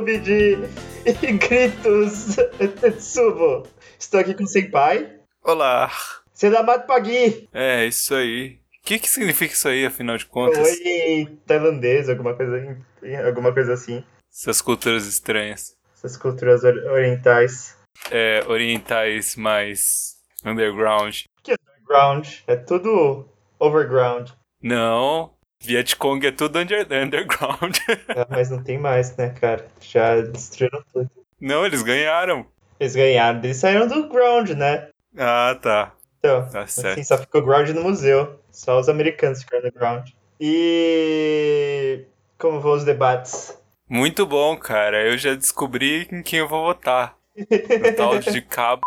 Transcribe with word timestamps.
clube 0.00 0.18
de 0.18 0.56
gritos 1.36 2.36
Tetsubo. 2.80 3.66
Estou 3.98 4.20
aqui 4.20 4.32
com 4.32 4.44
o 4.44 4.46
Senpai. 4.46 5.18
Olá. 5.44 5.90
Selamat 6.32 6.86
pagi. 6.86 7.46
É, 7.52 7.84
isso 7.84 8.14
aí. 8.14 8.58
O 8.82 8.86
que, 8.86 8.98
que 8.98 9.10
significa 9.10 9.52
isso 9.52 9.68
aí, 9.68 9.84
afinal 9.84 10.16
de 10.16 10.24
contas? 10.24 10.66
Oi, 10.66 11.38
tailandês, 11.46 12.08
alguma 12.08 12.34
coisa, 12.34 12.78
alguma 13.26 13.52
coisa 13.52 13.74
assim. 13.74 14.02
Essas 14.32 14.62
culturas 14.62 15.06
estranhas. 15.06 15.76
Essas 15.94 16.16
culturas 16.16 16.64
orientais. 16.64 17.76
É, 18.10 18.42
orientais 18.48 19.36
mais 19.36 20.16
underground. 20.42 21.24
Que 21.42 21.54
underground? 21.76 22.26
É 22.46 22.56
tudo 22.56 23.28
overground. 23.58 24.30
Não, 24.62 25.34
Vietcong 25.62 26.26
é 26.26 26.32
tudo 26.32 26.58
under, 26.58 26.86
underground. 26.90 27.76
é, 28.08 28.26
mas 28.30 28.50
não 28.50 28.62
tem 28.62 28.78
mais, 28.78 29.14
né, 29.16 29.30
cara? 29.30 29.66
Já 29.80 30.20
destruíram 30.20 30.82
tudo. 30.92 31.10
Não, 31.40 31.64
eles 31.66 31.82
ganharam. 31.82 32.46
Eles 32.78 32.96
ganharam, 32.96 33.38
eles 33.44 33.58
saíram 33.58 33.86
do 33.86 34.08
ground, 34.08 34.50
né? 34.50 34.88
Ah, 35.16 35.56
tá. 35.60 35.92
Então, 36.18 36.48
tá 36.50 36.62
assim, 36.62 37.02
só 37.02 37.18
ficou 37.18 37.42
ground 37.42 37.68
no 37.70 37.82
museu. 37.82 38.40
Só 38.50 38.78
os 38.78 38.88
americanos 38.88 39.42
ficaram 39.42 39.64
no 39.64 39.72
ground. 39.72 40.10
E 40.40 42.04
como 42.38 42.60
vão 42.60 42.72
os 42.72 42.84
debates? 42.84 43.56
Muito 43.88 44.26
bom, 44.26 44.56
cara. 44.56 45.06
Eu 45.06 45.18
já 45.18 45.34
descobri 45.34 46.08
em 46.10 46.22
quem 46.22 46.38
eu 46.38 46.48
vou 46.48 46.64
votar. 46.64 47.16
No 47.36 47.96
tal 47.96 48.18
de 48.18 48.40
cabo. 48.42 48.82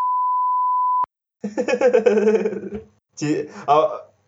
de, 3.16 3.48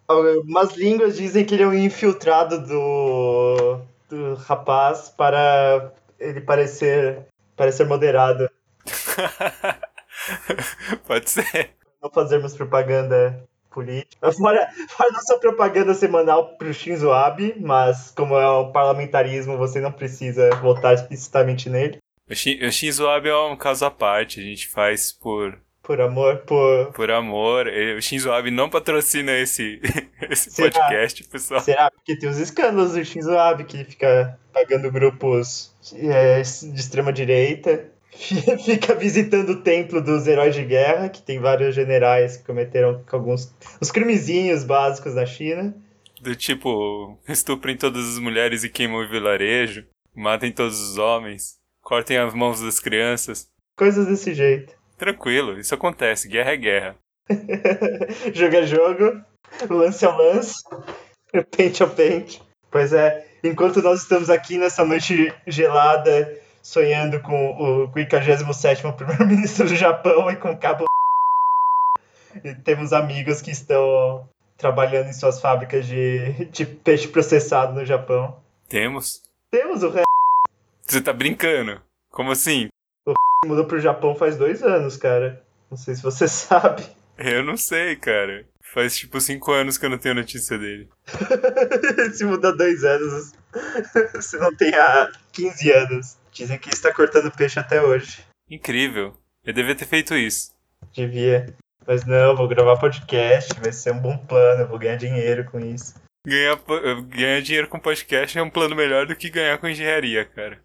algumas 0.08 0.76
línguas 0.76 1.16
dizem 1.16 1.44
que 1.44 1.54
ele 1.54 1.62
é 1.62 1.66
um 1.66 1.74
infiltrado 1.74 2.66
do, 2.66 3.80
do 4.08 4.34
rapaz 4.34 5.08
para 5.08 5.92
ele 6.18 6.40
parecer, 6.40 7.26
parecer 7.56 7.86
moderado. 7.86 8.50
Pode 11.06 11.30
ser. 11.30 11.70
Não 12.02 12.10
fazermos 12.10 12.54
propaganda 12.54 13.46
política. 13.76 14.32
Fora, 14.32 14.68
fora 14.88 15.12
nossa 15.12 15.38
propaganda 15.38 15.92
semanal 15.92 16.56
pro 16.56 16.72
Shinzo 16.72 17.12
Abe, 17.12 17.54
mas 17.60 18.10
como 18.10 18.34
é 18.36 18.48
o 18.48 18.72
parlamentarismo, 18.72 19.58
você 19.58 19.80
não 19.80 19.92
precisa 19.92 20.48
votar 20.56 20.94
explicitamente 20.94 21.68
nele. 21.68 21.98
O, 22.28 22.34
Shinzo 22.34 23.06
Abe 23.06 23.28
é 23.28 23.36
um 23.36 23.56
caso 23.56 23.84
à 23.84 23.90
parte, 23.90 24.40
a 24.40 24.42
gente 24.42 24.68
faz 24.68 25.12
por... 25.12 25.60
Por 25.86 26.00
amor, 26.00 26.38
por... 26.38 26.92
Por 26.92 27.10
amor. 27.12 27.68
O 27.96 28.02
Shinzo 28.02 28.32
Abe 28.32 28.50
não 28.50 28.68
patrocina 28.68 29.32
esse, 29.38 29.80
esse 30.28 30.60
podcast, 30.60 31.22
pessoal. 31.28 31.60
Será? 31.60 31.92
Porque 31.92 32.18
tem 32.18 32.28
os 32.28 32.38
escândalos 32.38 32.94
do 32.94 33.04
Shinzo 33.04 33.38
Abe, 33.38 33.62
que 33.64 33.84
fica 33.84 34.36
pagando 34.52 34.90
grupos 34.90 35.72
é, 35.94 36.42
de 36.42 36.80
extrema 36.80 37.12
direita 37.12 37.88
fica 38.64 38.94
visitando 38.94 39.50
o 39.50 39.62
templo 39.62 40.00
dos 40.00 40.26
heróis 40.26 40.54
de 40.54 40.64
guerra, 40.64 41.08
que 41.08 41.22
tem 41.22 41.38
vários 41.38 41.74
generais 41.74 42.36
que 42.36 42.44
cometeram 42.44 43.04
alguns 43.12 43.54
os 43.80 43.90
crimezinhos 43.90 44.64
básicos 44.64 45.14
na 45.14 45.26
China. 45.26 45.74
Do 46.20 46.34
tipo, 46.34 47.18
estuprem 47.28 47.76
todas 47.76 48.08
as 48.08 48.18
mulheres 48.18 48.64
e 48.64 48.68
queimam 48.68 49.04
o 49.04 49.08
vilarejo, 49.08 49.86
matem 50.14 50.50
todos 50.50 50.80
os 50.80 50.98
homens, 50.98 51.58
cortem 51.82 52.16
as 52.16 52.34
mãos 52.34 52.60
das 52.60 52.80
crianças. 52.80 53.48
Coisas 53.76 54.06
desse 54.06 54.32
jeito. 54.34 54.74
Tranquilo, 54.96 55.58
isso 55.58 55.74
acontece, 55.74 56.28
guerra 56.28 56.52
é 56.52 56.56
guerra. 56.56 56.96
jogo 58.32 58.56
é 58.56 58.66
jogo, 58.66 59.24
lance 59.68 60.04
é 60.04 60.08
lance, 60.08 60.62
pente 61.56 61.82
é 61.82 61.86
pente. 61.86 62.42
Pois 62.70 62.92
é, 62.92 63.26
enquanto 63.42 63.82
nós 63.82 64.02
estamos 64.02 64.30
aqui 64.30 64.58
nessa 64.58 64.84
noite 64.84 65.32
gelada 65.46 66.40
sonhando 66.62 67.20
com 67.20 67.84
o 67.84 67.92
57 67.92 68.82
primeiro-ministro 68.96 69.68
do 69.68 69.76
Japão 69.76 70.30
e 70.30 70.36
com 70.36 70.50
o 70.50 70.58
cabo. 70.58 70.84
E 72.42 72.54
temos 72.54 72.92
amigos 72.92 73.40
que 73.40 73.50
estão 73.50 74.28
trabalhando 74.58 75.08
em 75.08 75.12
suas 75.12 75.40
fábricas 75.40 75.86
de, 75.86 76.46
de 76.46 76.66
peixe 76.66 77.06
processado 77.06 77.72
no 77.72 77.84
Japão. 77.84 78.42
Temos? 78.68 79.22
Temos 79.50 79.82
o 79.82 79.92
Você 80.84 81.00
tá 81.00 81.12
brincando? 81.12 81.80
Como 82.10 82.32
assim? 82.32 82.68
O 83.06 83.14
mudou 83.46 83.66
pro 83.66 83.78
Japão 83.78 84.14
faz 84.14 84.36
dois 84.36 84.62
anos, 84.62 84.96
cara. 84.96 85.42
Não 85.70 85.76
sei 85.76 85.94
se 85.94 86.02
você 86.02 86.26
sabe. 86.28 86.84
Eu 87.16 87.44
não 87.44 87.56
sei, 87.56 87.96
cara. 87.96 88.44
Faz 88.74 88.96
tipo 88.96 89.20
cinco 89.20 89.52
anos 89.52 89.78
que 89.78 89.86
eu 89.86 89.90
não 89.90 89.98
tenho 89.98 90.16
notícia 90.16 90.58
dele. 90.58 90.88
se 92.12 92.24
mudou 92.24 92.56
dois 92.56 92.84
anos, 92.84 93.32
você 94.12 94.36
não 94.38 94.54
tem 94.54 94.74
há 94.74 95.10
15 95.32 95.72
anos. 95.72 96.18
Dizem 96.32 96.58
que 96.58 96.68
está 96.68 96.92
cortando 96.92 97.34
peixe 97.34 97.58
até 97.58 97.80
hoje. 97.80 98.22
Incrível. 98.50 99.16
Eu 99.44 99.54
devia 99.54 99.74
ter 99.74 99.86
feito 99.86 100.14
isso. 100.14 100.52
Devia. 100.92 101.54
Mas 101.86 102.04
não, 102.04 102.36
vou 102.36 102.48
gravar 102.48 102.76
podcast, 102.76 103.54
vai 103.60 103.72
ser 103.72 103.92
um 103.92 104.00
bom 104.00 104.18
plano, 104.18 104.62
eu 104.62 104.68
vou 104.68 104.78
ganhar 104.78 104.96
dinheiro 104.96 105.44
com 105.44 105.60
isso. 105.60 105.94
Ganhar, 106.26 106.58
ganhar 107.06 107.40
dinheiro 107.40 107.68
com 107.68 107.78
podcast 107.78 108.36
é 108.36 108.42
um 108.42 108.50
plano 108.50 108.74
melhor 108.74 109.06
do 109.06 109.14
que 109.14 109.30
ganhar 109.30 109.56
com 109.58 109.68
engenharia, 109.68 110.24
cara. 110.24 110.60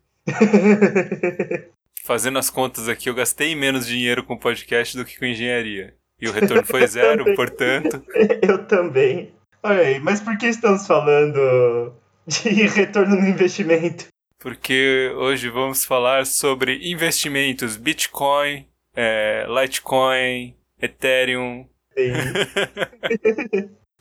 Fazendo 2.04 2.40
as 2.40 2.50
contas 2.50 2.90
aqui, 2.90 3.10
eu 3.10 3.16
gastei 3.16 3.56
menos 3.56 3.86
dinheiro 3.86 4.24
com 4.24 4.38
podcast 4.38 4.98
do 4.98 5.06
que 5.06 5.18
com 5.20 5.26
engenharia. 5.26 5.94
E 6.20 6.28
o 6.28 6.32
retorno 6.32 6.66
foi 6.66 6.86
zero, 6.88 7.36
portanto. 7.36 8.04
Eu 8.42 8.66
também. 8.66 9.34
Olha 9.64 9.82
aí, 9.82 10.00
mas 10.00 10.20
por 10.20 10.38
que 10.38 10.48
estamos 10.48 10.86
falando 10.88 11.94
de 12.28 12.50
retorno 12.68 13.16
no 13.16 13.28
investimento? 13.28 14.12
porque 14.42 15.14
hoje 15.18 15.50
vamos 15.50 15.86
falar 15.86 16.26
sobre 16.26 16.90
investimentos, 16.92 17.78
Bitcoin, 17.78 18.66
é, 18.96 19.46
Litecoin, 19.48 20.56
Ethereum. 20.82 21.68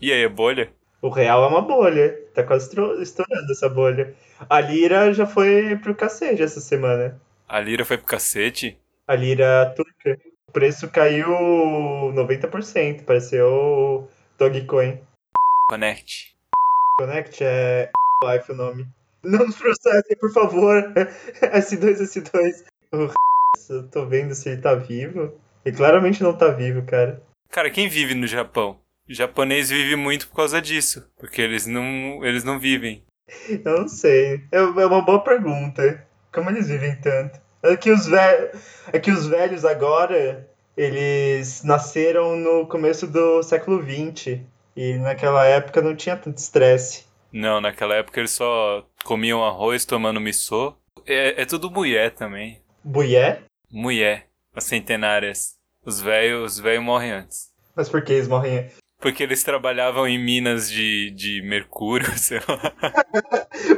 e 0.00 0.10
aí, 0.10 0.22
é 0.22 0.28
bolha? 0.28 0.72
O 1.02 1.10
real 1.10 1.44
é 1.44 1.46
uma 1.46 1.60
bolha, 1.60 2.18
tá 2.34 2.42
quase 2.42 2.70
estourando 3.02 3.52
essa 3.52 3.68
bolha. 3.68 4.14
A 4.48 4.60
lira 4.62 5.12
já 5.12 5.26
foi 5.26 5.76
pro 5.76 5.94
cacete 5.94 6.42
essa 6.42 6.60
semana. 6.60 7.20
A 7.50 7.58
lira 7.58 7.84
foi 7.84 7.98
pro 7.98 8.06
cacete? 8.06 8.78
A 9.08 9.16
lira 9.16 9.74
turca. 9.74 10.16
O 10.46 10.52
preço 10.52 10.88
caiu 10.88 11.26
90%, 11.26 13.04
pareceu 13.04 14.08
Dogecoin. 14.38 15.00
Connect. 15.68 16.32
Connect 17.00 17.42
é 17.42 17.90
Life 18.24 18.52
o 18.52 18.54
nome. 18.54 18.86
Não 19.24 19.46
nos 19.46 19.56
processem, 19.56 20.16
por 20.16 20.32
favor. 20.32 20.92
S2, 21.42 22.00
S2. 22.00 22.64
Eu 23.68 23.90
tô 23.90 24.06
vendo 24.06 24.32
se 24.32 24.50
ele 24.50 24.62
tá 24.62 24.76
vivo. 24.76 25.34
Ele 25.64 25.76
claramente 25.76 26.22
não 26.22 26.32
tá 26.32 26.52
vivo, 26.52 26.86
cara. 26.86 27.20
Cara, 27.50 27.68
quem 27.68 27.88
vive 27.88 28.14
no 28.14 28.28
Japão? 28.28 28.80
O 29.08 29.12
japonês 29.12 29.70
vive 29.70 29.96
muito 29.96 30.28
por 30.28 30.36
causa 30.36 30.62
disso. 30.62 31.04
Porque 31.18 31.42
eles 31.42 31.66
não, 31.66 32.24
eles 32.24 32.44
não 32.44 32.60
vivem. 32.60 33.02
Eu 33.48 33.80
não 33.80 33.88
sei. 33.88 34.44
É, 34.52 34.58
é 34.58 34.86
uma 34.86 35.02
boa 35.02 35.24
pergunta. 35.24 36.08
Como 36.32 36.50
eles 36.50 36.68
vivem 36.68 36.94
tanto? 36.96 37.40
É 37.62 37.76
que 37.76 37.90
os, 37.90 38.06
ve 38.06 38.16
é 38.92 38.98
que 38.98 39.10
os 39.10 39.26
velhos 39.26 39.64
agora, 39.64 40.48
eles 40.76 41.62
nasceram 41.62 42.36
no 42.36 42.66
começo 42.66 43.06
do 43.06 43.42
século 43.42 43.82
XX. 43.82 44.40
E 44.76 44.94
naquela 44.98 45.44
época 45.44 45.82
não 45.82 45.94
tinha 45.94 46.16
tanto 46.16 46.38
estresse. 46.38 47.04
Não, 47.32 47.60
naquela 47.60 47.94
época 47.96 48.20
eles 48.20 48.30
só 48.30 48.86
comiam 49.04 49.44
arroz 49.44 49.84
tomando 49.84 50.20
missô. 50.20 50.74
É, 51.06 51.42
é 51.42 51.44
tudo 51.44 51.70
mulher 51.70 52.12
também. 52.12 52.62
Mulher? 52.84 53.44
Mulher. 53.70 54.26
As 54.54 54.64
centenárias. 54.64 55.56
Os 55.84 56.00
velhos 56.00 56.52
os 56.52 56.60
velhos 56.60 56.84
morrem 56.84 57.12
antes. 57.12 57.50
Mas 57.74 57.88
por 57.88 58.02
que 58.02 58.12
eles 58.12 58.28
morrem 58.28 58.70
Porque 59.00 59.22
eles 59.22 59.42
trabalhavam 59.42 60.06
em 60.06 60.18
minas 60.18 60.70
de, 60.70 61.10
de 61.10 61.42
mercúrio, 61.42 62.10
sei 62.18 62.38
lá. 62.46 62.72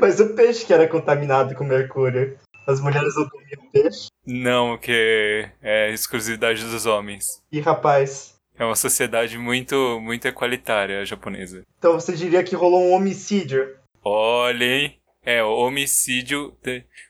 Mas 0.01 0.21
o 0.21 0.35
peixe 0.35 0.67
que 0.67 0.73
era 0.73 0.89
contaminado 0.89 1.55
com 1.55 1.65
mercúrio. 1.65 2.37
As 2.67 2.81
mulheres 2.81 3.15
não 3.17 3.29
comiam 3.29 3.71
peixe? 3.73 4.07
Não, 4.25 4.79
que 4.79 5.49
é 5.61 5.91
exclusividade 5.93 6.65
dos 6.65 6.87
homens. 6.87 7.43
E 7.51 7.61
rapaz, 7.61 8.33
é 8.57 8.65
uma 8.65 8.77
sociedade 8.77 9.37
muito, 9.39 9.99
muito 10.01 10.29
equalitária 10.29 11.01
a 11.01 11.05
japonesa. 11.05 11.65
Então 11.79 11.95
você 11.95 12.13
diria 12.13 12.45
que 12.45 12.55
rolou 12.55 12.85
um 12.85 12.93
homicídio? 12.93 13.77
Olha, 14.05 14.65
hein? 14.65 14.99
É, 15.25 15.43
o 15.43 15.55
homicídio. 15.57 16.57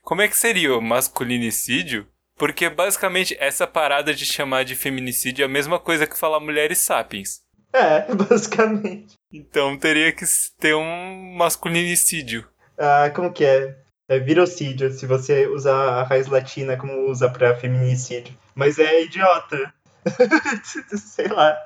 Como 0.02 0.22
é 0.22 0.28
que 0.28 0.36
seria 0.36 0.76
o 0.76 0.80
masculinicídio? 0.80 2.06
Porque 2.36 2.68
basicamente 2.68 3.36
essa 3.38 3.66
parada 3.66 4.14
de 4.14 4.24
chamar 4.24 4.64
de 4.64 4.74
feminicídio 4.74 5.42
é 5.42 5.46
a 5.46 5.48
mesma 5.48 5.78
coisa 5.78 6.06
que 6.06 6.18
falar 6.18 6.40
mulheres 6.40 6.78
sapiens. 6.78 7.41
É, 7.72 8.12
basicamente. 8.14 9.14
Então 9.32 9.76
teria 9.78 10.12
que 10.12 10.24
ter 10.60 10.74
um 10.74 11.34
masculinicídio. 11.36 12.46
Ah, 12.78 13.10
como 13.14 13.32
que 13.32 13.44
é? 13.44 13.76
É 14.08 14.18
virocídio, 14.18 14.92
se 14.92 15.06
você 15.06 15.46
usar 15.46 15.74
a 15.74 16.02
raiz 16.02 16.26
latina 16.26 16.76
como 16.76 17.08
usa 17.08 17.30
pra 17.30 17.54
feminicídio. 17.54 18.36
Mas 18.54 18.78
é 18.78 19.02
idiota. 19.02 19.72
Sei 20.96 21.28
lá. 21.28 21.56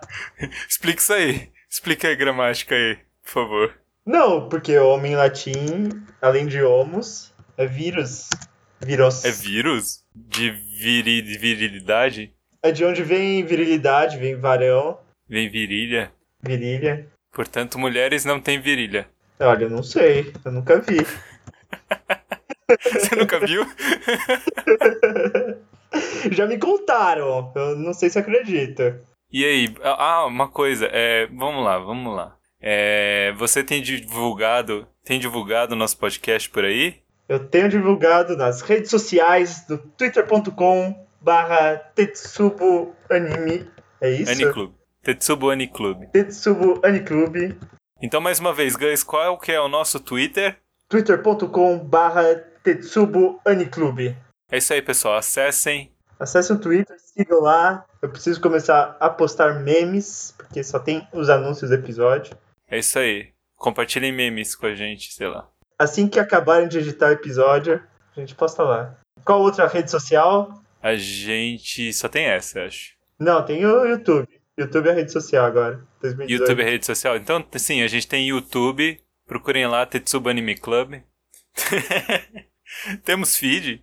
Explica 0.69 1.01
isso 1.01 1.13
aí. 1.13 1.51
Explica 1.69 2.11
a 2.11 2.15
gramática 2.15 2.75
aí, 2.75 2.99
por 3.23 3.31
favor. 3.31 3.75
Não, 4.05 4.49
porque 4.49 4.79
homem 4.79 5.13
em 5.13 5.17
latim, 5.17 5.89
além 6.23 6.47
de 6.47 6.63
homos, 6.63 7.33
é 7.57 7.67
vírus. 7.67 8.29
Vírus. 8.81 9.25
É 9.25 9.33
vírus? 9.33 10.05
De 10.15 10.51
viri, 10.51 11.23
virilidade? 11.23 12.33
É 12.63 12.71
de 12.71 12.85
onde 12.85 13.03
vem 13.03 13.45
virilidade, 13.45 14.19
vem 14.19 14.37
varão, 14.37 14.99
Vem 15.29 15.49
virilha? 15.49 16.13
virilha. 16.41 17.07
Portanto, 17.33 17.79
mulheres 17.79 18.25
não 18.25 18.41
têm 18.41 18.61
virilha. 18.61 19.09
Olha, 19.41 19.65
eu 19.65 19.71
não 19.71 19.83
sei, 19.83 20.33
eu 20.45 20.53
nunca 20.53 20.81
vi. 20.81 20.99
Você 22.83 23.15
nunca 23.15 23.39
viu? 23.41 23.65
Já 26.33 26.47
me 26.47 26.59
contaram, 26.59 27.53
eu 27.55 27.77
não 27.77 27.93
sei 27.93 28.11
se 28.11 28.19
acredita. 28.19 29.01
E 29.31 29.45
aí, 29.45 29.69
ah, 29.83 30.27
uma 30.27 30.49
coisa, 30.49 30.89
é, 30.91 31.27
vamos 31.27 31.65
lá, 31.65 31.79
vamos 31.79 32.15
lá. 32.15 32.37
É, 32.61 33.33
você 33.37 33.63
tem 33.63 33.83
divulgado, 33.83 34.87
tem 35.05 35.21
divulgado 35.21 35.75
o 35.75 35.77
nosso 35.77 35.99
podcast 35.99 36.49
por 36.51 36.65
aí? 36.65 36.97
Eu 37.29 37.41
tenho 37.41 37.69
divulgado 37.69 38.37
nas 38.37 38.63
redes 38.63 38.91
sociais 38.91 39.67
do 39.67 39.79
twitter.com 39.79 41.07
barra 41.21 41.77
Tetsubo 41.95 42.95
Anime. 43.11 43.69
É 44.01 44.11
isso? 44.11 44.33
Aniclub. 44.33 44.75
Tetsubo 45.07 45.51
Aniclub. 45.51 46.05
Tetsubo 46.09 46.81
Aniclub. 46.85 47.57
Então, 48.03 48.21
mais 48.21 48.41
uma 48.41 48.53
vez, 48.53 48.75
Gans, 48.75 49.05
qual 49.05 49.39
que 49.39 49.53
é 49.53 49.61
o 49.61 49.69
nosso 49.69 50.01
Twitter? 50.01 50.59
twitter.com 50.89 51.79
barra 51.79 52.35
Tetsubo 52.65 53.41
Aniclub. 53.47 54.17
É 54.51 54.59
isso 54.59 54.73
aí, 54.73 54.83
pessoal. 54.83 55.17
Acessem. 55.17 55.93
Acesse 56.19 56.53
o 56.53 56.59
Twitter, 56.59 56.97
sigam 56.99 57.39
lá. 57.39 57.87
Eu 58.03 58.09
preciso 58.09 58.41
começar 58.41 58.97
a 58.99 59.09
postar 59.09 59.61
memes, 59.61 60.35
porque 60.37 60.65
só 60.65 60.81
tem 60.81 61.07
os 61.13 61.31
anúncios 61.31 61.71
do 61.71 61.77
episódio. 61.77 62.37
É 62.69 62.77
isso 62.77 62.99
aí. 62.99 63.29
Compartilhem 63.57 64.11
memes 64.11 64.57
com 64.57 64.67
a 64.67 64.75
gente, 64.75 65.13
sei 65.13 65.29
lá. 65.29 65.49
Assim 65.79 66.09
que 66.09 66.19
acabarem 66.19 66.67
de 66.67 66.79
editar 66.79 67.11
o 67.11 67.13
episódio, 67.13 67.81
a 68.17 68.19
gente 68.19 68.35
posta 68.35 68.65
lá. 68.65 68.99
Qual 69.25 69.41
outra 69.41 69.69
rede 69.69 69.89
social? 69.89 70.61
A 70.83 70.97
gente 70.97 71.93
só 71.93 72.09
tem 72.09 72.25
essa, 72.25 72.65
acho. 72.65 72.97
Não, 73.21 73.45
tem 73.45 73.65
o 73.65 73.85
YouTube. 73.85 74.29
YouTube 74.57 74.89
é 74.89 74.93
a 74.93 74.95
rede 74.95 75.13
social 75.13 75.45
agora. 75.45 75.87
2018. 76.01 76.41
YouTube 76.41 76.63
é 76.63 76.65
rede 76.65 76.87
social. 76.87 77.17
Então, 77.17 77.45
sim, 77.57 77.83
a 77.83 77.87
gente 77.87 78.09
tem 78.09 78.29
YouTube. 78.29 78.99
Procurem 79.27 79.67
lá, 79.67 79.85
Tetsuba 79.85 80.31
Anime 80.31 80.57
Club. 80.57 80.95
temos 83.05 83.37
feed. 83.37 83.83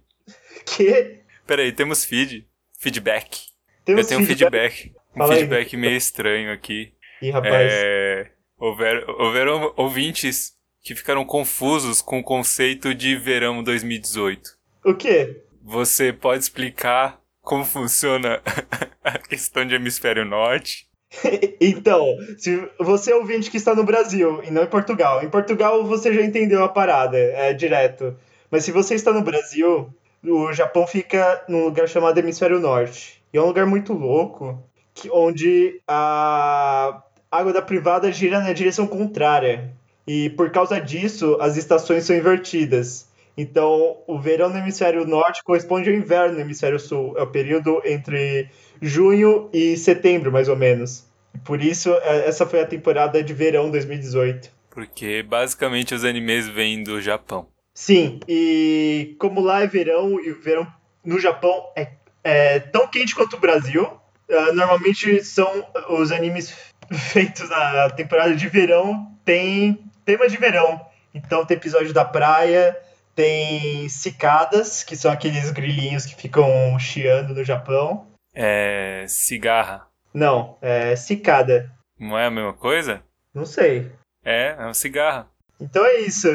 Que? 0.66 1.20
Peraí, 1.46 1.72
temos 1.72 2.06
feed. 2.06 2.48
Feedback. 2.80 3.48
Temos 3.86 4.04
Eu 4.04 4.08
tenho 4.08 4.22
um 4.22 4.26
feedback. 4.26 4.94
Um 5.16 5.20
Fala 5.20 5.34
aí. 5.34 5.40
feedback 5.40 5.78
meio 5.78 5.96
estranho 5.96 6.52
aqui. 6.52 6.94
Ih, 7.22 7.30
rapaz. 7.30 7.72
É, 7.72 8.32
houver, 8.58 9.10
houveram 9.10 9.74
ouvintes 9.78 10.54
que 10.82 10.96
ficaram 10.96 11.24
confusos 11.24 12.02
com 12.02 12.20
o 12.20 12.24
conceito 12.24 12.94
de 12.94 13.16
verão 13.16 13.64
2018. 13.64 14.50
O 14.84 14.94
quê? 14.96 15.44
Você 15.62 16.12
pode 16.12 16.44
explicar 16.44 17.22
como 17.44 17.66
funciona 17.66 18.42
a 19.04 19.20
questão 19.20 19.68
de 19.68 19.76
hemisfério 19.76 20.26
norte? 20.26 20.88
então, 21.62 22.08
se 22.40 22.68
você 22.80 23.12
é 23.12 23.16
ouvinte 23.16 23.52
que 23.52 23.58
está 23.58 23.76
no 23.76 23.84
Brasil 23.84 24.42
e 24.44 24.50
não 24.50 24.64
em 24.64 24.68
Portugal, 24.68 25.24
em 25.24 25.30
Portugal 25.30 25.86
você 25.86 26.12
já 26.12 26.24
entendeu 26.24 26.64
a 26.64 26.70
parada, 26.70 27.18
é 27.18 27.54
direto. 27.54 28.16
Mas 28.50 28.64
se 28.64 28.72
você 28.72 28.96
está 28.96 29.14
no 29.14 29.22
Brasil, 29.22 29.94
o 30.24 30.52
Japão 30.54 30.88
fica 30.88 31.44
num 31.48 31.66
lugar 31.66 31.88
chamado 31.88 32.18
Hemisfério 32.18 32.60
Norte. 32.60 33.22
E 33.32 33.38
é 33.38 33.42
um 33.42 33.48
lugar 33.48 33.66
muito 33.66 33.94
louco, 33.94 34.64
que, 34.94 35.10
onde 35.12 35.82
a 35.88 37.04
água 37.30 37.52
da 37.52 37.62
privada 37.62 38.12
gira 38.12 38.40
na 38.40 38.54
direção 38.54 38.88
contrária. 38.88 39.72
E 40.08 40.30
por 40.32 40.52
causa 40.52 40.80
disso, 40.80 41.38
as 41.40 41.58
estações 41.58 42.06
são 42.06 42.16
invertidas. 42.16 43.08
Então, 43.36 43.98
o 44.08 44.20
verão 44.20 44.50
no 44.50 44.58
hemisfério 44.58 45.06
norte 45.06 45.44
corresponde 45.44 45.90
ao 45.90 45.96
inverno 45.96 46.36
no 46.36 46.42
hemisfério 46.42 46.80
sul. 46.80 47.16
É 47.18 47.24
o 47.24 47.28
período 47.28 47.82
entre 47.84 48.50
junho 48.82 49.50
e 49.52 49.76
setembro, 49.76 50.32
mais 50.32 50.48
ou 50.48 50.56
menos. 50.56 51.08
Por 51.44 51.62
isso, 51.62 51.92
é- 52.04 52.28
essa 52.28 52.46
foi 52.46 52.62
a 52.62 52.66
temporada 52.66 53.24
de 53.24 53.34
verão 53.34 53.72
2018. 53.72 54.52
Porque 54.70 55.24
basicamente 55.24 55.94
os 55.94 56.04
animes 56.04 56.48
vêm 56.48 56.84
do 56.84 57.02
Japão. 57.02 57.48
Sim, 57.74 58.20
e 58.28 59.16
como 59.20 59.42
lá 59.42 59.62
é 59.62 59.68
verão, 59.68 60.20
e 60.20 60.30
o 60.30 60.40
verão 60.40 60.68
no 61.04 61.20
Japão 61.20 61.72
é, 61.76 61.90
é 62.24 62.60
tão 62.60 62.88
quente 62.88 63.16
quanto 63.16 63.36
o 63.36 63.40
Brasil, 63.40 63.88
ah, 64.30 64.54
normalmente 64.54 65.24
são 65.24 65.66
os 65.90 66.12
animes 66.12 66.54
feitos 67.12 67.50
na 67.50 67.90
temporada 67.90 68.36
de 68.36 68.48
verão, 68.48 69.12
tem 69.26 69.80
tema 70.06 70.28
de 70.28 70.38
verão. 70.38 70.80
Então 71.14 71.46
tem 71.46 71.58
episódio 71.58 71.94
da 71.94 72.06
praia, 72.06 72.78
tem 73.16 73.88
cicadas, 73.90 74.84
que 74.84 74.96
são 74.96 75.12
aqueles 75.12 75.52
grilinhos 75.52 76.06
que 76.06 76.16
ficam 76.16 76.78
chiando 76.80 77.34
no 77.34 77.44
Japão. 77.44 78.08
É. 78.34 79.06
cigarra. 79.08 79.88
Não, 80.14 80.58
é 80.62 80.96
cicada. 80.96 81.72
Não 82.00 82.18
é 82.18 82.26
a 82.26 82.32
mesma 82.32 82.54
coisa? 82.54 83.04
Não 83.34 83.46
sei. 83.46 83.92
É, 84.24 84.56
é 84.58 84.64
uma 84.64 84.74
cigarra. 84.74 85.28
Então 85.60 85.86
é 85.86 86.00
isso. 86.00 86.28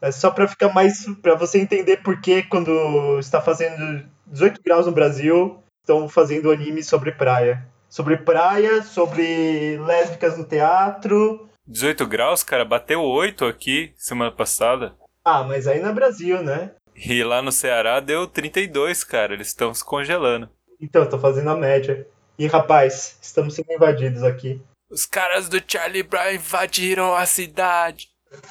É 0.00 0.12
só 0.12 0.30
pra 0.30 0.46
ficar 0.46 0.72
mais. 0.72 1.06
pra 1.22 1.34
você 1.34 1.58
entender 1.58 1.98
por 1.98 2.20
que 2.20 2.42
quando 2.42 3.18
está 3.18 3.40
fazendo 3.40 4.04
18 4.26 4.60
graus 4.62 4.86
no 4.86 4.92
Brasil, 4.92 5.62
estão 5.80 6.08
fazendo 6.08 6.50
anime 6.50 6.82
sobre 6.82 7.12
praia. 7.12 7.66
Sobre 7.88 8.16
praia, 8.16 8.82
sobre 8.82 9.78
lésbicas 9.78 10.36
no 10.36 10.44
teatro. 10.44 11.48
18 11.66 12.06
graus, 12.06 12.42
cara, 12.42 12.64
bateu 12.64 13.00
8 13.00 13.46
aqui 13.46 13.94
semana 13.96 14.30
passada. 14.30 14.94
Ah, 15.24 15.42
mas 15.42 15.66
aí 15.66 15.80
não 15.80 15.88
é 15.90 15.92
Brasil, 15.92 16.42
né? 16.42 16.72
E 16.94 17.24
lá 17.24 17.40
no 17.42 17.50
Ceará 17.50 17.98
deu 18.00 18.26
32, 18.26 19.02
cara. 19.04 19.32
Eles 19.34 19.48
estão 19.48 19.72
se 19.74 19.84
congelando. 19.84 20.48
Então, 20.80 21.02
eu 21.02 21.08
tô 21.08 21.18
fazendo 21.18 21.50
a 21.50 21.56
média. 21.56 22.06
E 22.38 22.46
rapaz, 22.46 23.18
estamos 23.22 23.54
sendo 23.54 23.72
invadidos 23.72 24.22
aqui. 24.22 24.60
Os 24.90 25.06
caras 25.06 25.48
do 25.48 25.60
Charlie 25.66 26.02
Brown 26.02 26.32
invadiram 26.32 27.14
a 27.14 27.24
cidade. 27.26 28.08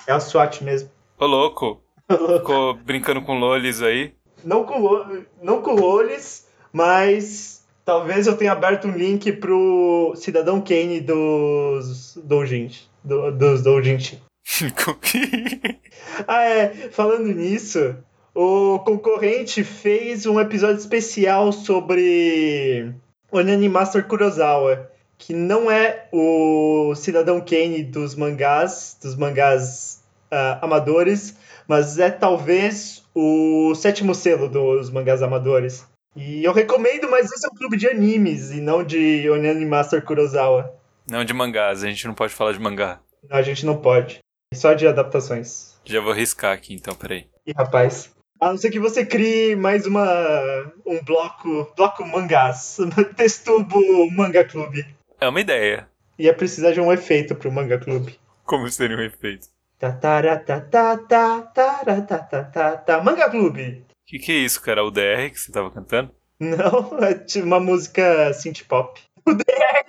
É 0.07 0.11
a 0.13 0.19
SWAT 0.19 0.61
mesmo. 0.63 0.89
Ô, 1.17 1.25
louco. 1.25 1.81
Ficou 2.09 2.73
brincando 2.73 3.21
com 3.21 3.37
lolis 3.37 3.81
aí. 3.81 4.13
Não 4.43 4.65
com, 4.65 4.79
lo- 4.79 5.25
não 5.41 5.61
com 5.61 5.73
lolis, 5.73 6.47
mas 6.71 7.63
talvez 7.85 8.27
eu 8.27 8.35
tenha 8.35 8.51
aberto 8.51 8.87
um 8.87 8.91
link 8.97 9.31
pro 9.33 10.13
Cidadão 10.15 10.59
Kane 10.61 10.99
dos 10.99 12.17
Doujinshi. 12.23 12.89
Do, 13.03 13.31
dos 13.31 13.61
Doujinshi. 13.61 14.21
Ah, 16.27 16.43
é. 16.43 16.89
Falando 16.91 17.27
nisso, 17.33 17.95
o 18.35 18.79
concorrente 18.79 19.63
fez 19.63 20.25
um 20.25 20.39
episódio 20.39 20.77
especial 20.77 21.51
sobre 21.51 22.93
Onani 23.31 23.67
Master 23.67 24.05
Kurosawa, 24.05 24.89
que 25.17 25.33
não 25.33 25.71
é 25.71 26.07
o 26.11 26.93
Cidadão 26.95 27.41
Kane 27.41 27.83
dos 27.83 28.15
mangás, 28.15 28.97
dos 29.01 29.15
mangás 29.15 30.03
ah, 30.29 30.59
amadores, 30.61 31.35
mas 31.67 31.97
é 31.97 32.09
talvez 32.11 33.03
o 33.15 33.73
sétimo 33.75 34.13
selo 34.13 34.47
dos 34.49 34.89
mangás 34.89 35.21
amadores. 35.21 35.85
E 36.15 36.43
eu 36.43 36.53
recomendo, 36.53 37.09
mas 37.09 37.31
esse 37.31 37.45
é 37.45 37.49
um 37.49 37.55
clube 37.55 37.75
de 37.75 37.87
animes 37.87 38.51
e 38.51 38.61
não 38.61 38.83
de 38.83 39.29
Onani 39.29 39.65
Master 39.65 40.03
Kurosawa. 40.03 40.75
Não 41.09 41.25
de 41.25 41.33
mangás, 41.33 41.83
a 41.83 41.89
gente 41.89 42.05
não 42.05 42.13
pode 42.13 42.33
falar 42.33 42.53
de 42.53 42.59
mangá. 42.59 42.99
Não, 43.29 43.37
a 43.37 43.41
gente 43.41 43.65
não 43.65 43.77
pode. 43.77 44.22
Só 44.53 44.73
de 44.73 44.87
adaptações. 44.87 45.75
Já 45.85 45.99
vou 45.99 46.13
riscar 46.13 46.53
aqui 46.53 46.73
então, 46.73 46.95
peraí. 46.95 47.27
E 47.45 47.51
rapaz, 47.51 48.13
a 48.39 48.49
não 48.49 48.57
ser 48.57 48.71
que 48.71 48.79
você 48.79 49.05
crie 49.05 49.55
mais 49.55 49.85
uma 49.85 50.73
um 50.85 51.01
bloco, 51.03 51.71
bloco 51.75 52.05
mangás, 52.05 52.77
Testubo 53.15 53.79
Manga 54.11 54.43
Clube. 54.43 54.85
É 55.19 55.27
uma 55.27 55.41
ideia. 55.41 55.87
Ia 56.19 56.33
precisar 56.33 56.71
de 56.71 56.81
um 56.81 56.91
efeito 56.91 57.35
pro 57.35 57.51
Manga 57.51 57.77
Clube. 57.79 58.19
Como 58.43 58.69
seria 58.69 58.97
um 58.97 59.01
efeito? 59.01 59.47
Manga 63.01 63.29
Clube. 63.29 63.85
Que, 64.05 64.19
que 64.19 64.31
é 64.31 64.35
isso, 64.35 64.61
cara? 64.61 64.83
O 64.83 64.91
DR 64.91 65.29
que 65.31 65.39
você 65.39 65.51
tava 65.51 65.71
cantando? 65.71 66.13
Não, 66.39 66.99
é 67.03 67.13
tipo 67.13 67.45
uma 67.45 67.59
música 67.59 68.33
synth 68.33 68.63
pop. 68.67 69.01
O 69.25 69.33
DR, 69.33 69.85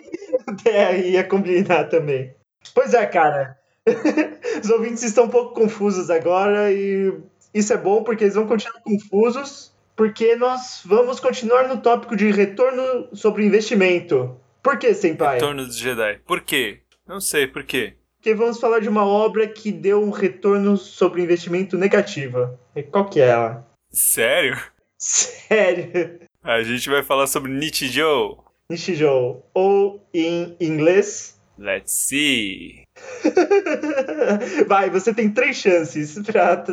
o 0.49 0.52
DR 0.52 1.06
ia 1.06 1.25
combinar 1.25 1.85
também. 1.85 2.35
Pois 2.73 2.94
é, 2.94 3.04
cara. 3.06 3.59
Os 4.62 4.70
ouvintes 4.70 5.02
estão 5.02 5.24
um 5.24 5.28
pouco 5.28 5.54
confusos 5.54 6.10
agora 6.10 6.72
e 6.72 7.12
isso 7.52 7.72
é 7.72 7.76
bom 7.76 8.02
porque 8.02 8.24
eles 8.24 8.34
vão 8.34 8.46
continuar 8.46 8.80
confusos 8.82 9.74
porque 9.96 10.34
nós 10.36 10.82
vamos 10.84 11.20
continuar 11.20 11.68
no 11.68 11.80
tópico 11.80 12.16
de 12.16 12.30
retorno 12.30 13.08
sobre 13.12 13.44
investimento. 13.44 14.36
Por 14.62 14.78
que, 14.78 14.92
Senpai? 14.94 15.34
Retorno 15.34 15.64
dos 15.64 15.76
Jedi. 15.76 16.20
Por 16.26 16.40
quê? 16.40 16.80
Não 17.06 17.20
sei, 17.20 17.46
por 17.46 17.62
quê? 17.64 17.94
Porque 18.16 18.34
vamos 18.34 18.58
falar 18.58 18.80
de 18.80 18.88
uma 18.88 19.04
obra 19.04 19.46
que 19.46 19.70
deu 19.70 20.02
um 20.02 20.10
retorno 20.10 20.76
sobre 20.76 21.22
investimento 21.22 21.76
negativo. 21.76 22.58
E 22.74 22.82
qual 22.82 23.08
que 23.08 23.20
é 23.20 23.28
ela? 23.28 23.68
Sério? 23.90 24.58
Sério. 24.98 26.18
A 26.42 26.62
gente 26.62 26.88
vai 26.88 27.02
falar 27.02 27.26
sobre 27.26 27.52
Nichijou. 27.52 28.42
Nishijou. 28.70 29.46
Ou 29.52 30.02
em 30.12 30.56
inglês. 30.58 31.33
Let's 31.58 32.06
see. 32.08 32.82
Vai, 34.66 34.90
você 34.90 35.14
tem 35.14 35.30
três 35.30 35.56
chances 35.56 36.18
pra 36.26 36.64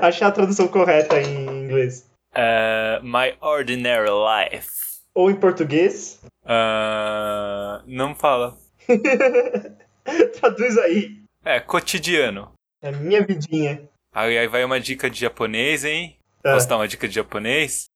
achar 0.00 0.28
a 0.28 0.32
tradução 0.32 0.68
correta 0.68 1.20
em 1.20 1.64
inglês. 1.64 2.08
Uh, 2.34 3.02
my 3.02 3.34
Ordinary 3.40 4.08
Life. 4.08 4.68
Ou 5.14 5.30
em 5.30 5.36
português? 5.36 6.20
Uh, 6.44 7.82
não 7.86 8.14
fala. 8.14 8.56
Traduz 10.38 10.78
aí. 10.78 11.22
É, 11.44 11.60
cotidiano. 11.60 12.52
É 12.82 12.90
minha 12.90 13.24
vidinha. 13.24 13.88
Aí, 14.14 14.38
aí 14.38 14.46
vai 14.46 14.64
uma 14.64 14.80
dica 14.80 15.10
de 15.10 15.20
japonês, 15.20 15.84
hein? 15.84 16.16
Tá. 16.42 16.54
Posso 16.54 16.68
dar 16.68 16.76
uma 16.76 16.88
dica 16.88 17.08
de 17.08 17.14
japonês? 17.14 17.86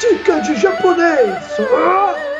Dica 0.00 0.40
de 0.40 0.56
japonês! 0.56 1.58
Ah! 1.60 2.33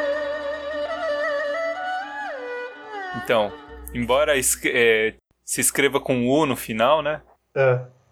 Então, 3.23 3.53
embora 3.95 4.33
é, 4.37 5.15
se 5.45 5.61
escreva 5.61 6.01
com 6.01 6.29
U 6.29 6.47
no 6.47 6.57
final, 6.57 7.03
né? 7.03 7.23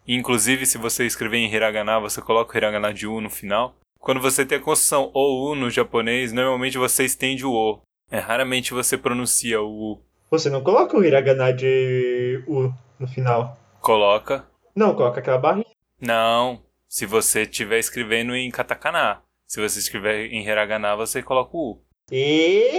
E, 0.06 0.14
Inclusive, 0.14 0.66
se 0.66 0.78
você 0.78 1.06
escrever 1.06 1.38
em 1.38 1.52
hiragana, 1.52 1.99
você 1.99 2.21
coloca 2.21 2.54
o 2.54 2.56
hiragana 2.56 2.92
de 2.92 3.06
U 3.06 3.21
no 3.21 3.30
final. 3.30 3.75
Quando 3.99 4.21
você 4.21 4.44
tem 4.44 4.59
a 4.59 4.61
construção 4.61 5.11
o 5.14 5.50
U 5.50 5.54
no 5.54 5.71
japonês, 5.71 6.32
normalmente 6.32 6.76
você 6.76 7.04
estende 7.04 7.47
o 7.47 7.52
O. 7.52 7.80
É, 8.11 8.18
raramente 8.18 8.75
você 8.75 8.99
pronuncia 8.99 9.61
o 9.61 9.92
U. 9.92 10.02
Você 10.30 10.50
não 10.50 10.62
coloca 10.62 10.97
o 10.97 11.04
hiragana 11.04 11.52
de 11.52 12.42
U 12.47 12.73
no 12.99 13.06
final. 13.06 13.56
Coloca. 13.80 14.44
Não, 14.75 14.94
coloca 14.94 15.21
aquela 15.21 15.38
barrinha. 15.38 15.66
Não. 16.00 16.62
Se 16.88 17.06
você 17.06 17.42
estiver 17.42 17.78
escrevendo 17.78 18.35
em 18.35 18.50
katakana. 18.50 19.23
Se 19.47 19.61
você 19.61 19.78
escrever 19.78 20.32
em 20.32 20.47
hiragana, 20.47 20.97
você 20.97 21.23
coloca 21.23 21.56
o 21.56 21.73
U. 21.73 21.85
E... 22.12 22.71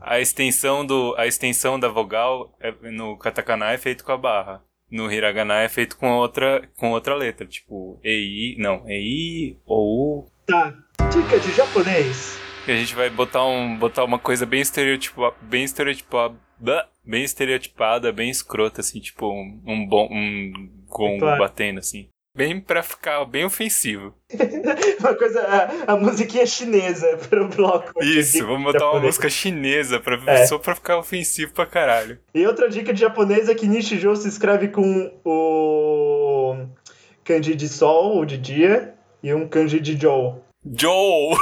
A 0.00 0.20
extensão, 0.20 0.84
do, 0.84 1.14
a 1.16 1.26
extensão 1.26 1.80
da 1.80 1.88
vogal 1.88 2.54
é- 2.60 2.90
no 2.90 3.16
katakana 3.16 3.72
é 3.72 3.78
feito 3.78 4.04
com 4.04 4.12
a 4.12 4.16
barra. 4.18 4.62
No 4.90 5.10
hiragana 5.10 5.62
é 5.62 5.68
feito 5.68 5.96
com 5.96 6.12
outra, 6.12 6.68
com 6.76 6.92
outra 6.92 7.14
letra. 7.14 7.46
Tipo, 7.46 7.98
EI. 8.04 8.54
Não, 8.58 8.88
EI 8.88 9.56
ou. 9.66 10.30
Tá. 10.46 10.72
Dica 11.12 11.40
de 11.40 11.52
japonês. 11.52 12.38
E 12.68 12.72
a 12.72 12.76
gente 12.76 12.94
vai 12.94 13.08
botar, 13.10 13.44
um, 13.46 13.76
botar 13.76 14.04
uma 14.04 14.18
coisa 14.18 14.44
bem 14.44 14.60
estereotipada, 14.60 15.34
bem 15.40 15.64
estereotipada, 15.64 16.36
bem 17.04 17.24
estereotipada, 17.24 18.12
bem 18.12 18.28
escrota, 18.28 18.80
assim, 18.80 19.00
tipo 19.00 19.26
um, 19.28 19.62
um 19.66 19.86
bom, 19.86 20.08
um 20.10 20.68
gongo 20.86 21.20
Claro. 21.20 21.38
batendo, 21.40 21.78
assim. 21.78 22.08
Bem 22.36 22.60
pra 22.60 22.82
ficar 22.82 23.24
bem 23.24 23.46
ofensivo. 23.46 24.14
Uma 25.00 25.14
coisa, 25.14 25.40
a, 25.40 25.92
a 25.94 25.96
musiquinha 25.96 26.44
chinesa 26.44 27.16
pro 27.28 27.48
bloco. 27.48 27.92
Isso, 28.04 28.46
vamos 28.46 28.64
botar 28.64 28.84
uma 28.84 28.92
japonês. 28.94 29.04
música 29.06 29.30
chinesa 29.30 29.98
pra, 29.98 30.18
É. 30.26 30.46
só 30.46 30.58
pra 30.58 30.74
ficar 30.74 30.98
ofensivo 30.98 31.52
pra 31.54 31.64
caralho. 31.64 32.18
E 32.34 32.46
outra 32.46 32.68
dica 32.68 32.92
de 32.92 33.00
japonês 33.00 33.48
é 33.48 33.54
que 33.54 33.66
Nishijou 33.66 34.14
se 34.14 34.28
escreve 34.28 34.68
com 34.68 35.10
o 35.24 36.66
kanji 37.24 37.54
de 37.54 37.68
sol, 37.68 38.16
ou 38.16 38.24
de 38.26 38.36
dia, 38.36 38.94
e 39.22 39.32
um 39.32 39.48
kanji 39.48 39.80
de 39.80 39.98
Joe. 39.98 40.34
Joe! 40.64 41.36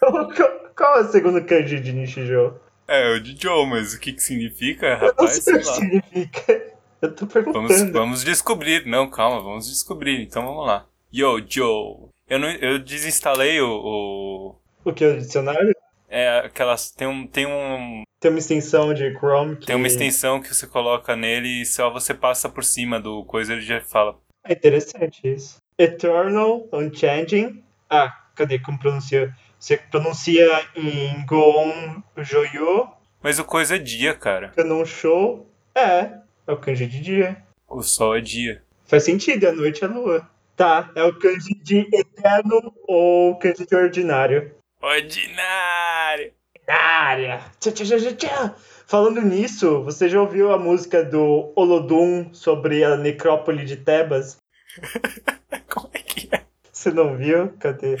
Qual 0.74 0.98
é 0.98 1.00
o 1.02 1.10
segundo 1.12 1.44
kanji 1.44 1.78
de 1.80 1.92
Nishijou? 1.92 2.58
É, 2.86 3.10
o 3.10 3.20
de 3.20 3.36
Joe, 3.38 3.66
mas 3.66 3.92
o 3.92 4.00
que 4.00 4.14
que 4.14 4.22
significa, 4.22 4.86
Eu 4.86 4.98
não 5.00 5.06
rapaz? 5.08 5.32
sei 5.34 5.56
o 5.56 5.62
Sei 5.62 5.74
que 5.74 5.78
significa. 5.80 6.67
Eu 7.00 7.14
tô 7.14 7.26
perguntando. 7.26 7.68
Vamos, 7.68 7.92
vamos 7.92 8.24
descobrir. 8.24 8.84
Não, 8.86 9.08
calma, 9.08 9.40
vamos 9.40 9.68
descobrir. 9.68 10.22
Então 10.22 10.44
vamos 10.44 10.66
lá. 10.66 10.86
Yo, 11.14 11.40
Joe. 11.48 12.08
Eu, 12.28 12.38
não, 12.38 12.50
eu 12.50 12.78
desinstalei 12.78 13.60
o, 13.60 13.70
o 13.70 14.56
O 14.84 14.92
que 14.92 15.04
o 15.04 15.16
dicionário? 15.18 15.74
é 16.08 16.38
aquelas 16.38 16.90
tem 16.90 17.06
um 17.06 17.26
tem 17.26 17.46
um 17.46 18.02
Tem 18.18 18.30
uma 18.30 18.38
extensão 18.38 18.94
de 18.94 19.12
Chrome 19.18 19.56
que... 19.56 19.66
Tem 19.66 19.76
uma 19.76 19.86
extensão 19.86 20.40
que 20.40 20.54
você 20.54 20.66
coloca 20.66 21.14
nele 21.14 21.62
e 21.62 21.66
só 21.66 21.90
você 21.90 22.14
passa 22.14 22.48
por 22.48 22.64
cima 22.64 22.98
do 22.98 23.24
coisa 23.24 23.52
ele 23.52 23.62
já 23.62 23.80
fala. 23.80 24.18
É 24.44 24.52
interessante 24.54 25.20
isso. 25.24 25.58
Eternal, 25.78 26.66
Unchanging. 26.72 27.62
Ah, 27.88 28.12
cadê? 28.34 28.58
Como 28.58 28.78
pronuncia? 28.78 29.34
Você 29.58 29.76
pronuncia 29.76 30.46
em 30.74 31.24
Gon 31.26 32.02
Joyo, 32.18 32.88
Mas 33.22 33.38
o 33.38 33.44
coisa 33.44 33.76
é 33.76 33.78
dia, 33.78 34.14
cara. 34.14 34.48
Canon 34.56 34.84
Show. 34.84 35.46
É, 35.74 36.10
é 36.48 36.52
o 36.52 36.56
kanji 36.56 36.86
de 36.86 37.00
dia. 37.00 37.42
O 37.68 37.82
sol 37.82 38.16
é 38.16 38.20
dia. 38.20 38.62
Faz 38.86 39.04
sentido, 39.04 39.46
a 39.46 39.52
noite 39.52 39.84
é 39.84 39.86
a 39.86 39.90
lua. 39.90 40.28
Tá, 40.56 40.90
é 40.96 41.04
o 41.04 41.14
kanji 41.16 41.54
de 41.62 41.86
eterno 41.92 42.74
ou 42.88 43.36
kanji 43.38 43.66
de 43.66 43.76
ordinário. 43.76 44.52
Ordinário! 44.82 46.32
Ordinária! 46.66 47.40
Tchá, 47.60 47.70
tchá, 47.70 47.84
tchá, 47.84 47.98
tchá, 47.98 48.12
tchá. 48.16 48.54
Falando 48.86 49.20
nisso, 49.20 49.84
você 49.84 50.08
já 50.08 50.20
ouviu 50.20 50.50
a 50.52 50.58
música 50.58 51.04
do 51.04 51.52
Olodum 51.54 52.32
sobre 52.32 52.82
a 52.82 52.96
necrópole 52.96 53.64
de 53.64 53.76
Tebas? 53.76 54.38
Como 55.68 55.90
é 55.94 55.98
que 55.98 56.28
é? 56.34 56.42
Você 56.72 56.90
não 56.90 57.16
viu? 57.16 57.52
Cadê? 57.58 57.96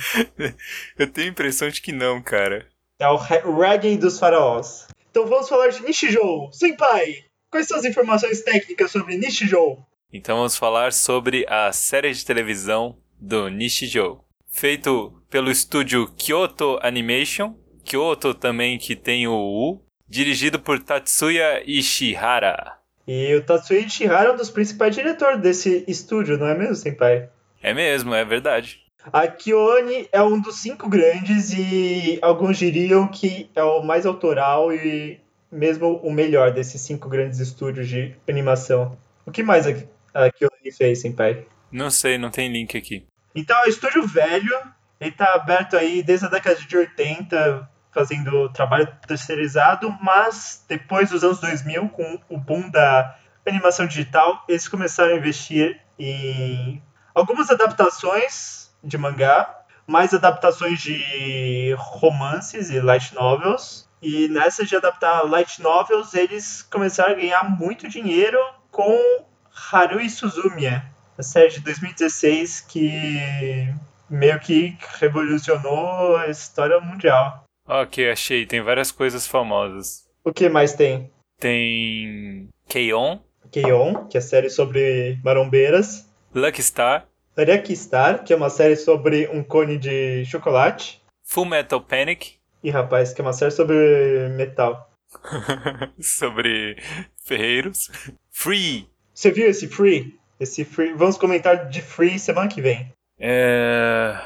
Eu 0.98 1.06
tenho 1.06 1.28
a 1.28 1.30
impressão 1.30 1.68
de 1.68 1.80
que 1.82 1.92
não, 1.92 2.22
cara. 2.22 2.66
É 2.98 3.08
o 3.08 3.16
re- 3.16 3.42
reggae 3.44 3.96
dos 3.96 4.18
faraós. 4.18 4.88
Então 5.10 5.26
vamos 5.26 5.48
falar 5.48 5.68
de 5.68 5.82
Nishijou. 5.82 6.50
Senpai, 6.52 7.24
quais 7.50 7.66
são 7.66 7.78
as 7.78 7.84
informações 7.84 8.42
técnicas 8.42 8.90
sobre 8.90 9.16
Nishijou? 9.16 9.84
Então 10.12 10.36
vamos 10.36 10.56
falar 10.56 10.92
sobre 10.92 11.44
a 11.48 11.72
série 11.72 12.12
de 12.12 12.24
televisão 12.24 12.96
do 13.20 13.48
Nishijou. 13.48 14.24
Feito 14.46 15.22
pelo 15.28 15.50
estúdio 15.50 16.08
Kyoto 16.16 16.78
Animation. 16.82 17.54
Kyoto 17.84 18.34
também 18.34 18.78
que 18.78 18.96
tem 18.96 19.26
o 19.26 19.34
U. 19.34 19.82
Dirigido 20.08 20.58
por 20.58 20.82
Tatsuya 20.82 21.62
Ishihara. 21.66 22.78
E 23.06 23.34
o 23.34 23.44
Tatsuya 23.44 23.80
Ishihara 23.80 24.30
é 24.30 24.32
um 24.32 24.36
dos 24.36 24.50
principais 24.50 24.94
diretores 24.94 25.40
desse 25.40 25.84
estúdio, 25.86 26.38
não 26.38 26.46
é 26.46 26.56
mesmo, 26.56 26.74
Senpai? 26.76 27.28
É 27.62 27.74
mesmo, 27.74 28.14
é 28.14 28.24
verdade. 28.24 28.80
A 29.12 29.26
Kione 29.26 30.08
é 30.12 30.22
um 30.22 30.40
dos 30.40 30.56
cinco 30.56 30.88
grandes 30.88 31.52
e 31.52 32.18
alguns 32.20 32.58
diriam 32.58 33.08
que 33.08 33.50
é 33.54 33.62
o 33.62 33.82
mais 33.82 34.04
autoral 34.06 34.72
e 34.72 35.20
mesmo 35.50 35.96
o 35.96 36.12
melhor 36.12 36.52
desses 36.52 36.80
cinco 36.80 37.08
grandes 37.08 37.38
estúdios 37.38 37.88
de 37.88 38.14
animação. 38.28 38.96
O 39.24 39.30
que 39.30 39.42
mais 39.42 39.66
a, 39.66 39.70
a 40.14 40.30
Kione 40.30 40.72
fez, 40.76 41.00
Senpai? 41.00 41.46
Não 41.70 41.90
sei, 41.90 42.18
não 42.18 42.30
tem 42.30 42.50
link 42.50 42.76
aqui. 42.76 43.06
Então, 43.34 43.56
é 43.58 43.66
um 43.66 43.68
estúdio 43.68 44.06
velho, 44.06 44.58
ele 45.00 45.12
tá 45.12 45.34
aberto 45.34 45.76
aí 45.76 46.02
desde 46.02 46.26
a 46.26 46.28
década 46.28 46.56
de 46.56 46.76
80, 46.76 47.68
fazendo 47.92 48.48
trabalho 48.50 48.88
terceirizado, 49.06 49.94
mas 50.02 50.64
depois 50.68 51.10
dos 51.10 51.24
anos 51.24 51.40
2000, 51.40 51.88
com 51.90 52.20
o 52.28 52.38
boom 52.38 52.70
da 52.70 53.16
animação 53.46 53.86
digital, 53.86 54.44
eles 54.48 54.68
começaram 54.68 55.14
a 55.14 55.16
investir 55.16 55.80
em 55.98 56.82
algumas 57.14 57.50
adaptações 57.50 58.70
de 58.82 58.96
mangá, 58.96 59.62
mais 59.86 60.12
adaptações 60.12 60.80
de 60.80 61.74
romances 61.78 62.70
e 62.70 62.80
light 62.80 63.14
novels. 63.14 63.87
E 64.00 64.28
nessa 64.28 64.64
de 64.64 64.76
adaptar 64.76 65.22
light 65.22 65.60
novels, 65.60 66.14
eles 66.14 66.62
começaram 66.62 67.12
a 67.12 67.16
ganhar 67.16 67.44
muito 67.58 67.88
dinheiro 67.88 68.38
com 68.70 69.24
Harui 69.72 70.08
Suzumiya, 70.08 70.84
a 71.16 71.22
série 71.22 71.50
de 71.50 71.60
2016 71.60 72.60
que 72.62 73.72
meio 74.08 74.38
que 74.40 74.76
revolucionou 75.00 76.16
a 76.16 76.28
história 76.28 76.80
mundial. 76.80 77.44
Ok, 77.66 78.10
achei. 78.10 78.46
Tem 78.46 78.62
várias 78.62 78.90
coisas 78.90 79.26
famosas. 79.26 80.08
O 80.24 80.32
que 80.32 80.48
mais 80.48 80.72
tem? 80.72 81.10
Tem 81.38 82.48
Keion, 82.68 83.18
Keion, 83.50 84.06
que 84.06 84.18
é 84.18 84.20
série 84.20 84.50
sobre 84.50 85.18
marombeiras. 85.22 86.08
Lucky 86.34 86.62
Star, 86.62 87.06
Lucky 87.36 87.76
Star, 87.76 88.24
que 88.24 88.32
é 88.32 88.36
uma 88.36 88.50
série 88.50 88.76
sobre 88.76 89.28
um 89.28 89.42
cone 89.42 89.78
de 89.78 90.24
chocolate. 90.24 91.00
Full 91.24 91.44
Metal 91.44 91.80
Panic, 91.80 92.37
E 92.62 92.70
rapaz, 92.70 93.12
que 93.12 93.20
é 93.20 93.24
uma 93.24 93.32
série 93.32 93.50
sobre 93.50 94.28
metal. 94.36 94.90
sobre 96.00 96.76
ferreiros, 97.24 97.90
Free, 98.30 98.88
Você 99.14 99.30
viu 99.30 99.48
esse 99.48 99.66
Free? 99.68 100.18
Esse 100.38 100.64
Free. 100.64 100.92
Vamos 100.92 101.16
comentar 101.16 101.68
de 101.68 101.80
Free 101.82 102.18
semana 102.18 102.48
que 102.48 102.60
vem. 102.60 102.92
é... 103.18 104.16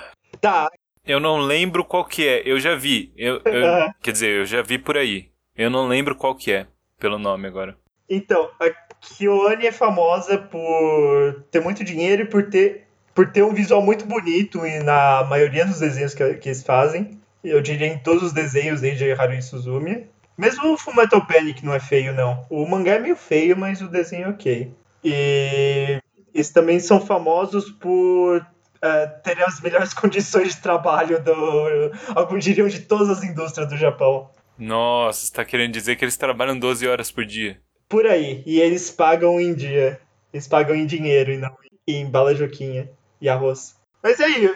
Tá, 0.40 0.68
Eu 1.06 1.20
não 1.20 1.38
lembro 1.38 1.84
qual 1.84 2.04
que 2.04 2.26
é. 2.26 2.42
Eu 2.44 2.58
já 2.58 2.74
vi. 2.74 3.12
Eu, 3.16 3.40
eu-. 3.44 3.92
Quer 4.02 4.12
dizer, 4.12 4.40
eu 4.40 4.44
já 4.46 4.60
vi 4.62 4.78
por 4.78 4.96
aí. 4.96 5.30
Eu 5.56 5.70
não 5.70 5.86
lembro 5.86 6.16
qual 6.16 6.34
que 6.34 6.50
é, 6.50 6.66
pelo 6.98 7.18
nome 7.18 7.46
agora. 7.46 7.76
Então, 8.08 8.50
a 8.58 8.70
Kione 9.00 9.66
é 9.66 9.72
famosa 9.72 10.38
por 10.38 11.44
ter 11.50 11.60
muito 11.60 11.84
dinheiro 11.84 12.22
e 12.22 12.26
por 12.26 12.48
ter, 12.48 12.86
por 13.14 13.30
ter 13.30 13.42
um 13.42 13.54
visual 13.54 13.82
muito 13.82 14.04
bonito 14.06 14.66
e 14.66 14.82
na 14.82 15.24
maioria 15.24 15.64
dos 15.64 15.78
desenhos 15.78 16.14
que, 16.14 16.34
que 16.34 16.48
eles 16.48 16.62
fazem. 16.62 17.20
Eu 17.42 17.60
diria 17.60 17.88
em 17.88 17.98
todos 17.98 18.22
os 18.22 18.32
desenhos 18.32 18.80
desde 18.80 19.12
Haruhi 19.12 19.42
Suzumiya. 19.42 20.08
Mesmo 20.36 20.72
o 20.72 20.78
Fullmetal 20.78 21.26
Panic 21.26 21.64
não 21.64 21.74
é 21.74 21.80
feio, 21.80 22.14
não. 22.14 22.46
O 22.48 22.66
mangá 22.66 22.92
é 22.92 22.98
meio 22.98 23.16
feio, 23.16 23.56
mas 23.56 23.80
o 23.80 23.88
desenho 23.88 24.26
é 24.26 24.28
ok. 24.28 24.74
E 25.04 25.98
eles 26.34 26.50
também 26.50 26.80
são 26.80 27.00
famosos 27.04 27.70
por 27.70 28.44
eh, 28.80 29.06
terem 29.22 29.44
as 29.44 29.60
melhores 29.60 29.92
condições 29.94 30.54
de 30.54 30.62
trabalho 30.62 31.22
do... 31.22 31.32
Alguns 32.14 32.44
diriam 32.44 32.68
de 32.68 32.80
todas 32.80 33.10
as 33.10 33.22
indústrias 33.22 33.68
do 33.68 33.76
Japão. 33.76 34.30
Nossa, 34.58 35.26
você 35.26 35.32
tá 35.32 35.44
querendo 35.44 35.72
dizer 35.72 35.96
que 35.96 36.04
eles 36.04 36.16
trabalham 36.16 36.58
12 36.58 36.86
horas 36.86 37.10
por 37.10 37.24
dia? 37.26 37.60
Por 37.88 38.06
aí. 38.06 38.42
E 38.46 38.60
eles 38.60 38.90
pagam 38.90 39.40
em 39.40 39.54
dia. 39.54 40.00
Eles 40.32 40.48
pagam 40.48 40.74
em 40.74 40.86
dinheiro 40.86 41.32
e 41.32 41.36
não 41.36 41.54
em 41.86 42.08
bala 42.08 42.34
joquinha 42.34 42.88
e 43.20 43.28
arroz. 43.28 43.76
Mas 44.02 44.20
aí, 44.20 44.50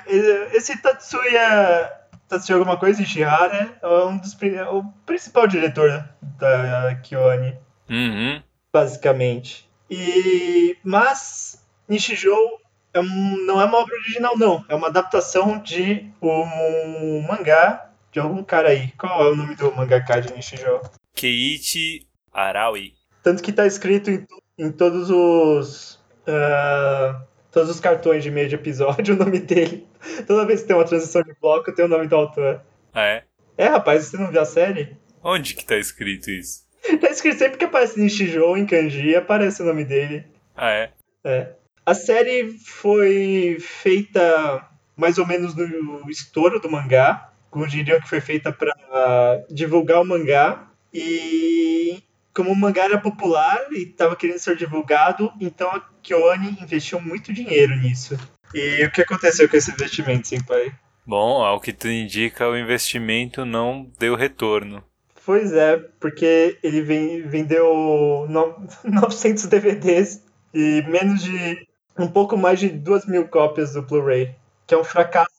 esse 0.52 0.80
Tatsuya. 0.80 1.92
Tatsuya 2.28 2.58
alguma 2.58 2.76
coisa, 2.76 3.02
Ishihara, 3.02 3.78
é 3.80 3.88
um 4.04 4.18
dos, 4.18 4.36
é 4.42 4.68
o 4.68 4.84
principal 5.04 5.46
diretor 5.46 6.08
da 6.20 6.94
KyoAni. 7.02 7.56
Uhum. 7.88 8.42
Basicamente. 8.72 9.68
E. 9.90 10.76
Mas. 10.82 11.64
Nishijou 11.88 12.60
é 12.92 13.00
um, 13.00 13.46
não 13.46 13.60
é 13.60 13.64
uma 13.64 13.78
obra 13.78 13.94
original, 13.94 14.36
não. 14.38 14.64
É 14.68 14.74
uma 14.74 14.88
adaptação 14.88 15.58
de 15.58 16.10
um 16.20 17.22
mangá 17.28 17.90
de 18.10 18.18
algum 18.18 18.42
cara 18.42 18.70
aí. 18.70 18.90
Qual 18.92 19.22
é 19.22 19.30
o 19.30 19.36
nome 19.36 19.54
do 19.54 19.74
mangaka 19.74 20.20
de 20.20 20.32
Nishijou? 20.32 20.80
Keiichi 21.14 22.06
Araui. 22.32 22.94
Tanto 23.22 23.42
que 23.42 23.52
tá 23.52 23.66
escrito 23.66 24.10
em, 24.10 24.26
em 24.58 24.72
todos 24.72 25.10
os. 25.10 25.94
Uh, 26.26 27.25
todos 27.56 27.70
os 27.70 27.80
cartões 27.80 28.22
de 28.22 28.30
meio 28.30 28.50
de 28.50 28.54
episódio 28.54 29.14
o 29.16 29.18
nome 29.18 29.38
dele. 29.38 29.86
Toda 30.26 30.44
vez 30.44 30.60
que 30.60 30.66
tem 30.66 30.76
uma 30.76 30.84
transição 30.84 31.22
de 31.22 31.34
bloco, 31.40 31.72
tem 31.72 31.86
o 31.86 31.88
nome 31.88 32.06
do 32.06 32.14
autor. 32.14 32.60
Ah, 32.92 33.06
é? 33.06 33.24
É, 33.56 33.66
rapaz, 33.66 34.04
você 34.04 34.18
não 34.18 34.30
viu 34.30 34.42
a 34.42 34.44
série? 34.44 34.94
Onde 35.24 35.54
que 35.54 35.64
tá 35.64 35.74
escrito 35.78 36.30
isso? 36.30 36.66
Tá 37.00 37.08
escrito 37.08 37.38
sempre 37.38 37.56
que 37.56 37.64
aparece 37.64 37.98
Nishijou 37.98 38.58
em 38.58 38.66
kanji, 38.66 39.16
aparece 39.16 39.62
o 39.62 39.64
nome 39.64 39.86
dele. 39.86 40.26
Ah, 40.54 40.70
é? 40.70 40.90
É. 41.24 41.54
A 41.86 41.94
série 41.94 42.58
foi 42.58 43.56
feita 43.58 44.68
mais 44.94 45.16
ou 45.16 45.26
menos 45.26 45.54
no 45.54 46.10
estouro 46.10 46.60
do 46.60 46.70
mangá. 46.70 47.32
Como 47.50 47.66
diriam 47.66 48.02
que 48.02 48.08
foi 48.08 48.20
feita 48.20 48.52
para 48.52 49.46
divulgar 49.50 50.02
o 50.02 50.04
mangá. 50.04 50.68
E 50.92 52.02
como 52.36 52.52
o 52.52 52.56
mangá 52.56 52.84
era 52.84 53.00
popular 53.00 53.66
e 53.72 53.84
estava 53.84 54.14
querendo 54.14 54.38
ser 54.38 54.56
divulgado, 54.56 55.32
então 55.40 55.70
a 55.70 55.80
KyoAni 56.02 56.58
investiu 56.60 57.00
muito 57.00 57.32
dinheiro 57.32 57.74
nisso. 57.76 58.14
E 58.54 58.84
o 58.84 58.92
que 58.92 59.00
aconteceu 59.00 59.48
com 59.48 59.56
esse 59.56 59.70
investimento, 59.70 60.28
Senpai? 60.28 60.70
Bom, 61.06 61.42
ao 61.42 61.58
que 61.58 61.72
tu 61.72 61.88
indica, 61.88 62.46
o 62.46 62.56
investimento 62.56 63.46
não 63.46 63.90
deu 63.98 64.14
retorno. 64.14 64.84
Pois 65.24 65.54
é, 65.54 65.78
porque 65.98 66.58
ele 66.62 66.82
vendeu 66.82 68.26
900 68.28 69.46
DVDs 69.48 70.22
e 70.52 70.84
menos 70.86 71.22
de 71.22 71.66
um 71.98 72.06
pouco 72.06 72.36
mais 72.36 72.60
de 72.60 72.68
duas 72.68 73.06
mil 73.06 73.26
cópias 73.28 73.72
do 73.72 73.82
Blu-ray, 73.82 74.34
que 74.66 74.74
é 74.74 74.78
um 74.78 74.84
fracasso 74.84 75.30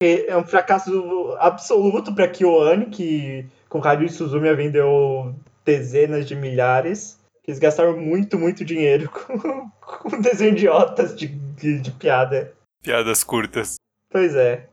é 0.00 0.36
um 0.36 0.44
fracasso 0.44 1.36
absoluto 1.38 2.14
para 2.14 2.28
KyoAni, 2.28 2.86
que 2.86 3.46
com 3.68 3.84
Haruhi 3.84 4.08
Suzumiya 4.08 4.54
vendeu 4.54 5.34
dezenas 5.68 6.26
de 6.26 6.34
milhares. 6.34 7.18
Eles 7.46 7.58
gastaram 7.58 7.94
muito, 7.94 8.38
muito 8.38 8.64
dinheiro 8.64 9.06
com, 9.12 9.70
com 9.78 10.18
desenho 10.18 10.52
idiotas 10.52 11.14
de, 11.14 11.26
de, 11.28 11.78
de 11.78 11.90
piada. 11.90 12.54
Piadas 12.82 13.22
curtas. 13.22 13.74
Pois 14.10 14.34
é. 14.34 14.66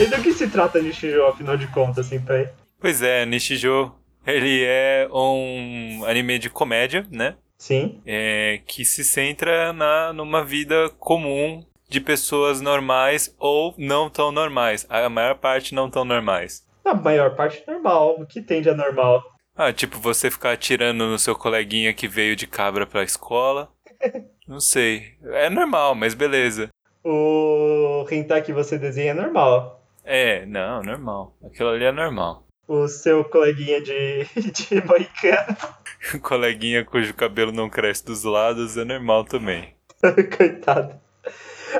E 0.00 0.06
do 0.06 0.20
que 0.20 0.32
se 0.32 0.48
trata 0.48 0.82
Nishijou, 0.82 1.28
afinal 1.28 1.56
de 1.56 1.68
contas, 1.68 2.06
assim, 2.06 2.20
pai? 2.20 2.50
Pois 2.80 3.02
é, 3.02 3.24
Nishijou, 3.24 3.96
ele 4.26 4.64
é 4.64 5.08
um 5.12 6.04
anime 6.04 6.40
de 6.40 6.50
comédia, 6.50 7.06
né? 7.08 7.36
Sim. 7.62 8.02
É, 8.04 8.60
que 8.66 8.84
se 8.84 9.04
centra 9.04 9.72
na, 9.72 10.12
numa 10.12 10.44
vida 10.44 10.90
comum 10.98 11.64
de 11.88 12.00
pessoas 12.00 12.60
normais 12.60 13.32
ou 13.38 13.72
não 13.78 14.10
tão 14.10 14.32
normais. 14.32 14.84
A 14.88 15.08
maior 15.08 15.36
parte 15.36 15.72
não 15.72 15.88
tão 15.88 16.04
normais. 16.04 16.66
A 16.84 16.92
maior 16.92 17.36
parte 17.36 17.62
normal. 17.64 18.20
O 18.20 18.26
que 18.26 18.42
tem 18.42 18.62
de 18.62 18.68
anormal? 18.68 19.22
Ah, 19.54 19.72
tipo 19.72 19.96
você 20.00 20.28
ficar 20.28 20.50
atirando 20.50 21.06
no 21.06 21.16
seu 21.20 21.36
coleguinha 21.36 21.94
que 21.94 22.08
veio 22.08 22.34
de 22.34 22.48
cabra 22.48 22.84
pra 22.84 23.04
escola. 23.04 23.70
Não 24.48 24.58
sei. 24.58 25.14
É 25.22 25.48
normal, 25.48 25.94
mas 25.94 26.14
beleza. 26.14 26.68
O 27.04 28.04
hentai 28.10 28.42
que 28.42 28.52
você 28.52 28.76
desenha 28.76 29.12
é 29.12 29.14
normal. 29.14 29.86
É, 30.04 30.44
não, 30.46 30.82
normal. 30.82 31.36
Aquilo 31.44 31.68
ali 31.68 31.84
é 31.84 31.92
normal. 31.92 32.44
O 32.66 32.88
seu 32.88 33.24
coleguinha 33.24 33.80
de, 33.80 34.24
de 34.50 34.84
moicano. 34.84 35.56
coleguinha 36.22 36.84
cujo 36.84 37.14
cabelo 37.14 37.52
não 37.52 37.70
cresce 37.70 38.04
dos 38.04 38.24
lados 38.24 38.76
é 38.76 38.84
normal 38.84 39.24
também. 39.24 39.74
Coitado. 40.36 41.00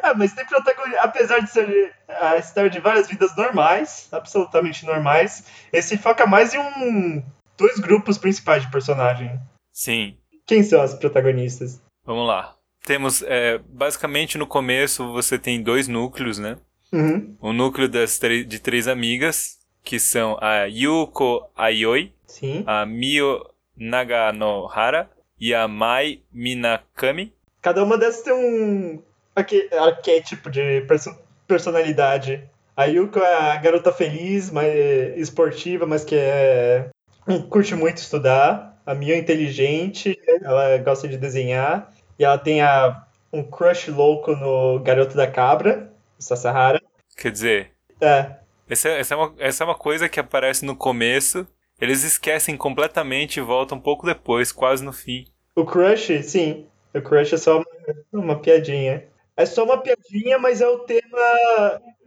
Ah, 0.02 0.14
mas 0.14 0.32
tem 0.32 0.46
protagonista. 0.46 1.00
Apesar 1.02 1.40
de 1.40 1.50
ser 1.50 1.92
a 2.08 2.36
história 2.36 2.70
de 2.70 2.80
várias 2.80 3.08
vidas 3.08 3.36
normais, 3.36 4.08
absolutamente 4.10 4.86
normais, 4.86 5.44
esse 5.72 5.98
foca 5.98 6.26
mais 6.26 6.54
em 6.54 6.58
um. 6.58 7.22
dois 7.58 7.78
grupos 7.78 8.16
principais 8.16 8.62
de 8.62 8.70
personagem. 8.70 9.38
Sim. 9.72 10.16
Quem 10.46 10.62
são 10.62 10.80
as 10.80 10.94
protagonistas? 10.94 11.80
Vamos 12.04 12.26
lá. 12.26 12.56
Temos. 12.84 13.22
É, 13.22 13.58
basicamente 13.68 14.38
no 14.38 14.46
começo 14.46 15.12
você 15.12 15.38
tem 15.38 15.62
dois 15.62 15.88
núcleos, 15.88 16.38
né? 16.38 16.56
Uhum. 16.92 17.36
O 17.40 17.52
núcleo 17.52 17.88
das 17.88 18.18
de 18.18 18.58
três 18.58 18.88
amigas, 18.88 19.58
que 19.82 19.98
são 19.98 20.38
a 20.40 20.64
Yuko 20.64 21.50
Ayoi, 21.56 22.12
Sim. 22.26 22.64
a 22.66 22.84
Mio 22.84 23.51
Naganohara 23.82 25.10
e 25.38 25.54
a 25.54 25.66
Mai 25.66 26.20
Minakami. 26.32 27.32
Cada 27.60 27.82
uma 27.82 27.98
dessas 27.98 28.22
tem 28.22 28.32
um 28.32 29.02
arquétipo 29.78 30.50
de 30.50 30.82
perso 30.82 31.16
personalidade. 31.46 32.48
A 32.76 32.84
Yuko 32.84 33.18
é 33.18 33.52
a 33.52 33.56
garota 33.56 33.92
feliz, 33.92 34.50
mas 34.50 34.72
esportiva, 35.16 35.84
mas 35.84 36.04
que 36.04 36.14
é 36.16 36.88
curte 37.50 37.74
muito 37.74 37.98
estudar. 37.98 38.80
A 38.86 38.94
Mio 38.94 39.14
é 39.14 39.18
inteligente, 39.18 40.18
ela 40.42 40.78
gosta 40.78 41.06
de 41.06 41.18
desenhar. 41.18 41.92
E 42.18 42.24
ela 42.24 42.38
tem 42.38 42.62
a, 42.62 43.04
um 43.32 43.42
crush 43.42 43.90
louco 43.90 44.34
no 44.34 44.80
Garoto 44.80 45.16
da 45.16 45.26
Cabra, 45.26 45.92
Sasahara. 46.18 46.80
Quer 47.16 47.30
dizer, 47.30 47.70
É, 48.00 48.36
essa, 48.68 48.88
essa, 48.88 49.14
é 49.14 49.16
uma, 49.16 49.34
essa 49.38 49.64
é 49.64 49.66
uma 49.66 49.74
coisa 49.74 50.08
que 50.08 50.18
aparece 50.18 50.64
no 50.64 50.74
começo, 50.74 51.46
eles 51.82 52.04
esquecem 52.04 52.56
completamente 52.56 53.38
e 53.38 53.42
voltam 53.42 53.76
um 53.76 53.80
pouco 53.80 54.06
depois, 54.06 54.52
quase 54.52 54.84
no 54.84 54.92
fim. 54.92 55.26
o 55.56 55.64
crush, 55.64 56.22
sim. 56.22 56.64
O 56.94 57.02
crush 57.02 57.34
é 57.34 57.36
só 57.36 57.56
uma, 57.56 57.66
uma 58.12 58.38
piadinha. 58.38 59.08
É 59.36 59.44
só 59.44 59.64
uma 59.64 59.78
piadinha, 59.78 60.38
mas 60.38 60.60
é 60.60 60.68
o 60.68 60.78
tema. 60.78 61.02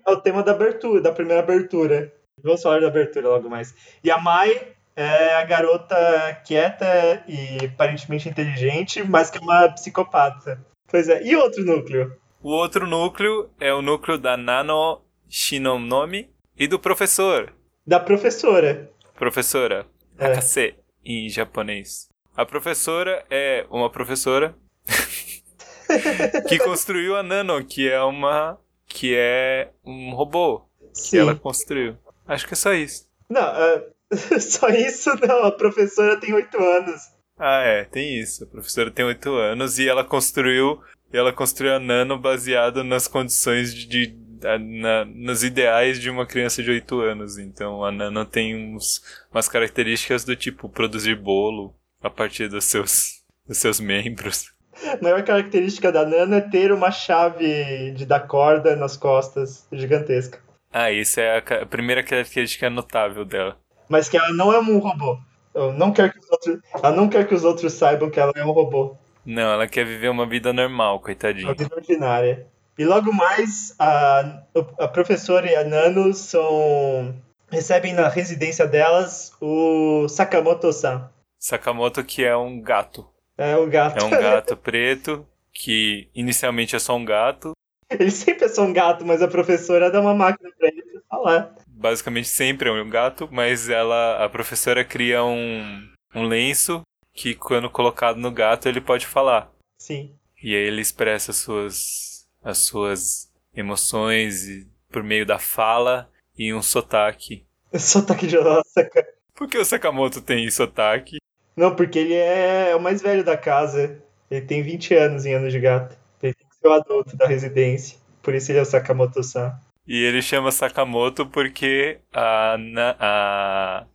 É 0.08 0.12
o 0.12 0.16
tema 0.16 0.42
da 0.42 0.54
abertura, 0.54 1.02
da 1.02 1.12
primeira 1.12 1.42
abertura. 1.42 2.14
Vamos 2.42 2.62
falar 2.62 2.80
da 2.80 2.88
abertura 2.88 3.28
logo 3.28 3.50
mais. 3.50 3.76
E 4.02 4.10
a 4.10 4.18
Mai 4.18 4.66
é 4.96 5.36
a 5.36 5.44
garota 5.44 6.42
quieta 6.46 7.22
e 7.28 7.66
aparentemente 7.66 8.30
inteligente, 8.30 9.04
mas 9.04 9.30
que 9.30 9.40
é 9.40 9.42
uma 9.42 9.68
psicopata. 9.74 10.58
Pois 10.88 11.10
é. 11.10 11.22
E 11.22 11.36
outro 11.36 11.66
núcleo? 11.66 12.16
O 12.42 12.52
outro 12.52 12.88
núcleo 12.88 13.50
é 13.60 13.74
o 13.74 13.82
núcleo 13.82 14.18
da 14.18 14.38
Nano 14.38 15.02
Shinonomi 15.28 16.30
e 16.58 16.66
do 16.66 16.80
professor. 16.80 17.52
Da 17.86 18.00
professora. 18.00 18.90
Professora. 19.18 19.86
É. 20.18 20.28
Akase, 20.28 20.76
em 21.04 21.30
japonês. 21.30 22.10
A 22.36 22.46
professora 22.46 23.26
é 23.30 23.66
uma 23.70 23.90
professora 23.90 24.56
que 26.48 26.58
construiu 26.60 27.16
a 27.16 27.24
Nano, 27.24 27.64
que 27.64 27.90
é 27.90 28.02
uma. 28.02 28.60
que 28.88 29.16
é 29.16 29.72
um 29.86 30.14
robô 30.14 30.68
que 30.94 31.00
Sim. 31.00 31.20
ela 31.20 31.36
construiu. 31.36 31.98
Acho 32.28 32.48
que 32.48 32.54
é 32.54 32.58
só 32.58 32.74
isso. 32.74 33.08
Não, 33.30 33.42
é, 33.42 33.86
só 34.40 34.70
isso 34.70 35.12
não. 35.26 35.44
A 35.46 35.52
professora 35.52 36.20
tem 36.20 36.34
oito 36.34 36.58
anos. 36.58 37.16
Ah, 37.38 37.62
é, 37.62 37.84
tem 37.84 38.18
isso. 38.18 38.46
A 38.46 38.48
professora 38.48 38.90
tem 38.90 39.04
8 39.04 39.30
anos 39.36 39.78
e 39.78 39.88
ela 39.88 40.04
construiu. 40.04 40.82
Ela 41.12 41.34
construiu 41.34 41.76
a 41.76 41.80
Nano 41.80 42.18
baseado 42.18 42.84
nas 42.84 43.08
condições 43.08 43.74
de. 43.74 44.18
Na- 44.60 45.06
nos 45.06 45.44
ideais 45.44 46.00
de 46.00 46.10
uma 46.10 46.26
criança 46.26 46.62
de 46.64 46.70
8 46.72 47.00
anos. 47.02 47.38
Então 47.38 47.84
a 47.84 47.92
Nano 47.92 48.26
tem 48.26 48.56
uns, 48.76 49.02
umas 49.32 49.48
características 49.48 50.24
do 50.24 50.36
tipo 50.36 50.70
produzir 50.70 51.16
bolo 51.16 51.74
a 52.02 52.10
partir 52.10 52.48
dos 52.48 52.66
seus, 52.66 53.22
dos 53.48 53.58
seus 53.58 53.80
membros. 53.80 54.54
A 54.86 55.02
maior 55.02 55.24
característica 55.24 55.92
da 55.92 56.06
Nana 56.06 56.38
é 56.38 56.42
ter 56.42 56.72
uma 56.72 56.92
chave 56.92 57.92
de 57.92 58.06
dar 58.06 58.22
corda 58.22 58.76
nas 58.76 58.98
costas 58.98 59.66
gigantesca. 59.72 60.40
Ah, 60.72 60.92
isso 60.92 61.20
é 61.22 61.38
a, 61.38 61.62
a 61.62 61.66
primeira 61.66 62.04
característica 62.04 62.70
notável 62.70 63.24
dela. 63.24 63.58
Mas 63.88 64.10
que 64.10 64.18
ela 64.18 64.34
não 64.34 64.52
é 64.52 64.60
um 64.60 64.78
robô. 64.80 65.18
Eu 65.54 65.72
não 65.72 65.94
quero 65.94 66.12
que 66.12 66.20
os 66.20 66.30
outros, 66.30 66.60
ela 66.74 66.92
não 66.92 67.08
quer 67.08 67.26
que 67.26 67.34
os 67.34 67.46
outros 67.46 67.72
saibam 67.72 68.10
que 68.10 68.20
ela 68.20 68.34
é 68.36 68.44
um 68.44 68.52
robô. 68.52 68.98
Não, 69.26 69.54
ela 69.54 69.68
quer 69.68 69.86
viver 69.86 70.10
uma 70.10 70.26
vida 70.28 70.52
normal, 70.52 70.96
Uma 70.98 71.02
coitadinha. 71.02 71.54
vida 71.54 71.74
ordinária. 71.74 72.46
E 72.78 72.84
logo 72.84 73.12
mais, 73.14 73.74
a, 73.80 74.44
a 74.80 74.88
professora 74.88 75.50
e 75.50 75.56
a 75.56 75.64
Nano 75.64 76.14
são, 76.14 77.16
recebem 77.50 77.94
na 77.94 78.10
residência 78.10 78.68
delas 78.68 79.32
o 79.42 80.08
Sakamoto-san. 80.10 81.10
Sakamoto 81.40 82.04
que 82.04 82.24
é 82.24 82.36
um 82.36 82.60
gato. 82.62 83.08
É 83.38 83.56
o 83.56 83.68
gato. 83.68 84.04
É 84.04 84.04
um 84.04 84.10
gato 84.10 84.58
preto 84.58 85.26
que 85.54 86.10
inicialmente 86.14 86.76
é 86.76 86.80
só 86.80 86.96
um 86.96 87.06
gato. 87.06 87.54
Ele 87.90 88.12
sempre 88.12 88.46
é 88.46 88.50
só 88.50 88.64
um 88.64 88.74
gato, 88.74 89.06
mas 89.06 89.22
a 89.22 89.28
professora 89.28 89.92
dá 89.92 90.02
uma 90.02 90.14
máquina 90.14 90.50
pra 90.58 90.68
ele 90.68 90.84
pra 91.08 91.20
lá. 91.20 91.56
Basicamente 91.68 92.28
sempre 92.28 92.70
é 92.70 92.72
um 92.72 92.90
gato, 92.90 93.30
mas 93.32 93.70
ela, 93.70 94.24
a 94.24 94.30
professora 94.30 94.84
cria 94.84 95.24
um, 95.24 95.88
um 96.14 96.24
lenço 96.24 96.82
que 97.14 97.34
quando 97.36 97.70
colocado 97.70 98.18
no 98.18 98.32
gato 98.32 98.68
ele 98.68 98.82
pode 98.82 99.06
falar. 99.06 99.52
Sim. 99.78 100.14
E 100.44 100.56
aí 100.56 100.64
ele 100.64 100.82
expressa 100.82 101.32
as 101.32 101.38
suas, 101.38 102.15
as 102.46 102.60
suas 102.60 103.30
emoções 103.56 104.48
e- 104.48 104.68
por 104.92 105.04
meio 105.04 105.26
da 105.26 105.38
fala 105.40 106.10
e 106.38 106.54
um 106.54 106.62
sotaque. 106.62 107.46
Sotaque 107.78 108.28
de 108.28 108.38
Osaka. 108.38 109.06
Por 109.34 109.50
que 109.50 109.58
o 109.58 109.66
Sakamoto 109.66 110.22
tem 110.22 110.50
sotaque? 110.50 111.18
Não, 111.58 111.76
porque 111.76 112.00
ele 112.00 112.14
é 112.14 112.74
o 112.76 112.80
mais 112.80 113.02
velho 113.02 113.24
da 113.24 113.36
casa. 113.36 114.02
Ele 114.32 114.46
tem 114.46 114.64
20 114.64 114.94
anos 114.94 115.26
em 115.26 115.34
anos 115.34 115.52
de 115.52 115.60
gato. 115.60 115.98
Ele 116.24 116.34
tem 116.34 116.48
que 116.48 116.56
ser 116.56 116.68
o 116.68 116.74
adulto 116.74 117.18
da 117.18 117.28
residência. 117.28 117.98
Por 118.24 118.34
isso 118.34 118.52
ele 118.52 118.60
é 118.60 118.62
o 118.62 118.66
Sakamoto-san. 118.66 119.54
E 119.88 120.04
ele 120.04 120.22
chama 120.22 120.52
Sakamoto 120.52 121.26
porque 121.28 122.00
a, 122.14 122.58
na- 122.58 122.96
a, 123.00 123.86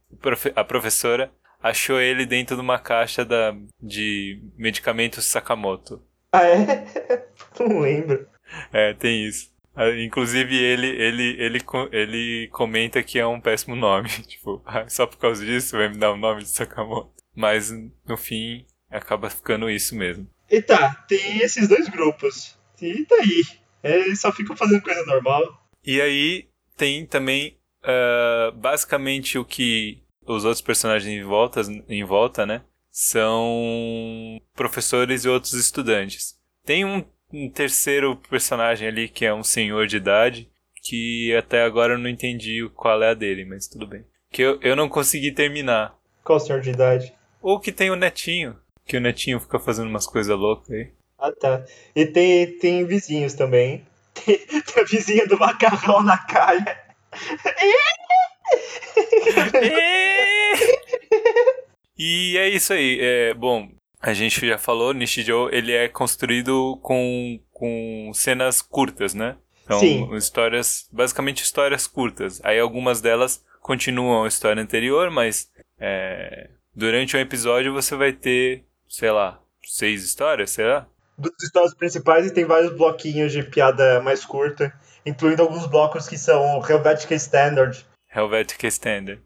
a 0.57 0.65
professora 0.65 1.31
achou 1.63 2.01
ele 2.01 2.25
dentro 2.27 2.55
de 2.57 2.63
uma 2.63 2.79
caixa 2.79 3.25
da, 3.25 3.55
de 3.83 4.41
medicamentos 4.57 5.25
Sakamoto. 5.25 6.03
Ah, 6.33 6.45
é? 6.47 6.87
Não 7.59 7.81
lembro. 7.81 8.27
É, 8.73 8.95
tem 8.95 9.25
isso. 9.27 9.51
Ah, 9.75 9.91
Inclusive 9.91 10.57
ele, 10.57 10.89
ele, 10.89 11.37
ele, 11.39 11.63
ele 11.93 12.49
comenta 12.49 13.03
que 13.03 13.19
é 13.19 13.27
um 13.27 13.41
péssimo 13.41 13.77
nome. 13.77 14.09
Tipo, 14.27 14.63
ah, 14.67 14.89
só 14.89 15.07
por 15.07 15.19
causa 15.19 15.45
disso 15.45 15.77
vai 15.77 15.89
me 15.89 15.97
dar 15.97 16.13
o 16.13 16.17
nome 16.17 16.43
de 16.43 16.51
Sakamoto. 16.51 17.13
Mas 17.35 17.71
no 17.71 18.17
fim 18.17 18.67
acaba 18.91 19.31
ficando 19.31 19.71
isso 19.71 19.95
mesmo. 19.95 20.29
E 20.51 20.61
tá, 20.61 20.95
tem 21.09 21.39
esses 21.39 21.69
dois 21.69 21.89
grupos. 21.89 22.59
E 22.83 23.05
tá 23.05 23.15
aí. 23.17 23.45
Eles 23.83 24.21
só 24.21 24.33
ficam 24.33 24.57
fazendo 24.57 24.83
coisa 24.83 25.05
normal. 25.07 25.43
E 25.85 26.01
aí 26.01 26.49
tem 26.77 27.07
também 27.07 27.57
ah, 27.83 28.53
basicamente 28.55 29.39
o 29.39 29.45
que 29.45 30.03
os 30.27 30.45
outros 30.45 30.63
personagens 30.63 31.13
em 31.13 31.25
volta, 31.25 31.63
em 31.89 32.05
volta, 32.05 32.47
né? 32.47 32.63
São 32.91 34.41
professores 34.55 35.25
e 35.25 35.29
outros 35.29 35.55
estudantes. 35.55 36.37
Tem 36.65 36.85
um, 36.85 37.05
um 37.33 37.49
terceiro 37.49 38.17
personagem 38.29 38.89
ali 38.89 39.09
que 39.09 39.25
é 39.25 39.33
um 39.33 39.43
senhor 39.43 39.87
de 39.87 39.97
idade 39.97 40.51
que 40.83 41.35
até 41.37 41.63
agora 41.63 41.95
eu 41.95 41.99
não 41.99 42.09
entendi 42.09 42.69
qual 42.75 43.03
é 43.03 43.11
a 43.11 43.15
dele, 43.15 43.45
mas 43.45 43.67
tudo 43.67 43.87
bem. 43.87 44.05
Que 44.33 44.43
eu, 44.43 44.59
eu 44.63 44.75
não 44.75 44.89
consegui 44.89 45.33
terminar. 45.33 45.95
Qual 46.25 46.41
senhor 46.41 46.61
de 46.61 46.71
idade? 46.71 47.13
Ou 47.43 47.61
que 47.61 47.73
tem 47.73 47.91
o 47.91 47.97
netinho, 47.97 48.57
que 48.87 48.97
o 48.97 49.01
netinho 49.01 49.41
fica 49.41 49.59
fazendo 49.59 49.89
umas 49.89 50.07
coisas 50.07 50.37
loucas 50.37 50.71
aí. 50.71 50.91
Ah, 51.19 51.33
tá. 51.33 51.65
E 51.95 52.07
tem, 52.07 52.59
tem 52.59 52.87
vizinhos 52.87 53.35
também. 53.35 53.85
Tem, 54.13 54.39
tem 54.39 54.83
a 54.83 54.85
vizinha 54.85 55.25
do 55.27 55.39
macarrão 55.39 56.03
na 56.03 56.19
calha. 56.19 56.79
e 61.97 62.37
é 62.37 62.49
isso 62.49 62.73
aí. 62.73 62.99
É, 63.01 63.33
bom, 63.35 63.71
a 64.01 64.15
gente 64.15 64.47
já 64.47 64.57
falou, 64.57 64.95
Nishijou, 64.95 65.51
ele 65.53 65.73
é 65.73 65.89
construído 65.89 66.79
com, 66.83 67.39
com 67.53 68.11
cenas 68.15 68.63
curtas, 68.63 69.13
né? 69.13 69.37
Então, 69.65 69.79
Sim. 69.79 70.15
histórias, 70.17 70.89
basicamente 70.91 71.43
histórias 71.43 71.87
curtas. 71.87 72.41
Aí 72.43 72.59
algumas 72.59 73.01
delas 73.01 73.45
continuam 73.61 74.25
a 74.25 74.29
história 74.29 74.63
anterior, 74.63 75.11
mas 75.11 75.51
é, 75.79 76.51
durante 76.75 77.17
um 77.17 77.21
episódio 77.21 77.73
você 77.73 77.95
vai 77.95 78.13
ter, 78.13 78.65
sei 78.89 79.11
lá, 79.11 79.41
seis 79.63 80.03
histórias, 80.03 80.51
será? 80.51 80.87
Dos 81.17 81.33
histórias 81.43 81.75
principais 81.75 82.27
e 82.27 82.33
tem 82.33 82.47
vários 82.47 82.73
bloquinhos 82.73 83.31
de 83.31 83.43
piada 83.43 84.01
mais 84.01 84.25
curta. 84.25 84.73
Incluindo 85.05 85.43
alguns 85.43 85.67
blocos 85.67 86.09
que 86.09 86.17
são 86.19 86.63
Helvetica 86.67 87.15
Standard. 87.15 87.87
Helvetica 88.15 88.67
Standard. 88.67 89.23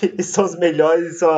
Que 0.00 0.22
são 0.22 0.44
os 0.44 0.56
melhores, 0.56 1.18
são 1.18 1.30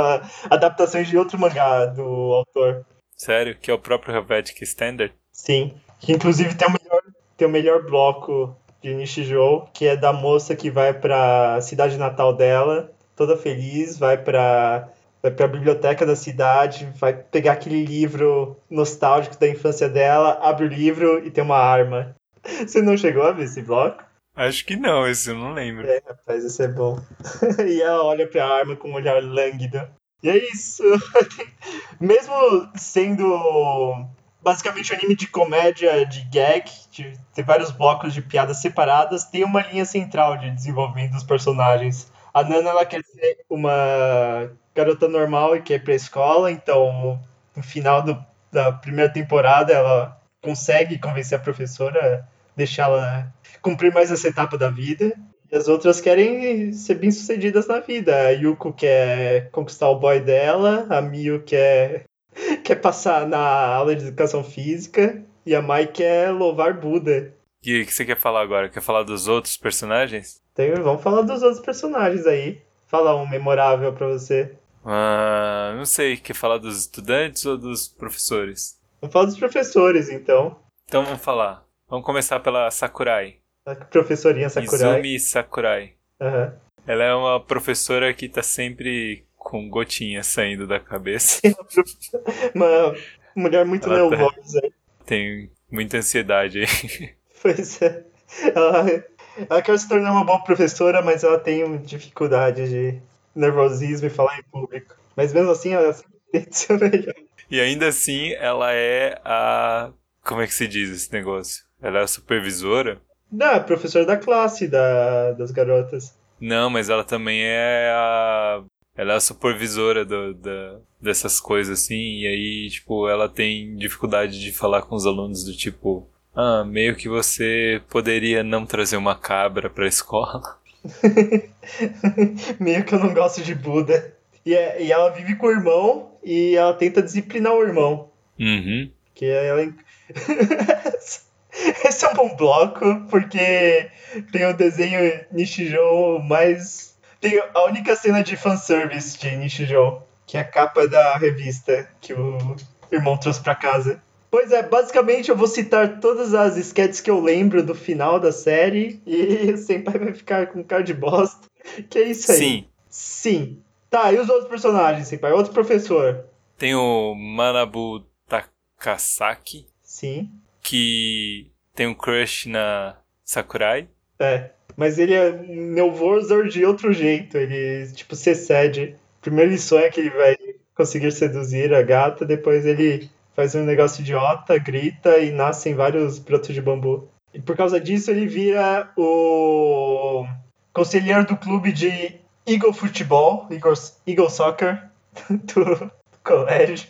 adaptações 0.48 1.08
de 1.08 1.18
outro 1.18 1.38
mangá 1.38 1.86
do 1.86 2.02
autor. 2.02 2.86
Sério? 3.16 3.56
Que 3.60 3.70
é 3.70 3.74
o 3.74 3.78
próprio 3.78 4.14
Helvetica 4.14 4.62
Standard? 4.62 5.12
Sim. 5.32 5.74
Que 5.98 6.12
inclusive 6.12 6.54
tem 6.54 6.68
o 6.68 6.72
melhor, 6.72 7.02
tem 7.36 7.48
o 7.48 7.50
melhor 7.50 7.84
bloco 7.84 8.56
de 8.80 8.94
Nishijou, 8.94 9.68
que 9.72 9.86
é 9.86 9.96
da 9.96 10.12
moça 10.12 10.54
que 10.54 10.70
vai 10.70 10.94
pra 10.94 11.60
cidade 11.60 11.98
natal 11.98 12.32
dela, 12.32 12.92
toda 13.16 13.36
feliz, 13.36 13.98
vai 13.98 14.16
pra, 14.16 14.88
vai 15.20 15.32
pra 15.32 15.48
biblioteca 15.48 16.06
da 16.06 16.14
cidade, 16.14 16.88
vai 16.96 17.12
pegar 17.12 17.54
aquele 17.54 17.84
livro 17.84 18.56
nostálgico 18.70 19.38
da 19.38 19.48
infância 19.48 19.88
dela, 19.88 20.38
abre 20.40 20.66
o 20.66 20.68
livro 20.68 21.26
e 21.26 21.30
tem 21.30 21.42
uma 21.42 21.58
arma. 21.58 22.14
Você 22.64 22.80
não 22.80 22.96
chegou 22.96 23.24
a 23.24 23.32
ver 23.32 23.44
esse 23.44 23.62
bloco? 23.62 24.04
Acho 24.38 24.64
que 24.64 24.76
não, 24.76 25.04
esse 25.06 25.30
eu 25.30 25.34
não 25.34 25.52
lembro. 25.52 25.84
É, 25.84 26.00
rapaz, 26.06 26.44
isso 26.44 26.62
é 26.62 26.68
bom. 26.68 26.98
e 27.66 27.82
ela 27.82 28.04
olha 28.04 28.24
pra 28.26 28.46
arma 28.46 28.76
com 28.76 28.88
um 28.90 28.94
olhar 28.94 29.20
lânguido. 29.20 29.80
E 30.22 30.30
é 30.30 30.36
isso. 30.36 30.82
Mesmo 32.00 32.34
sendo 32.76 34.06
basicamente 34.40 34.92
um 34.92 34.96
anime 34.96 35.16
de 35.16 35.26
comédia, 35.26 36.06
de 36.06 36.20
gag, 36.30 36.70
de 36.92 37.12
ter 37.34 37.42
vários 37.42 37.72
blocos 37.72 38.14
de 38.14 38.22
piadas 38.22 38.58
separadas, 38.58 39.24
tem 39.24 39.42
uma 39.44 39.60
linha 39.62 39.84
central 39.84 40.36
de 40.38 40.50
desenvolvimento 40.52 41.12
dos 41.14 41.24
personagens. 41.24 42.10
A 42.32 42.44
Nana, 42.44 42.70
ela 42.70 42.86
quer 42.86 43.02
ser 43.04 43.38
uma 43.50 44.50
garota 44.72 45.08
normal 45.08 45.56
e 45.56 45.62
quer 45.62 45.74
ir 45.74 45.84
pra 45.84 45.94
escola, 45.94 46.52
então 46.52 47.20
no 47.56 47.62
final 47.62 48.02
do- 48.02 48.24
da 48.52 48.70
primeira 48.70 49.12
temporada 49.12 49.72
ela 49.72 50.16
consegue 50.40 50.96
convencer 50.98 51.36
a 51.36 51.42
professora 51.42 52.24
deixá-la 52.58 53.32
cumprir 53.62 53.94
mais 53.94 54.10
essa 54.10 54.28
etapa 54.28 54.58
da 54.58 54.68
vida. 54.68 55.14
E 55.50 55.56
as 55.56 55.68
outras 55.68 56.00
querem 56.00 56.72
ser 56.72 56.96
bem-sucedidas 56.96 57.66
na 57.66 57.80
vida. 57.80 58.14
A 58.14 58.30
Yuko 58.30 58.72
quer 58.72 59.50
conquistar 59.50 59.88
o 59.88 59.98
boy 59.98 60.20
dela, 60.20 60.86
a 60.90 61.00
Miyu 61.00 61.42
quer, 61.42 62.04
quer 62.62 62.76
passar 62.76 63.26
na 63.26 63.38
aula 63.38 63.96
de 63.96 64.06
educação 64.06 64.44
física, 64.44 65.24
e 65.46 65.54
a 65.54 65.62
Mai 65.62 65.86
quer 65.86 66.30
louvar 66.30 66.78
Buda. 66.78 67.32
E 67.64 67.80
o 67.80 67.86
que 67.86 67.94
você 67.94 68.04
quer 68.04 68.16
falar 68.16 68.42
agora? 68.42 68.68
Quer 68.68 68.82
falar 68.82 69.04
dos 69.04 69.26
outros 69.26 69.56
personagens? 69.56 70.40
Então, 70.52 70.82
vamos 70.82 71.02
falar 71.02 71.22
dos 71.22 71.42
outros 71.42 71.64
personagens 71.64 72.26
aí. 72.26 72.60
Fala 72.86 73.14
um 73.16 73.28
memorável 73.28 73.92
pra 73.92 74.08
você. 74.08 74.52
Ah, 74.84 75.74
não 75.76 75.84
sei, 75.84 76.16
quer 76.16 76.34
falar 76.34 76.58
dos 76.58 76.78
estudantes 76.78 77.44
ou 77.46 77.56
dos 77.56 77.88
professores? 77.88 78.78
Vamos 79.00 79.12
falar 79.12 79.24
dos 79.26 79.38
professores, 79.38 80.08
então. 80.08 80.56
Então 80.84 81.04
vamos 81.04 81.22
falar. 81.22 81.67
Vamos 81.88 82.04
começar 82.04 82.40
pela 82.40 82.70
Sakurai. 82.70 83.36
A 83.66 83.74
professorinha 83.74 84.48
Sakurai. 84.48 84.90
Izumi 85.00 85.20
Sakurai. 85.20 85.92
Aham. 86.20 86.54
Ela 86.86 87.04
é 87.04 87.14
uma 87.14 87.40
professora 87.40 88.12
que 88.14 88.28
tá 88.28 88.42
sempre 88.42 89.26
com 89.36 89.68
gotinhas 89.68 90.26
saindo 90.26 90.66
da 90.66 90.80
cabeça. 90.80 91.40
Uma 92.54 92.94
mulher 93.36 93.64
muito 93.66 93.86
Ela 93.92 94.08
tá- 94.10 94.16
nervosa. 94.16 94.60
Tem 95.06 95.50
muita 95.70 95.98
ansiedade 95.98 96.60
aí. 96.60 97.14
Pois 97.40 97.80
é. 97.82 98.04
Ela, 98.52 99.04
ela 99.48 99.62
quer 99.62 99.78
se 99.78 99.88
tornar 99.88 100.10
uma 100.10 100.24
boa 100.24 100.42
professora, 100.42 101.00
mas 101.00 101.22
ela 101.22 101.38
tem 101.38 101.78
dificuldade 101.82 102.68
de 102.68 103.00
nervosismo 103.32 104.08
e 104.08 104.10
falar 104.10 104.40
em 104.40 104.42
público. 104.42 104.96
Mas 105.14 105.32
mesmo 105.32 105.52
assim, 105.52 105.72
ela 105.72 105.92
sempre 105.92 106.18
tenta 106.32 106.52
ser 106.52 106.80
melhor. 106.80 107.14
E 107.48 107.60
ainda 107.60 107.86
assim, 107.86 108.32
ela 108.32 108.72
é 108.72 109.20
a. 109.24 109.92
Como 110.24 110.42
é 110.42 110.46
que 110.48 110.52
se 110.54 110.66
diz 110.66 110.90
esse 110.90 111.12
negócio? 111.12 111.64
Ela 111.82 112.00
é 112.00 112.02
a 112.02 112.06
supervisora? 112.06 113.00
Não, 113.30 113.52
é 113.52 113.60
professora 113.60 114.04
da 114.06 114.16
classe 114.16 114.66
da, 114.66 115.32
das 115.32 115.50
garotas. 115.50 116.16
Não, 116.40 116.70
mas 116.70 116.88
ela 116.88 117.04
também 117.04 117.42
é 117.42 117.90
a. 117.92 118.62
Ela 118.96 119.12
é 119.12 119.16
a 119.16 119.20
supervisora 119.20 120.04
do, 120.04 120.34
da, 120.34 120.78
dessas 121.00 121.38
coisas 121.38 121.78
assim, 121.80 122.18
e 122.20 122.26
aí, 122.26 122.68
tipo, 122.70 123.08
ela 123.08 123.28
tem 123.28 123.76
dificuldade 123.76 124.40
de 124.40 124.50
falar 124.50 124.82
com 124.82 124.94
os 124.96 125.06
alunos 125.06 125.44
do 125.44 125.56
tipo. 125.56 126.08
Ah, 126.34 126.64
meio 126.64 126.94
que 126.96 127.08
você 127.08 127.80
poderia 127.90 128.42
não 128.42 128.64
trazer 128.66 128.96
uma 128.96 129.14
cabra 129.16 129.68
pra 129.70 129.86
escola. 129.86 130.40
Meio 132.60 132.84
que 132.84 132.94
eu 132.94 132.98
não 133.00 133.12
gosto 133.12 133.42
de 133.42 133.54
Buda. 133.54 134.14
E, 134.46 134.54
é- 134.54 134.82
e 134.82 134.92
ela 134.92 135.10
vive 135.10 135.34
com 135.36 135.46
o 135.48 135.50
irmão 135.50 136.12
e 136.24 136.54
ela 136.54 136.72
tenta 136.74 137.02
disciplinar 137.02 137.52
o 137.54 137.62
irmão. 137.62 138.10
Uhum. 138.38 138.90
Que 139.14 139.26
ela. 139.26 139.72
Esse 141.84 142.04
é 142.04 142.10
um 142.10 142.14
bom 142.14 142.36
bloco, 142.36 143.06
porque 143.10 143.90
tem 144.32 144.46
o 144.46 144.56
desenho 144.56 145.24
Nishijou 145.32 146.20
mais. 146.20 146.96
Tem 147.20 147.38
a 147.38 147.64
única 147.64 147.96
cena 147.96 148.22
de 148.22 148.36
fanservice 148.36 149.18
de 149.18 149.36
Nishijou, 149.36 150.06
que 150.26 150.36
é 150.36 150.40
a 150.40 150.44
capa 150.44 150.86
da 150.86 151.16
revista 151.16 151.88
que 152.00 152.12
o 152.12 152.56
irmão 152.92 153.16
trouxe 153.16 153.40
pra 153.40 153.54
casa. 153.54 154.00
Pois 154.30 154.52
é, 154.52 154.62
basicamente 154.62 155.30
eu 155.30 155.36
vou 155.36 155.48
citar 155.48 156.00
todas 156.00 156.34
as 156.34 156.56
sketches 156.56 157.00
que 157.00 157.10
eu 157.10 157.18
lembro 157.18 157.62
do 157.62 157.74
final 157.74 158.20
da 158.20 158.30
série 158.30 159.00
e 159.06 159.52
o 159.54 159.56
Senpai 159.56 159.98
vai 159.98 160.12
ficar 160.12 160.48
com 160.48 160.62
cara 160.62 160.82
de 160.82 160.94
bosta. 160.94 161.48
Que 161.88 161.98
é 161.98 162.02
isso 162.10 162.30
aí. 162.30 162.38
Sim. 162.38 162.64
Sim. 162.88 163.62
Tá, 163.90 164.12
e 164.12 164.18
os 164.18 164.28
outros 164.28 164.48
personagens, 164.48 165.08
Senpai? 165.08 165.32
Outro 165.32 165.52
professor. 165.52 166.24
Tem 166.58 166.74
o 166.74 167.14
Manabu 167.14 168.04
Takasaki, 168.28 169.66
Sim. 169.82 170.30
Que 170.68 171.50
tem 171.74 171.86
um 171.86 171.94
crush 171.94 172.46
na 172.46 172.94
Sakurai. 173.24 173.88
É. 174.18 174.50
Mas 174.76 174.98
ele 174.98 175.14
é 175.14 175.32
Neuvorzor 175.32 176.46
de 176.46 176.62
outro 176.62 176.92
jeito. 176.92 177.38
Ele, 177.38 177.90
tipo, 177.92 178.14
se 178.14 178.30
excede. 178.30 178.94
Primeiro 179.22 179.50
ele 179.50 179.58
sonha 179.58 179.90
que 179.90 180.00
ele 180.00 180.10
vai 180.10 180.36
conseguir 180.74 181.10
seduzir 181.10 181.74
a 181.74 181.82
gata, 181.82 182.24
depois 182.24 182.66
ele 182.66 183.10
faz 183.34 183.54
um 183.54 183.64
negócio 183.64 184.02
idiota, 184.02 184.58
grita 184.58 185.18
e 185.18 185.32
nascem 185.32 185.74
vários 185.74 186.18
brotos 186.18 186.54
de 186.54 186.60
bambu. 186.60 187.08
E 187.32 187.40
por 187.40 187.56
causa 187.56 187.80
disso 187.80 188.10
ele 188.10 188.26
vira 188.26 188.92
o 188.96 190.26
conselheiro 190.72 191.24
do 191.24 191.36
clube 191.36 191.72
de 191.72 192.20
Eagle 192.46 192.72
Futebol, 192.72 193.46
Eagle, 193.50 193.74
Eagle 194.06 194.30
Soccer, 194.30 194.82
do 195.28 195.90
colégio, 196.22 196.88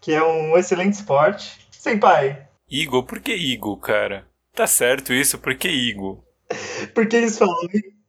que 0.00 0.12
é 0.12 0.22
um 0.22 0.56
excelente 0.56 0.94
esporte. 0.94 1.58
Sem 1.70 1.98
pai. 1.98 2.47
Eagle? 2.70 3.04
Por 3.04 3.20
que 3.20 3.32
Eagle, 3.32 3.76
cara? 3.78 4.28
Tá 4.54 4.66
certo 4.66 5.12
isso, 5.12 5.38
por 5.38 5.54
que 5.56 5.68
Eagle? 5.68 6.24
Porque 6.94 7.16
eles 7.16 7.38
falam 7.38 7.56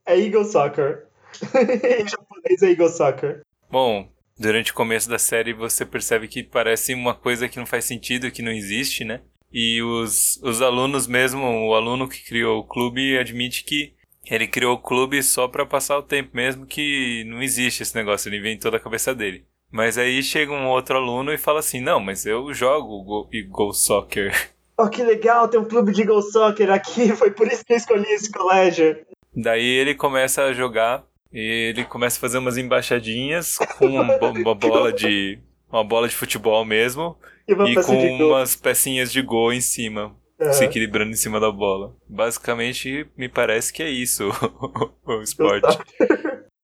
é 0.06 0.19
Eagle 0.19 0.45
Soccer. 0.45 1.08
em 2.00 2.08
japonês 2.08 2.63
é 2.63 2.72
Eagle 2.72 2.89
Soccer. 2.89 3.41
Bom, 3.69 4.10
durante 4.38 4.72
o 4.72 4.76
começo 4.76 5.10
da 5.10 5.19
série 5.19 5.54
você 5.54 5.86
percebe 5.86 6.28
que 6.28 6.43
parece 6.43 6.93
uma 6.93 7.13
coisa 7.13 7.48
que 7.48 7.60
não 7.60 7.65
faz 7.65 7.86
sentido, 7.86 8.32
que 8.32 8.41
não 8.41 8.52
existe, 8.52 9.06
né? 9.06 9.22
E 9.52 9.82
os, 9.82 10.39
os 10.43 10.62
alunos 10.62 11.08
mesmo, 11.08 11.41
o 11.41 11.74
aluno 11.74 12.08
que 12.08 12.24
criou 12.24 12.60
o 12.60 12.67
clube 12.67 13.17
admite 13.17 13.63
que 13.63 13.93
ele 14.30 14.48
criou 14.48 14.76
o 14.76 14.82
clube 14.82 15.22
só 15.24 15.48
para 15.48 15.65
passar 15.65 15.98
o 15.98 16.04
tempo 16.04 16.30
mesmo, 16.36 16.65
que 16.65 17.24
não 17.26 17.41
existe 17.41 17.82
esse 17.82 17.95
negócio, 17.95 18.30
ele 18.30 18.38
inventou 18.38 18.69
da 18.69 18.80
cabeça 18.80 19.13
dele. 19.13 19.45
Mas 19.71 19.97
aí 19.97 20.23
chega 20.23 20.51
um 20.51 20.67
outro 20.67 20.97
aluno 20.97 21.32
e 21.32 21.38
fala 21.38 21.60
assim: 21.60 21.79
Não, 21.79 21.99
mas 21.99 22.25
eu 22.25 22.53
jogo 22.53 23.03
Go, 23.03 23.29
Go 23.49 23.73
Soccer. 23.73 24.34
Oh, 24.77 24.88
que 24.88 25.03
legal, 25.03 25.47
tem 25.47 25.60
um 25.60 25.65
clube 25.65 25.91
de 25.91 26.03
Go 26.03 26.21
Soccer 26.21 26.71
aqui, 26.71 27.10
foi 27.15 27.32
por 27.32 27.47
isso 27.47 27.65
que 27.65 27.73
eu 27.73 27.77
escolhi 27.77 28.10
esse 28.12 28.32
colégio. 28.32 28.97
Daí 29.36 29.65
ele 29.65 29.93
começa 29.93 30.43
a 30.43 30.53
jogar 30.53 31.03
e 31.32 31.69
ele 31.69 31.84
começa 31.84 32.17
a 32.17 32.21
fazer 32.21 32.39
umas 32.39 32.58
embaixadinhas 32.58 33.58
com 33.77 33.88
uma 33.88 34.55
bola 34.55 34.91
de. 34.91 35.39
Uma 35.71 35.84
bola 35.84 36.08
de 36.08 36.15
futebol 36.15 36.65
mesmo. 36.65 37.15
E, 37.47 37.51
e 37.51 37.75
com 37.84 38.25
umas 38.25 38.55
pecinhas 38.55 39.12
de 39.12 39.21
gol 39.21 39.53
em 39.53 39.62
cima. 39.62 40.15
Uhum. 40.39 40.53
Se 40.53 40.63
equilibrando 40.63 41.12
em 41.12 41.15
cima 41.15 41.39
da 41.39 41.51
bola. 41.51 41.93
Basicamente, 42.08 43.05
me 43.17 43.27
parece 43.27 43.71
que 43.71 43.84
é 43.84 43.89
isso 43.89 44.29
o 45.05 45.21
esporte. 45.21 45.77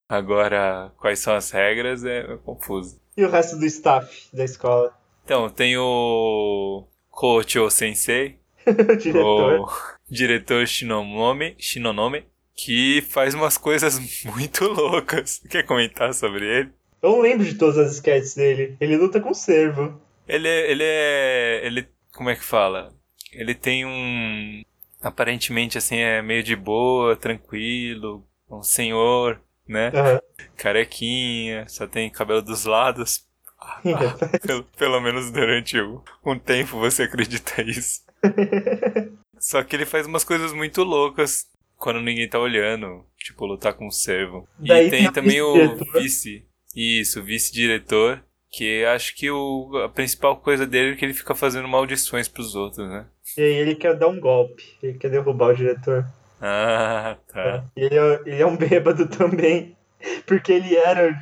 Agora, 0.08 0.92
quais 0.98 1.20
são 1.20 1.34
as 1.34 1.50
regras 1.52 2.04
é 2.06 2.38
confuso. 2.44 3.00
E 3.18 3.24
o 3.24 3.30
resto 3.30 3.58
do 3.58 3.66
staff 3.66 4.28
da 4.34 4.44
escola? 4.44 4.94
Então, 5.24 5.50
tem 5.50 5.78
o 5.78 6.86
Coach 7.10 7.58
Sensei, 7.72 8.38
o 8.68 8.96
diretor, 8.96 9.62
o 9.62 10.14
diretor 10.14 10.68
Shinonome, 10.68 11.56
Shinonome, 11.58 12.26
que 12.54 13.02
faz 13.10 13.34
umas 13.34 13.58
coisas 13.58 14.00
muito 14.24 14.66
loucas. 14.66 15.42
Quer 15.50 15.64
comentar 15.64 16.14
sobre 16.14 16.46
ele? 16.46 16.72
Eu 17.02 17.12
não 17.12 17.22
lembro 17.22 17.46
de 17.46 17.56
todas 17.56 17.78
as 17.78 17.94
sketches 17.94 18.36
dele. 18.36 18.76
Ele 18.80 18.98
luta 18.98 19.20
com 19.20 19.34
servo. 19.34 20.00
Ele 20.28 20.48
é, 20.48 20.72
ele 20.72 20.84
é. 20.84 21.62
Ele. 21.64 21.88
Como 22.14 22.30
é 22.30 22.36
que 22.36 22.44
fala? 22.44 22.94
Ele 23.32 23.54
tem 23.54 23.86
um. 23.86 24.64
Aparentemente, 25.02 25.78
assim, 25.78 25.98
é 25.98 26.22
meio 26.22 26.42
de 26.42 26.56
boa, 26.56 27.16
tranquilo, 27.16 28.26
um 28.50 28.64
senhor 28.64 29.40
né? 29.68 29.90
Uhum. 29.90 30.46
Carequinha, 30.56 31.68
só 31.68 31.88
tem 31.88 32.10
cabelo 32.10 32.42
dos 32.42 32.66
lados. 32.66 33.26
Ah, 33.60 33.82
pelo, 34.46 34.64
pelo, 34.78 35.02
menos 35.02 35.32
durante 35.32 35.78
um 36.26 36.38
tempo 36.38 36.80
você 36.80 37.04
acredita 37.04 37.62
isso. 37.62 38.02
Só 39.40 39.64
que 39.64 39.76
ele 39.76 39.86
faz 39.86 40.08
umas 40.08 40.24
coisas 40.24 40.54
muito 40.54 40.84
loucas 40.84 41.48
quando 41.78 42.02
ninguém 42.02 42.28
tá 42.28 42.40
olhando. 42.40 43.06
Tipo, 43.18 43.46
lutar 43.46 43.74
com 43.74 43.88
o 43.88 43.92
servo. 43.92 44.48
Daí 44.58 44.88
e 44.88 44.90
tem, 44.90 45.04
tem 45.04 45.12
também 45.12 45.42
o 45.42 45.76
vice. 45.94 46.46
Isso, 46.76 47.24
vice-diretor. 47.24 48.24
Que 48.52 48.86
acho 48.86 49.16
que 49.16 49.30
o, 49.30 49.78
a 49.84 49.90
principal 49.90 50.38
coisa 50.38 50.66
dele 50.66 50.94
é 50.94 50.96
que 50.96 51.04
ele 51.04 51.14
fica 51.14 51.36
fazendo 51.36 51.68
maldições 51.68 52.28
pros 52.28 52.56
outros, 52.56 52.88
né? 52.88 53.06
E 53.38 53.42
aí 53.42 53.54
ele 53.54 53.76
quer 53.76 53.96
dar 53.96 54.08
um 54.08 54.20
golpe. 54.20 54.64
Ele 54.82 54.98
quer 54.98 55.10
derrubar 55.10 55.50
o 55.50 55.56
diretor. 55.56 56.06
Ah, 56.42 57.18
tá. 57.32 57.64
Ele 57.76 57.98
é, 57.98 58.22
ele 58.26 58.42
é 58.42 58.46
um 58.46 58.58
bêbado 58.58 59.08
também, 59.10 59.76
porque 60.26 60.52
ele 60.52 60.76
era, 60.76 61.16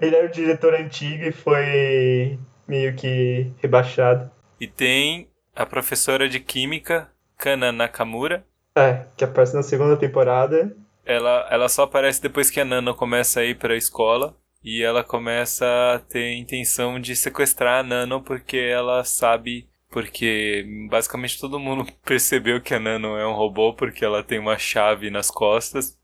ele 0.00 0.16
era 0.16 0.26
o 0.26 0.30
diretor 0.32 0.74
antigo 0.74 1.24
e 1.24 1.32
foi 1.32 2.38
meio 2.66 2.94
que 2.94 3.50
rebaixado. 3.58 4.30
E 4.60 4.66
tem 4.66 5.28
a 5.54 5.64
professora 5.64 6.28
de 6.28 6.40
química, 6.40 7.10
Kana 7.38 7.72
Nakamura. 7.72 8.44
É, 8.74 9.06
que 9.16 9.24
aparece 9.24 9.54
na 9.54 9.62
segunda 9.62 9.96
temporada. 9.96 10.74
Ela, 11.04 11.46
ela 11.50 11.68
só 11.68 11.84
aparece 11.84 12.20
depois 12.20 12.50
que 12.50 12.60
a 12.60 12.64
Nana 12.64 12.92
começa 12.92 13.40
a 13.40 13.44
ir 13.44 13.56
pra 13.56 13.76
escola. 13.76 14.36
E 14.62 14.82
ela 14.82 15.04
começa 15.04 15.64
a 15.94 15.98
ter 16.00 16.34
intenção 16.34 16.98
de 16.98 17.14
sequestrar 17.14 17.80
a 17.80 17.82
Nano 17.84 18.20
porque 18.20 18.56
ela 18.56 19.04
sabe 19.04 19.68
porque 19.96 20.62
basicamente 20.90 21.40
todo 21.40 21.58
mundo 21.58 21.90
percebeu 22.04 22.60
que 22.60 22.74
a 22.74 22.78
Nano 22.78 23.16
é 23.16 23.26
um 23.26 23.32
robô 23.32 23.72
porque 23.72 24.04
ela 24.04 24.22
tem 24.22 24.38
uma 24.38 24.58
chave 24.58 25.08
nas 25.08 25.30
costas. 25.30 25.96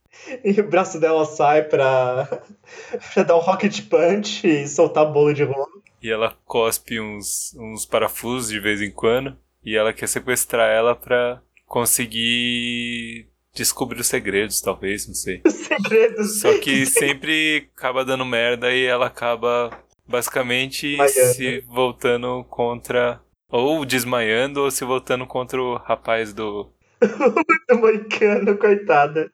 E 0.43 0.59
o 0.59 0.67
braço 0.67 0.99
dela 0.99 1.27
sai 1.27 1.65
pra, 1.65 2.27
pra 3.13 3.23
dar 3.23 3.37
um 3.37 3.41
rocket 3.41 3.83
punch 3.91 4.47
e 4.47 4.67
soltar 4.67 5.13
bolo 5.13 5.35
de 5.35 5.45
rolo. 5.45 5.83
E 6.03 6.11
ela 6.11 6.35
cospe 6.47 6.99
uns, 6.99 7.55
uns 7.55 7.85
parafusos 7.85 8.49
de 8.49 8.59
vez 8.59 8.81
em 8.81 8.91
quando. 8.91 9.37
E 9.63 9.77
ela 9.77 9.93
quer 9.93 10.09
sequestrar 10.09 10.71
ela 10.71 10.97
pra 10.97 11.43
conseguir 11.67 13.29
descobrir 13.55 14.01
os 14.01 14.07
segredos, 14.07 14.63
talvez, 14.63 15.07
não 15.07 15.15
sei. 15.15 15.43
Os 15.45 15.53
segredos. 15.53 16.41
Só 16.41 16.59
que 16.61 16.87
sempre 16.87 17.69
acaba 17.77 18.07
dando 18.07 18.25
merda 18.25 18.73
e 18.73 18.87
ela 18.87 19.05
acaba 19.05 19.71
basicamente 20.09 20.97
se 21.11 21.61
voltando 21.69 22.43
contra 22.45 23.21
ou 23.53 23.85
desmaiando 23.85 24.63
ou 24.63 24.71
se 24.71 24.83
voltando 24.85 25.27
contra 25.27 25.63
o 25.63 25.77
rapaz 25.77 26.33
do. 26.33 26.73
o 27.71 27.77
moicano, 27.77 28.57
coitada. 28.57 29.31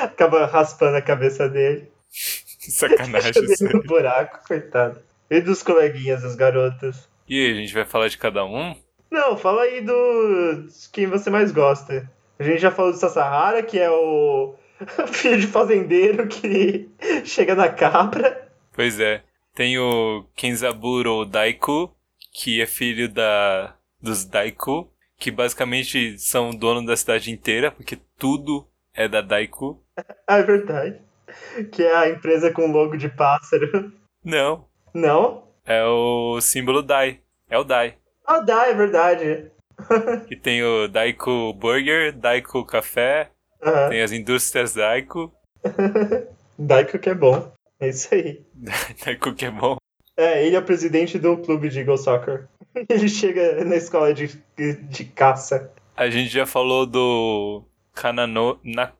Acaba 0.00 0.46
raspando 0.46 0.96
a 0.96 1.02
cabeça 1.02 1.48
dele. 1.48 1.88
Sacanagem, 2.58 3.44
isso. 3.44 3.64
no 3.64 3.82
buraco, 3.82 4.40
coitado. 4.46 5.00
E 5.30 5.40
dos 5.40 5.62
coleguinhas, 5.62 6.24
as 6.24 6.34
garotas. 6.34 7.08
E 7.28 7.38
aí, 7.38 7.52
a 7.52 7.54
gente 7.54 7.74
vai 7.74 7.84
falar 7.84 8.08
de 8.08 8.16
cada 8.16 8.44
um? 8.44 8.74
Não, 9.10 9.36
fala 9.36 9.62
aí 9.62 9.82
do. 9.82 10.66
quem 10.92 11.06
você 11.06 11.28
mais 11.28 11.52
gosta. 11.52 12.10
A 12.38 12.42
gente 12.42 12.60
já 12.60 12.70
falou 12.70 12.92
do 12.92 12.98
Sasahara, 12.98 13.62
que 13.62 13.78
é 13.78 13.90
o 13.90 14.54
filho 15.12 15.38
de 15.38 15.46
fazendeiro 15.46 16.26
que 16.26 16.88
chega 17.24 17.54
na 17.54 17.68
cabra. 17.68 18.48
Pois 18.72 18.98
é. 18.98 19.22
Tem 19.54 19.78
o 19.78 20.24
Kenzaburo 20.36 21.24
Daiku, 21.24 21.92
que 22.38 22.62
é 22.62 22.66
filho 22.66 23.08
da 23.08 23.74
dos 24.00 24.24
Daiku, 24.24 24.88
que 25.18 25.28
basicamente 25.28 26.16
são 26.20 26.50
dono 26.50 26.86
da 26.86 26.96
cidade 26.96 27.32
inteira, 27.32 27.72
porque 27.72 27.98
tudo 28.16 28.64
é 28.94 29.08
da 29.08 29.20
Daiku. 29.20 29.82
É 30.28 30.42
verdade. 30.42 31.00
Que 31.72 31.82
é 31.82 31.96
a 31.96 32.08
empresa 32.08 32.52
com 32.52 32.70
logo 32.70 32.96
de 32.96 33.08
pássaro. 33.08 33.92
Não. 34.24 34.66
Não? 34.94 35.48
É 35.66 35.84
o 35.84 36.40
símbolo 36.40 36.82
Dai. 36.82 37.20
É 37.50 37.58
o 37.58 37.64
Dai. 37.64 37.96
Ah, 38.24 38.40
Dai, 38.40 38.70
é 38.70 38.74
verdade. 38.74 39.50
que 40.28 40.36
tem 40.36 40.62
o 40.62 40.86
Daiku 40.86 41.52
Burger, 41.54 42.12
Daiku 42.12 42.64
Café, 42.64 43.30
uhum. 43.62 43.88
tem 43.88 44.02
as 44.02 44.12
indústrias 44.12 44.74
Daiku. 44.74 45.32
Daiku 46.58 46.98
que 46.98 47.10
é 47.10 47.14
bom. 47.14 47.50
É 47.80 47.88
isso 47.88 48.14
aí. 48.14 48.44
Daiku 49.04 49.34
que 49.34 49.46
é 49.46 49.50
bom. 49.50 49.77
É, 50.18 50.44
ele 50.44 50.56
é 50.56 50.58
o 50.58 50.64
presidente 50.64 51.16
do 51.16 51.36
clube 51.36 51.68
de 51.68 51.78
Eagle 51.78 51.96
Soccer. 51.96 52.48
Ele 52.88 53.08
chega 53.08 53.64
na 53.64 53.76
escola 53.76 54.12
de, 54.12 54.28
de 54.56 55.04
caça. 55.04 55.72
A 55.96 56.10
gente 56.10 56.28
já 56.28 56.44
falou 56.44 56.84
do 56.84 57.62
Kanano, 57.94 58.58
na, 58.64 58.92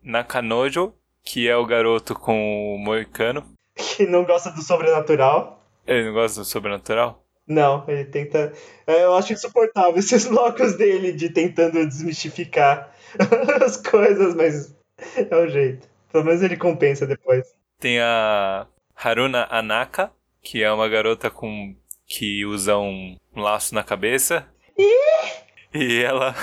Nakanojo, 0.00 0.94
que 1.24 1.48
é 1.48 1.56
o 1.56 1.66
garoto 1.66 2.14
com 2.14 2.76
o 2.76 2.78
moicano. 2.78 3.44
Que 3.74 4.06
não 4.06 4.24
gosta 4.24 4.52
do 4.52 4.62
sobrenatural. 4.62 5.60
Ele 5.84 6.04
não 6.04 6.12
gosta 6.12 6.40
do 6.40 6.46
sobrenatural? 6.46 7.20
Não, 7.48 7.84
ele 7.88 8.04
tenta. 8.04 8.52
É, 8.86 9.02
eu 9.02 9.16
acho 9.16 9.32
insuportável 9.32 9.96
esses 9.98 10.26
locos 10.26 10.76
dele 10.76 11.10
de 11.10 11.30
tentando 11.30 11.84
desmistificar 11.84 12.94
as 13.64 13.76
coisas, 13.76 14.36
mas 14.36 14.72
é 15.16 15.36
o 15.36 15.48
jeito. 15.48 15.88
Pelo 16.12 16.24
menos 16.24 16.42
ele 16.42 16.56
compensa 16.56 17.08
depois. 17.08 17.52
Tem 17.80 17.98
a 17.98 18.68
Haruna 18.94 19.48
Anaka, 19.50 20.12
que 20.42 20.62
é 20.62 20.72
uma 20.72 20.88
garota 20.88 21.30
com 21.30 21.74
que 22.06 22.44
usa 22.44 22.76
um, 22.76 23.16
laço 23.34 23.74
na 23.74 23.84
cabeça. 23.84 24.46
E 25.72 26.02
ela 26.02 26.34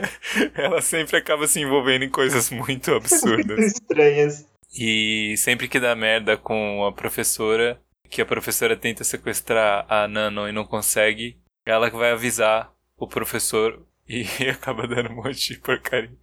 ela 0.54 0.80
sempre 0.80 1.16
acaba 1.18 1.46
se 1.46 1.60
envolvendo 1.60 2.04
em 2.04 2.10
coisas 2.10 2.50
muito 2.50 2.92
absurdas. 2.94 3.58
Muito 3.58 3.74
estranhas. 3.74 4.46
E 4.74 5.34
sempre 5.36 5.68
que 5.68 5.80
dá 5.80 5.94
merda 5.94 6.36
com 6.36 6.84
a 6.86 6.92
professora, 6.92 7.80
que 8.08 8.22
a 8.22 8.26
professora 8.26 8.76
tenta 8.76 9.04
sequestrar 9.04 9.84
a 9.88 10.06
Nano 10.08 10.48
e 10.48 10.52
não 10.52 10.64
consegue, 10.64 11.36
ela 11.66 11.90
vai 11.90 12.12
avisar 12.12 12.72
o 12.96 13.06
professor 13.06 13.84
e 14.08 14.24
acaba 14.48 14.86
dando 14.86 15.10
um 15.10 15.16
monte 15.16 15.54
de 15.54 15.60
porcaria. 15.60 16.16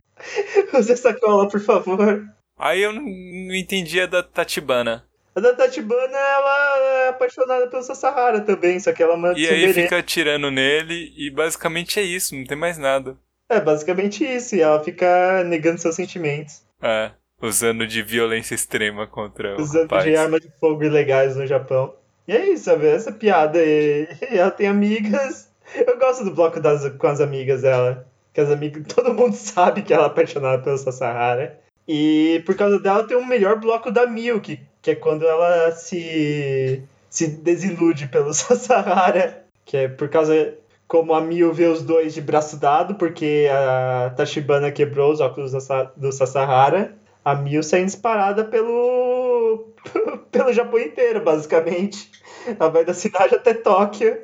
Use 0.74 0.92
essa 0.92 1.14
cola, 1.14 1.48
por 1.48 1.60
favor. 1.60 2.26
Aí 2.58 2.82
eu 2.82 2.92
não, 2.92 3.04
não 3.04 3.56
entendia 3.56 4.08
da 4.08 4.24
Tatibana. 4.24 5.07
A 5.38 5.40
da 5.40 5.54
Tatibana, 5.54 6.18
ela 6.18 6.80
é 6.80 7.10
apaixonada 7.10 7.68
pelo 7.68 7.84
Sasahara 7.84 8.42
também, 8.42 8.80
só 8.80 8.92
que 8.92 9.04
ela 9.04 9.16
manda 9.16 9.38
E 9.38 9.48
aí 9.48 9.72
fica 9.72 10.00
atirando 10.00 10.50
nele 10.50 11.14
e 11.16 11.30
basicamente 11.30 12.00
é 12.00 12.02
isso, 12.02 12.36
não 12.36 12.44
tem 12.44 12.58
mais 12.58 12.80
nada. 12.80 13.16
É, 13.48 13.62
basicamente 13.62 14.26
isso, 14.26 14.56
e 14.56 14.62
ela 14.62 14.84
fica 14.84 15.44
negando 15.44 15.80
seus 15.80 15.94
sentimentos. 15.94 16.64
É, 16.82 17.12
usando 17.40 17.86
de 17.86 18.02
violência 18.02 18.56
extrema 18.56 19.06
contra 19.06 19.56
o 19.56 19.62
Usando 19.62 19.84
rapaz. 19.84 20.06
de 20.06 20.16
armas 20.16 20.42
de 20.42 20.50
fogo 20.60 20.84
ilegais 20.84 21.36
no 21.36 21.46
Japão. 21.46 21.94
E 22.28 22.32
é 22.36 22.50
isso, 22.50 22.64
sabe? 22.64 22.88
Essa 22.88 23.12
piada. 23.12 23.64
E, 23.64 24.08
ela 24.36 24.50
tem 24.50 24.68
amigas. 24.68 25.52
Eu 25.72 26.00
gosto 26.00 26.24
do 26.24 26.34
bloco 26.34 26.60
das, 26.60 26.90
com 26.98 27.08
as 27.08 27.22
amigas 27.22 27.62
dela. 27.62 28.08
Que 28.34 28.42
as 28.42 28.50
amigas. 28.50 28.84
Todo 28.92 29.14
mundo 29.14 29.36
sabe 29.36 29.84
que 29.84 29.94
ela 29.94 30.06
é 30.06 30.08
apaixonada 30.08 30.64
pelo 30.64 30.80
Sasahara. 30.80 31.60
E 31.88 32.42
por 32.44 32.56
causa 32.56 32.80
dela 32.80 33.08
tem 33.08 33.16
o 33.16 33.26
melhor 33.26 33.60
bloco 33.60 33.92
da 33.92 34.08
Milk, 34.08 34.60
que 34.88 34.92
é 34.92 34.96
quando 34.96 35.28
ela 35.28 35.72
se. 35.72 36.82
se 37.10 37.28
desilude 37.28 38.08
pelo 38.08 38.32
Sasahara. 38.34 39.44
Que 39.66 39.76
é 39.78 39.88
por 39.90 40.08
causa. 40.08 40.56
Como 40.88 41.14
a 41.14 41.20
Mil 41.20 41.52
vê 41.54 41.66
os 41.66 41.82
dois 41.82 42.14
de 42.14 42.22
braço 42.22 42.56
dado, 42.56 42.96
porque 42.96 43.50
a 43.52 44.14
Tachibana 44.16 44.72
quebrou 44.72 45.12
os 45.12 45.20
óculos 45.20 45.52
do 45.52 45.60
Sa- 45.60 45.92
do 45.98 46.14
Sasahara. 46.14 46.96
A 47.26 47.36
Mil 47.36 47.62
sai 47.62 47.84
disparada 47.84 48.46
pelo. 48.46 49.68
pelo 50.32 50.54
Japão 50.54 50.80
inteiro, 50.80 51.22
basicamente. 51.22 52.10
Ela 52.58 52.70
vai 52.70 52.86
da 52.86 52.94
cidade 52.94 53.36
até 53.36 53.54
Tóquio, 53.54 54.18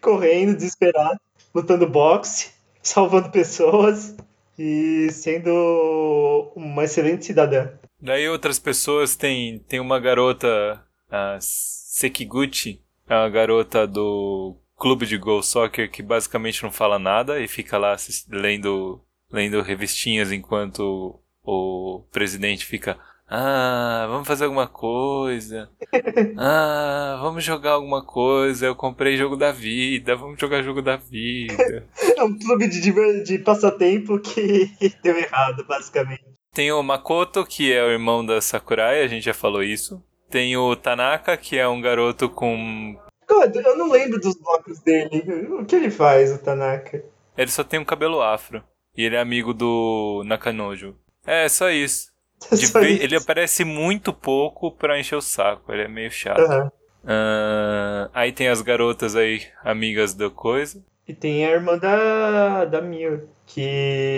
correndo, 0.00 0.56
desesperada, 0.56 1.20
lutando 1.54 1.88
boxe, 1.88 2.50
salvando 2.82 3.30
pessoas 3.30 4.16
e 4.58 5.08
sendo 5.12 6.50
uma 6.56 6.82
excelente 6.82 7.24
cidadã. 7.26 7.68
Daí 8.00 8.28
outras 8.28 8.58
pessoas 8.58 9.14
tem, 9.14 9.58
tem 9.60 9.80
uma 9.80 10.00
garota, 10.00 10.82
a 11.10 11.38
Sekiguchi, 11.40 12.82
é 13.08 13.14
uma 13.14 13.28
garota 13.28 13.86
do 13.86 14.56
clube 14.78 15.04
de 15.04 15.18
Go 15.18 15.42
Soccer 15.42 15.90
que 15.90 16.02
basicamente 16.02 16.62
não 16.62 16.72
fala 16.72 16.98
nada 16.98 17.40
e 17.40 17.46
fica 17.46 17.76
lá 17.76 17.94
lendo, 18.30 19.00
lendo 19.30 19.60
revistinhas 19.60 20.32
enquanto 20.32 21.20
o 21.44 22.02
presidente 22.10 22.64
fica. 22.64 22.98
Ah, 23.32 24.06
vamos 24.08 24.26
fazer 24.26 24.44
alguma 24.44 24.66
coisa. 24.66 25.70
Ah, 26.36 27.18
vamos 27.22 27.44
jogar 27.44 27.72
alguma 27.72 28.02
coisa. 28.04 28.66
Eu 28.66 28.74
comprei 28.74 29.16
jogo 29.16 29.36
da 29.36 29.52
vida. 29.52 30.16
Vamos 30.16 30.40
jogar 30.40 30.62
jogo 30.62 30.82
da 30.82 30.96
vida. 30.96 31.86
É 32.16 32.24
um 32.24 32.36
clube 32.38 32.68
de, 32.68 33.22
de 33.24 33.38
passatempo 33.38 34.18
que 34.18 34.70
deu 35.02 35.16
errado, 35.16 35.64
basicamente. 35.66 36.29
Tem 36.52 36.72
o 36.72 36.82
Makoto, 36.82 37.46
que 37.46 37.72
é 37.72 37.82
o 37.82 37.90
irmão 37.90 38.24
da 38.24 38.40
Sakurai, 38.40 39.02
a 39.02 39.06
gente 39.06 39.24
já 39.24 39.34
falou 39.34 39.62
isso. 39.62 40.02
Tem 40.28 40.56
o 40.56 40.74
Tanaka, 40.74 41.36
que 41.36 41.56
é 41.56 41.66
um 41.68 41.80
garoto 41.80 42.28
com. 42.28 42.96
God, 43.28 43.54
Eu 43.56 43.76
não 43.76 43.90
lembro 43.90 44.20
dos 44.20 44.36
blocos 44.36 44.80
dele. 44.80 45.22
O 45.50 45.64
que 45.64 45.76
ele 45.76 45.90
faz, 45.90 46.32
o 46.32 46.38
Tanaka? 46.38 47.04
Ele 47.36 47.50
só 47.50 47.62
tem 47.62 47.78
um 47.78 47.84
cabelo 47.84 48.20
afro. 48.20 48.62
E 48.96 49.04
ele 49.04 49.16
é 49.16 49.20
amigo 49.20 49.54
do 49.54 50.22
Nakanojo. 50.26 50.96
É, 51.24 51.48
só 51.48 51.70
isso. 51.70 52.10
De 52.50 52.66
Só 52.66 52.80
isso. 52.80 53.02
Ele 53.02 53.16
aparece 53.16 53.64
muito 53.64 54.12
pouco 54.12 54.72
pra 54.72 54.98
encher 54.98 55.16
o 55.16 55.22
saco. 55.22 55.72
Ele 55.72 55.82
é 55.82 55.88
meio 55.88 56.10
chato. 56.10 56.40
Aham. 56.40 56.72
Ah, 57.04 58.10
aí 58.12 58.32
tem 58.32 58.48
as 58.48 58.60
garotas 58.60 59.16
aí, 59.16 59.42
amigas 59.64 60.14
da 60.14 60.28
coisa. 60.28 60.84
E 61.10 61.12
tem 61.12 61.44
a 61.44 61.50
irmã 61.50 61.76
da, 61.76 62.64
da 62.66 62.80
Mil, 62.80 63.28
que 63.44 64.16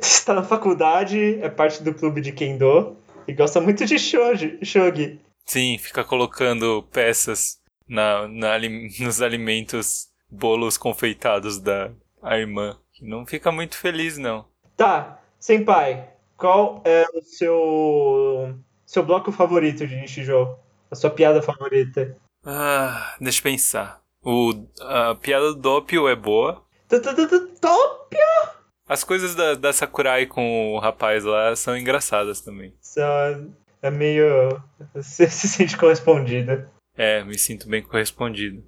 está 0.00 0.32
na 0.32 0.42
faculdade, 0.42 1.38
é 1.42 1.50
parte 1.50 1.82
do 1.82 1.92
clube 1.92 2.22
de 2.22 2.32
Kendo 2.32 2.96
e 3.28 3.34
gosta 3.34 3.60
muito 3.60 3.84
de 3.84 3.98
shogi. 3.98 4.58
shogi. 4.64 5.20
Sim, 5.44 5.76
fica 5.76 6.02
colocando 6.02 6.88
peças 6.90 7.58
na, 7.86 8.26
na 8.28 8.58
nos 8.98 9.20
alimentos, 9.20 10.08
bolos 10.30 10.78
confeitados 10.78 11.58
da 11.58 11.90
a 12.22 12.38
irmã. 12.38 12.78
Não 13.02 13.26
fica 13.26 13.52
muito 13.52 13.76
feliz, 13.76 14.16
não. 14.16 14.46
Tá, 14.74 15.20
Senpai, 15.38 16.14
qual 16.34 16.80
é 16.82 17.04
o 17.12 17.20
seu 17.20 18.58
seu 18.86 19.04
bloco 19.04 19.30
favorito 19.30 19.86
de 19.86 19.96
Nishijou? 19.96 20.58
A 20.90 20.94
sua 20.94 21.10
piada 21.10 21.42
favorita? 21.42 22.16
Ah, 22.42 23.16
deixa 23.20 23.40
eu 23.40 23.42
pensar. 23.42 24.01
O, 24.24 24.52
a 24.80 25.14
piada 25.16 25.52
do 25.52 25.60
Doppio 25.60 26.08
é 26.08 26.14
boa. 26.14 26.62
Top! 27.60 28.16
As 28.88 29.02
coisas 29.02 29.34
da, 29.34 29.54
da 29.54 29.72
Sakurai 29.72 30.26
com 30.26 30.74
o 30.74 30.78
rapaz 30.78 31.24
lá 31.24 31.56
são 31.56 31.76
engraçadas 31.76 32.40
também. 32.40 32.74
Só 32.80 33.02
É 33.80 33.90
meio. 33.90 34.62
Você 34.94 35.26
se 35.30 35.48
sente 35.48 35.76
correspondida. 35.76 36.70
É, 36.96 37.24
me 37.24 37.38
sinto 37.38 37.68
bem 37.68 37.82
correspondido. 37.82 38.62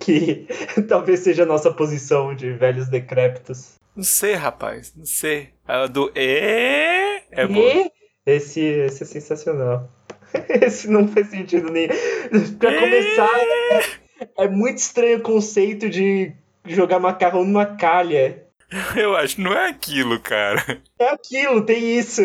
Que 0.00 0.46
talvez 0.88 1.20
seja 1.20 1.44
a 1.44 1.46
nossa 1.46 1.72
posição 1.72 2.34
de 2.34 2.52
velhos 2.52 2.88
decrépitos. 2.88 3.76
Não 3.96 4.04
sei, 4.04 4.34
rapaz, 4.34 4.94
não 4.94 5.06
sei. 5.06 5.50
A 5.66 5.86
do 5.86 6.12
E 6.14 7.22
é 7.30 7.46
boa. 7.46 7.90
Esse, 8.26 8.60
esse 8.60 9.02
é 9.02 9.06
sensacional. 9.06 9.90
Esse 10.62 10.88
não 10.88 11.08
faz 11.08 11.28
sentido 11.28 11.72
nem. 11.72 11.88
Pra 12.58 12.78
começar, 12.78 13.28
é, 14.20 14.44
é 14.44 14.48
muito 14.48 14.78
estranho 14.78 15.18
o 15.18 15.22
conceito 15.22 15.88
de 15.88 16.32
jogar 16.66 16.98
macarrão 16.98 17.44
numa 17.44 17.66
calha. 17.66 18.44
Eu 18.96 19.16
acho 19.16 19.40
não 19.40 19.52
é 19.52 19.68
aquilo, 19.68 20.20
cara. 20.20 20.80
É 20.98 21.08
aquilo, 21.10 21.62
tem 21.62 21.98
isso. 21.98 22.22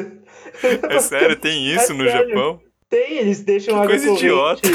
É 0.90 1.00
sério, 1.00 1.36
tem 1.36 1.66
isso 1.74 1.92
É 1.92 1.96
no 1.96 2.04
sério. 2.04 2.30
Japão? 2.30 2.62
Tem, 2.90 3.18
eles 3.18 3.42
deixam 3.44 3.74
Que 3.74 3.80
água 3.80 3.90
coisa 3.90 4.06
corrente. 4.06 4.26
idiota. 4.26 4.70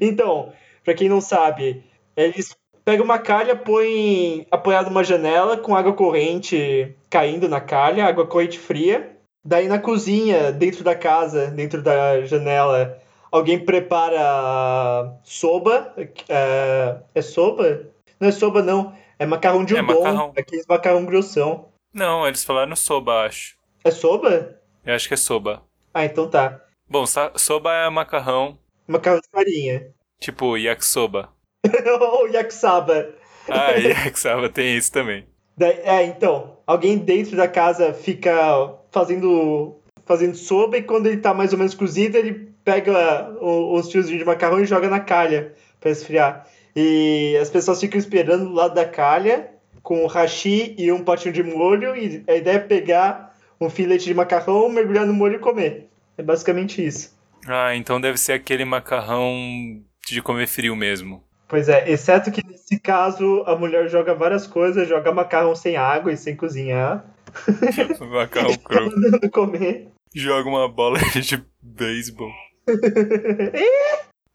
Então, 0.00 0.52
pra 0.84 0.94
quem 0.94 1.08
não 1.08 1.20
sabe, 1.20 1.84
eles 2.16 2.56
pegam 2.84 3.04
uma 3.04 3.18
calha, 3.18 3.54
põem 3.54 4.46
apoiado 4.50 4.86
numa 4.86 5.04
janela 5.04 5.56
com 5.56 5.76
água 5.76 5.92
corrente 5.92 6.92
caindo 7.08 7.48
na 7.48 7.60
calha, 7.60 8.04
água 8.06 8.26
corrente 8.26 8.58
fria. 8.58 9.16
Daí 9.44 9.68
na 9.68 9.78
cozinha, 9.78 10.50
dentro 10.52 10.82
da 10.84 10.94
casa, 10.94 11.48
dentro 11.48 11.82
da 11.82 12.20
janela, 12.22 13.00
alguém 13.32 13.58
prepara 13.58 15.18
soba. 15.24 15.92
É, 16.28 16.96
é 17.14 17.22
soba? 17.22 17.86
Não 18.20 18.28
é 18.28 18.32
soba, 18.32 18.62
não. 18.62 18.94
É 19.18 19.26
macarrão 19.26 19.64
de 19.64 19.76
É 19.76 19.82
udon. 19.82 19.94
macarrão. 19.98 20.32
Aqueles 20.36 20.66
macarrão 20.66 21.04
grossão. 21.04 21.68
Não, 21.92 22.26
eles 22.26 22.44
falaram 22.44 22.76
soba, 22.76 23.24
acho. 23.26 23.56
É 23.84 23.90
soba? 23.90 24.58
Eu 24.84 24.94
acho 24.94 25.08
que 25.08 25.14
é 25.14 25.16
soba. 25.16 25.62
Ah, 25.92 26.04
então 26.04 26.28
tá. 26.28 26.60
Bom, 26.88 27.04
soba 27.36 27.72
é 27.74 27.88
macarrão, 27.90 28.58
Macarrão 28.86 29.20
de 29.20 29.28
farinha. 29.30 29.86
tipo 30.20 30.56
yakisoba. 30.56 31.30
Ou 32.00 32.28
yakisoba. 32.28 33.14
Ah, 33.48 33.70
yakisoba 33.78 34.48
tem 34.48 34.76
isso 34.76 34.92
também. 34.92 35.26
É, 35.60 36.02
então, 36.04 36.58
alguém 36.66 36.98
dentro 36.98 37.36
da 37.36 37.46
casa 37.46 37.92
fica 37.94 38.74
fazendo 38.90 39.76
fazendo 40.04 40.36
sopa 40.36 40.76
e 40.76 40.82
quando 40.82 41.06
ele 41.06 41.18
tá 41.18 41.32
mais 41.32 41.52
ou 41.52 41.58
menos 41.58 41.74
cozido, 41.74 42.16
ele 42.16 42.48
pega 42.64 43.30
os 43.40 43.90
fiozinhos 43.90 44.18
de 44.18 44.24
macarrão 44.24 44.60
e 44.60 44.66
joga 44.66 44.88
na 44.88 45.00
calha 45.00 45.54
pra 45.80 45.90
esfriar. 45.90 46.46
E 46.74 47.36
as 47.40 47.50
pessoas 47.50 47.80
ficam 47.80 47.98
esperando 47.98 48.46
do 48.46 48.52
lado 48.52 48.74
da 48.74 48.84
calha 48.84 49.50
com 49.82 50.04
o 50.04 50.06
hashi 50.06 50.74
e 50.78 50.90
um 50.92 51.02
potinho 51.02 51.34
de 51.34 51.42
molho 51.42 51.96
e 51.96 52.22
a 52.28 52.36
ideia 52.36 52.56
é 52.56 52.60
pegar 52.60 53.36
um 53.60 53.68
filete 53.68 54.04
de 54.04 54.14
macarrão, 54.14 54.68
mergulhar 54.68 55.06
no 55.06 55.12
molho 55.12 55.36
e 55.36 55.40
comer. 55.40 55.88
É 56.16 56.22
basicamente 56.22 56.84
isso. 56.84 57.16
Ah, 57.46 57.74
então 57.74 58.00
deve 58.00 58.18
ser 58.18 58.32
aquele 58.32 58.64
macarrão 58.64 59.82
de 60.06 60.22
comer 60.22 60.46
frio 60.46 60.76
mesmo. 60.76 61.22
Pois 61.48 61.68
é, 61.68 61.90
exceto 61.90 62.30
que 62.30 62.46
nesse 62.46 62.80
caso 62.80 63.42
a 63.46 63.54
mulher 63.56 63.88
joga 63.88 64.14
várias 64.14 64.46
coisas, 64.46 64.88
joga 64.88 65.12
macarrão 65.12 65.54
sem 65.54 65.76
água 65.76 66.12
e 66.12 66.16
sem 66.16 66.34
cozinhar, 66.34 67.04
macarrão 68.00 68.56
cru. 68.64 68.86
mandando 68.86 69.30
comer. 69.30 69.88
Joga 70.14 70.48
uma 70.48 70.68
bola 70.68 70.98
de 71.20 71.44
beisebol. 71.60 72.30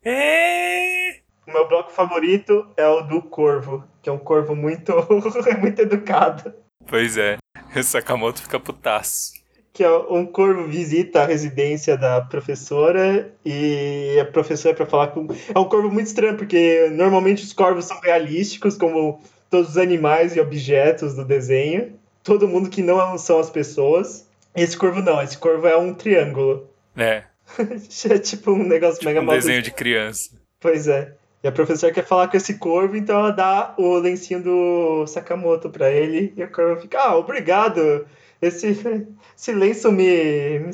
É. 0.10 1.20
O 1.46 1.52
meu 1.52 1.68
bloco 1.68 1.92
favorito 1.92 2.66
é 2.78 2.88
o 2.88 3.02
do 3.02 3.22
corvo, 3.22 3.84
que 4.02 4.10
é 4.10 4.12
um 4.12 4.18
corvo 4.18 4.56
muito, 4.56 4.94
muito 5.60 5.82
educado. 5.82 6.54
Pois 6.86 7.18
é. 7.18 7.38
O 7.76 7.84
Sakamoto 7.84 8.42
fica 8.42 8.58
putaço. 8.58 9.34
Que 9.74 9.84
é 9.84 9.90
um 9.90 10.26
corvo 10.26 10.66
visita 10.66 11.22
a 11.22 11.26
residência 11.26 11.98
da 11.98 12.22
professora 12.22 13.34
e 13.46 14.18
a 14.20 14.26
professora 14.26 14.74
é 14.74 14.78
pra 14.78 14.86
falar 14.86 15.08
com. 15.08 15.28
É 15.54 15.60
um 15.60 15.66
corvo 15.66 15.92
muito 15.92 16.08
estranho, 16.08 16.38
porque 16.38 16.90
normalmente 16.92 17.44
os 17.44 17.52
corvos 17.52 17.86
são 17.86 18.00
realísticos, 18.00 18.78
como 18.78 19.22
todos 19.50 19.72
os 19.72 19.78
animais 19.78 20.36
e 20.36 20.40
objetos 20.40 21.16
do 21.16 21.26
desenho. 21.26 21.94
Todo 22.24 22.48
mundo 22.48 22.70
que 22.70 22.82
não 22.82 23.18
são 23.18 23.40
as 23.40 23.50
pessoas. 23.50 24.27
Esse 24.58 24.76
corvo 24.76 25.02
não, 25.02 25.22
esse 25.22 25.38
corvo 25.38 25.68
é 25.68 25.78
um 25.78 25.94
triângulo. 25.94 26.68
É, 26.96 27.24
É 28.10 28.18
tipo 28.18 28.52
um 28.52 28.64
negócio 28.64 29.04
mega 29.06 29.22
um 29.22 29.24
mal 29.24 29.36
desenho 29.36 29.62
de 29.62 29.72
criança. 29.72 30.32
Pois 30.60 30.88
é. 30.88 31.14
E 31.44 31.48
a 31.48 31.52
professora 31.52 31.94
quer 31.94 32.06
falar 32.06 32.28
com 32.28 32.36
esse 32.36 32.58
corvo, 32.58 32.98
então 32.98 33.20
ela 33.20 33.32
dá 33.32 33.76
o 33.78 33.98
lencinho 33.98 34.42
do 34.42 35.06
Sakamoto 35.08 35.70
pra 35.70 35.92
ele. 35.92 36.34
E 36.36 36.44
o 36.44 36.52
corvo 36.52 36.82
fica, 36.82 37.00
ah, 37.00 37.16
obrigado. 37.16 38.08
Esse 38.42 38.76
silêncio 39.36 39.92
me, 39.92 40.60
me 40.60 40.72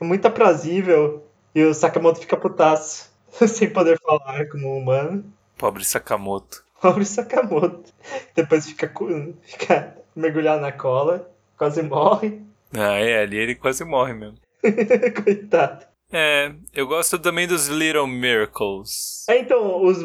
é 0.00 0.04
muito 0.04 0.26
aprazível 0.26 1.26
e 1.54 1.62
o 1.64 1.74
Sakamoto 1.74 2.20
fica 2.20 2.36
putaço, 2.36 3.10
sem 3.48 3.68
poder 3.70 3.98
falar 4.00 4.46
como 4.48 4.68
um 4.68 4.78
humano. 4.78 5.24
Pobre 5.58 5.84
Sakamoto. 5.84 6.64
Pobre 6.80 7.04
Sakamoto. 7.04 7.92
Depois 8.34 8.66
fica, 8.66 8.92
fica 9.42 9.96
mergulhado 10.14 10.62
na 10.62 10.72
cola, 10.72 11.30
quase 11.56 11.82
morre. 11.82 12.40
Ah, 12.74 12.98
é, 12.98 13.22
ali 13.22 13.36
ele 13.36 13.54
quase 13.54 13.84
morre 13.84 14.14
mesmo. 14.14 14.38
Coitado. 15.24 15.86
É, 16.12 16.52
eu 16.74 16.86
gosto 16.86 17.18
também 17.18 17.46
dos 17.46 17.68
Little 17.68 18.06
Miracles. 18.06 19.24
É, 19.28 19.38
então, 19.38 19.82
os, 19.82 19.98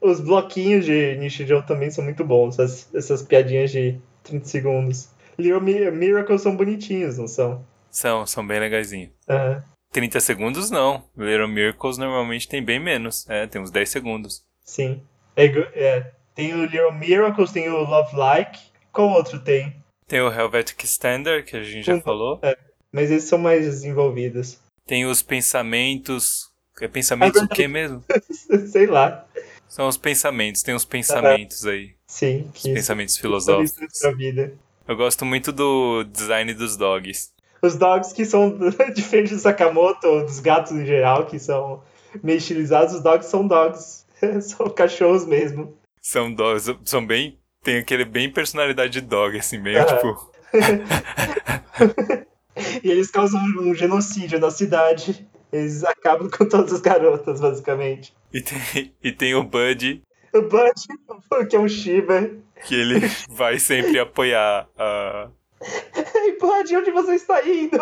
os 0.00 0.20
bloquinhos 0.20 0.84
de 0.84 1.16
Nishijou 1.16 1.62
também 1.62 1.90
são 1.90 2.02
muito 2.02 2.24
bons, 2.24 2.58
essas, 2.58 2.92
essas 2.92 3.22
piadinhas 3.22 3.70
de 3.70 4.00
30 4.24 4.46
segundos. 4.46 5.08
Little 5.38 5.60
Miracles 5.60 6.42
são 6.42 6.56
bonitinhos, 6.56 7.16
não 7.16 7.28
são? 7.28 7.64
São, 7.90 8.26
são 8.26 8.46
bem 8.46 8.58
legaisinhos. 8.58 9.12
Uhum. 9.28 9.62
30 9.92 10.20
segundos 10.20 10.70
não. 10.70 11.04
Little 11.16 11.48
Miracles 11.48 11.98
normalmente 11.98 12.48
tem 12.48 12.64
bem 12.64 12.80
menos. 12.80 13.28
É, 13.28 13.46
tem 13.46 13.60
uns 13.60 13.70
10 13.70 13.88
segundos. 13.88 14.42
Sim. 14.64 15.02
É, 15.36 15.46
é, 15.46 16.12
tem 16.34 16.54
o 16.54 16.64
Little 16.64 16.92
Miracles, 16.92 17.52
tem 17.52 17.68
o 17.68 17.78
Love 17.84 18.16
Like. 18.16 18.58
Qual 18.92 19.10
outro 19.10 19.38
tem? 19.38 19.81
Tem 20.12 20.20
o 20.20 20.30
Helvetic 20.30 20.84
Standard, 20.84 21.42
que 21.42 21.56
a 21.56 21.62
gente 21.62 21.86
já 21.86 21.98
falou. 22.02 22.38
É, 22.42 22.54
mas 22.92 23.10
esses 23.10 23.30
são 23.30 23.38
mais 23.38 23.64
desenvolvidos. 23.64 24.58
Tem 24.86 25.06
os 25.06 25.22
pensamentos. 25.22 26.50
É 26.82 26.86
pensamentos 26.86 27.40
o 27.40 27.48
que 27.48 27.66
mesmo? 27.66 28.04
Sei 28.70 28.86
lá. 28.86 29.26
São 29.66 29.88
os 29.88 29.96
pensamentos, 29.96 30.62
tem 30.62 30.74
os 30.74 30.84
pensamentos 30.84 31.64
aí. 31.64 31.94
Sim. 32.06 32.50
Os 32.54 32.62
pensamentos 32.62 33.16
filosóficos. 33.16 34.00
Da 34.02 34.10
vida. 34.10 34.52
Eu 34.86 34.96
gosto 34.96 35.24
muito 35.24 35.50
do 35.50 36.04
design 36.04 36.52
dos 36.52 36.76
dogs. 36.76 37.30
Os 37.62 37.76
dogs 37.76 38.12
que 38.12 38.26
são 38.26 38.54
diferentes 38.94 39.32
do 39.32 39.38
Sakamoto, 39.38 40.26
dos 40.26 40.40
gatos 40.40 40.72
em 40.72 40.84
geral, 40.84 41.24
que 41.24 41.38
são 41.38 41.82
meio 42.22 42.36
estilizados, 42.36 42.96
os 42.96 43.02
dogs 43.02 43.30
são 43.30 43.48
dogs. 43.48 44.04
são 44.42 44.68
cachorros 44.68 45.24
mesmo. 45.24 45.74
São 46.02 46.30
dogs, 46.30 46.70
são 46.84 47.06
bem. 47.06 47.38
Tem 47.62 47.78
aquele 47.78 48.04
bem 48.04 48.30
personalidade 48.30 48.92
de 48.92 49.00
dog, 49.00 49.38
assim, 49.38 49.58
meio 49.58 49.84
tipo. 49.86 50.30
e 52.82 52.90
eles 52.90 53.10
causam 53.10 53.40
um 53.60 53.74
genocídio 53.74 54.40
na 54.40 54.50
cidade. 54.50 55.26
Eles 55.52 55.84
acabam 55.84 56.28
com 56.28 56.48
todas 56.48 56.72
as 56.72 56.80
garotas, 56.80 57.40
basicamente. 57.40 58.12
E 58.32 58.40
tem, 58.40 58.94
e 59.02 59.12
tem 59.12 59.34
o 59.34 59.44
Bud. 59.44 60.02
O 60.32 60.42
Bud, 60.42 61.48
que 61.48 61.54
é 61.54 61.60
um 61.60 61.68
Shiba. 61.68 62.30
Que 62.64 62.74
ele 62.74 63.00
vai 63.28 63.58
sempre 63.58 63.98
apoiar 63.98 64.66
a. 64.76 65.28
Ei, 66.16 66.38
Bud, 66.38 66.76
onde 66.76 66.90
você 66.90 67.14
está 67.14 67.46
indo? 67.46 67.78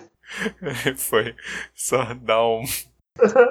Foi 0.96 1.34
só 1.74 2.14
dar 2.14 2.46
um. 2.46 2.62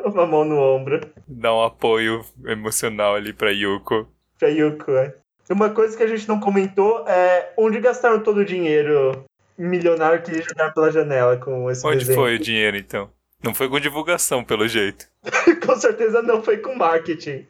Uma 0.05 0.25
mão 0.25 0.45
no 0.45 0.57
ombro. 0.57 1.01
Dar 1.27 1.53
um 1.53 1.61
apoio 1.61 2.23
emocional 2.45 3.15
ali 3.15 3.33
pra 3.33 3.51
Yuko. 3.51 4.07
Pra 4.41 4.49
Yuko, 4.49 4.93
é. 4.93 5.13
Uma 5.51 5.69
coisa 5.69 5.95
que 5.95 6.01
a 6.01 6.07
gente 6.07 6.27
não 6.27 6.39
comentou 6.39 7.07
é 7.07 7.53
onde 7.55 7.79
gastaram 7.79 8.23
todo 8.23 8.39
o 8.39 8.45
dinheiro 8.45 9.23
milionário 9.55 10.23
que 10.23 10.41
jogaram 10.41 10.73
pela 10.73 10.91
janela 10.91 11.37
com 11.37 11.69
esse 11.69 11.85
Onde 11.85 11.99
desenho. 11.99 12.17
foi 12.17 12.35
o 12.35 12.39
dinheiro, 12.39 12.75
então? 12.75 13.11
Não 13.43 13.53
foi 13.53 13.69
com 13.69 13.79
divulgação, 13.79 14.43
pelo 14.43 14.67
jeito. 14.67 15.05
com 15.63 15.75
certeza 15.75 16.23
não 16.23 16.41
foi 16.41 16.57
com 16.57 16.73
marketing. 16.73 17.45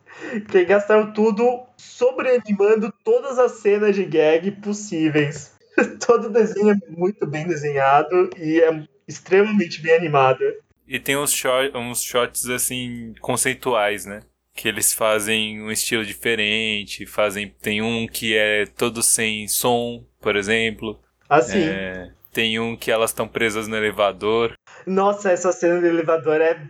Que 0.50 0.66
gastaram 0.66 1.14
tudo 1.14 1.64
sobreanimando 1.78 2.94
todas 3.06 3.40
as 3.40 3.54
cenas 3.54 3.96
de 3.96 4.04
gag 4.04 4.52
possíveis. 4.52 5.56
Todo 6.06 6.30
desenho 6.30 6.72
é 6.72 6.78
muito 6.90 7.26
bem 7.26 7.48
desenhado 7.48 8.30
e 8.38 8.60
é 8.60 8.84
extremamente 9.08 9.82
bem 9.82 9.94
animado. 9.94 10.44
E 10.86 11.00
tem 11.00 11.16
uns, 11.16 11.32
shot, 11.32 11.72
uns 11.74 12.04
shots, 12.04 12.50
assim, 12.50 13.14
conceituais, 13.22 14.06
né? 14.06 14.20
Que 14.62 14.68
eles 14.68 14.94
fazem 14.94 15.60
um 15.60 15.72
estilo 15.72 16.06
diferente, 16.06 17.04
fazem... 17.08 17.52
Tem 17.60 17.82
um 17.82 18.06
que 18.06 18.38
é 18.38 18.68
todo 18.68 19.02
sem 19.02 19.48
som, 19.48 20.04
por 20.20 20.36
exemplo. 20.36 21.00
Ah, 21.28 21.42
sim. 21.42 21.64
É, 21.64 22.12
tem 22.32 22.60
um 22.60 22.76
que 22.76 22.92
elas 22.92 23.10
estão 23.10 23.28
presas 23.28 23.68
no 23.68 23.76
elevador. 23.76 24.54
Nossa, 24.86 25.32
essa 25.32 25.52
cena 25.52 25.82
do 25.82 25.88
elevador 25.88 26.40
é, 26.42 26.62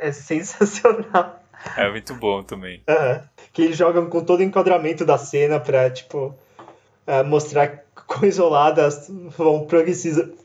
é 0.00 0.10
sensacional. 0.10 1.40
É 1.76 1.88
muito 1.88 2.14
bom 2.14 2.42
também. 2.42 2.82
Uhum. 2.88 3.20
Que 3.52 3.62
eles 3.62 3.76
jogam 3.76 4.10
com 4.10 4.24
todo 4.24 4.40
o 4.40 4.42
enquadramento 4.42 5.04
da 5.04 5.16
cena 5.16 5.60
pra, 5.60 5.88
tipo, 5.88 6.34
uh, 7.06 7.24
mostrar 7.24 7.84
quão 8.08 8.24
isoladas 8.24 9.08
vão 9.36 9.68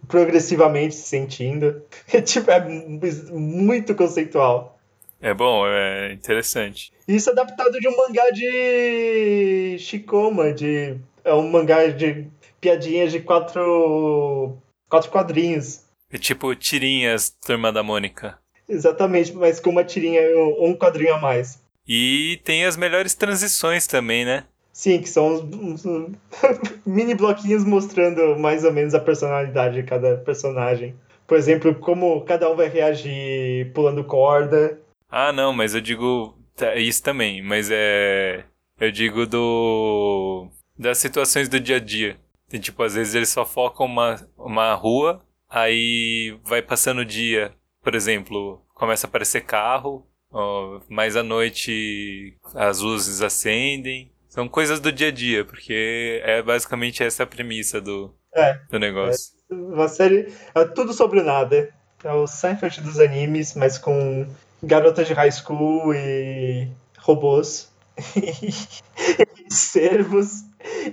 progressivamente 0.08 0.94
se 0.94 1.08
sentindo. 1.08 1.82
É, 2.14 2.22
tipo, 2.22 2.52
é 2.52 2.60
muito 2.64 3.96
conceitual. 3.96 4.78
É 5.22 5.34
bom, 5.34 5.68
é 5.68 6.12
interessante. 6.14 6.92
Isso 7.08 7.30
é 7.30 7.34
adaptado 7.34 7.80
de 7.80 7.88
um 7.88 7.96
mangá 7.96 8.30
de 8.32 9.78
Shikoma, 9.80 10.52
de 10.52 10.98
é 11.24 11.34
um 11.34 11.50
mangá 11.50 11.88
de 11.88 12.28
piadinhas 12.60 13.12
de 13.12 13.20
quatro, 13.20 14.58
quatro 14.90 15.12
quadrinhos. 15.12 15.82
É 16.12 16.18
tipo 16.18 16.56
tirinhas, 16.56 17.30
Turma 17.30 17.72
da 17.72 17.84
Mônica. 17.84 18.38
Exatamente, 18.68 19.34
mas 19.34 19.60
com 19.60 19.70
uma 19.70 19.84
tirinha, 19.84 20.22
um 20.60 20.74
quadrinho 20.74 21.14
a 21.14 21.20
mais. 21.20 21.62
E 21.88 22.40
tem 22.44 22.66
as 22.66 22.78
melhores 22.78 23.14
transições 23.14 23.86
também, 23.86 24.26
né? 24.26 24.46
Sim, 24.74 25.02
que 25.02 25.10
são 25.10 25.34
uns, 25.34 25.84
uns 25.86 26.16
mini 26.86 27.14
bloquinhos 27.14 27.64
mostrando 27.64 28.40
mais 28.40 28.64
ou 28.64 28.72
menos 28.72 28.96
a 28.96 29.00
personalidade 29.00 29.76
de 29.76 29.84
cada 29.84 30.18
personagem. 30.18 30.96
Por 31.28 31.38
exemplo, 31.38 31.76
como 31.76 32.22
cada 32.22 32.50
um 32.50 32.56
vai 32.56 32.68
reagir 32.68 33.72
pulando 33.74 34.04
corda. 34.04 34.80
Ah, 35.12 35.34
não, 35.34 35.52
mas 35.52 35.76
eu 35.76 35.82
digo 35.82 36.38
tá, 36.56 36.76
isso 36.76 37.04
também, 37.04 37.42
mas 37.42 37.70
é 37.72 38.46
eu 38.80 38.92
digo 38.92 39.28
do 39.28 40.50
das 40.78 40.98
situações 40.98 41.48
do 41.48 41.60
dia 41.60 41.76
a 41.76 41.80
dia. 41.80 42.18
Tipo, 42.60 42.84
às 42.84 42.96
vezes 42.96 43.14
eles 43.14 43.30
só 43.30 43.46
focam 43.46 43.86
uma, 43.86 44.16
uma 44.38 44.74
rua, 44.74 45.22
aí 45.50 46.38
vai 46.44 46.62
passando 46.62 47.00
o 47.00 47.06
dia, 47.06 47.54
por 47.84 47.96
exemplo, 47.96 48.62
começa 48.74 49.06
a 49.06 49.10
aparecer 49.10 49.42
carro, 49.42 50.06
ó, 50.32 50.82
mais 50.90 51.16
à 51.16 51.24
noite 51.24 52.38
as 52.56 52.80
luzes 52.80 53.22
acendem. 53.22 54.12
São 54.28 54.48
coisas 54.48 54.80
do 54.80 54.92
dia 54.92 55.10
a 55.10 55.12
dia, 55.12 55.46
porque 55.46 56.22
é 56.24 56.42
basicamente 56.42 57.04
essa 57.04 57.24
a 57.24 57.28
premissa 57.28 57.80
do, 57.80 58.16
é, 58.34 58.60
do 58.70 58.80
negócio. 58.80 59.34
É 59.50 59.54
uma 59.54 59.88
série. 59.88 60.34
É 60.56 60.66
tudo 60.66 60.94
sobre 60.94 61.22
nada. 61.22 61.70
É 62.04 62.12
o 62.14 62.26
Seinfeld 62.26 62.82
dos 62.82 63.00
animes, 63.00 63.54
mas 63.56 63.78
com 63.78 64.26
garotas 64.64 65.08
de 65.08 65.14
high 65.14 65.32
school 65.32 65.94
e 65.94 66.68
robôs. 67.00 67.72
e 68.16 68.52
servos 69.52 70.44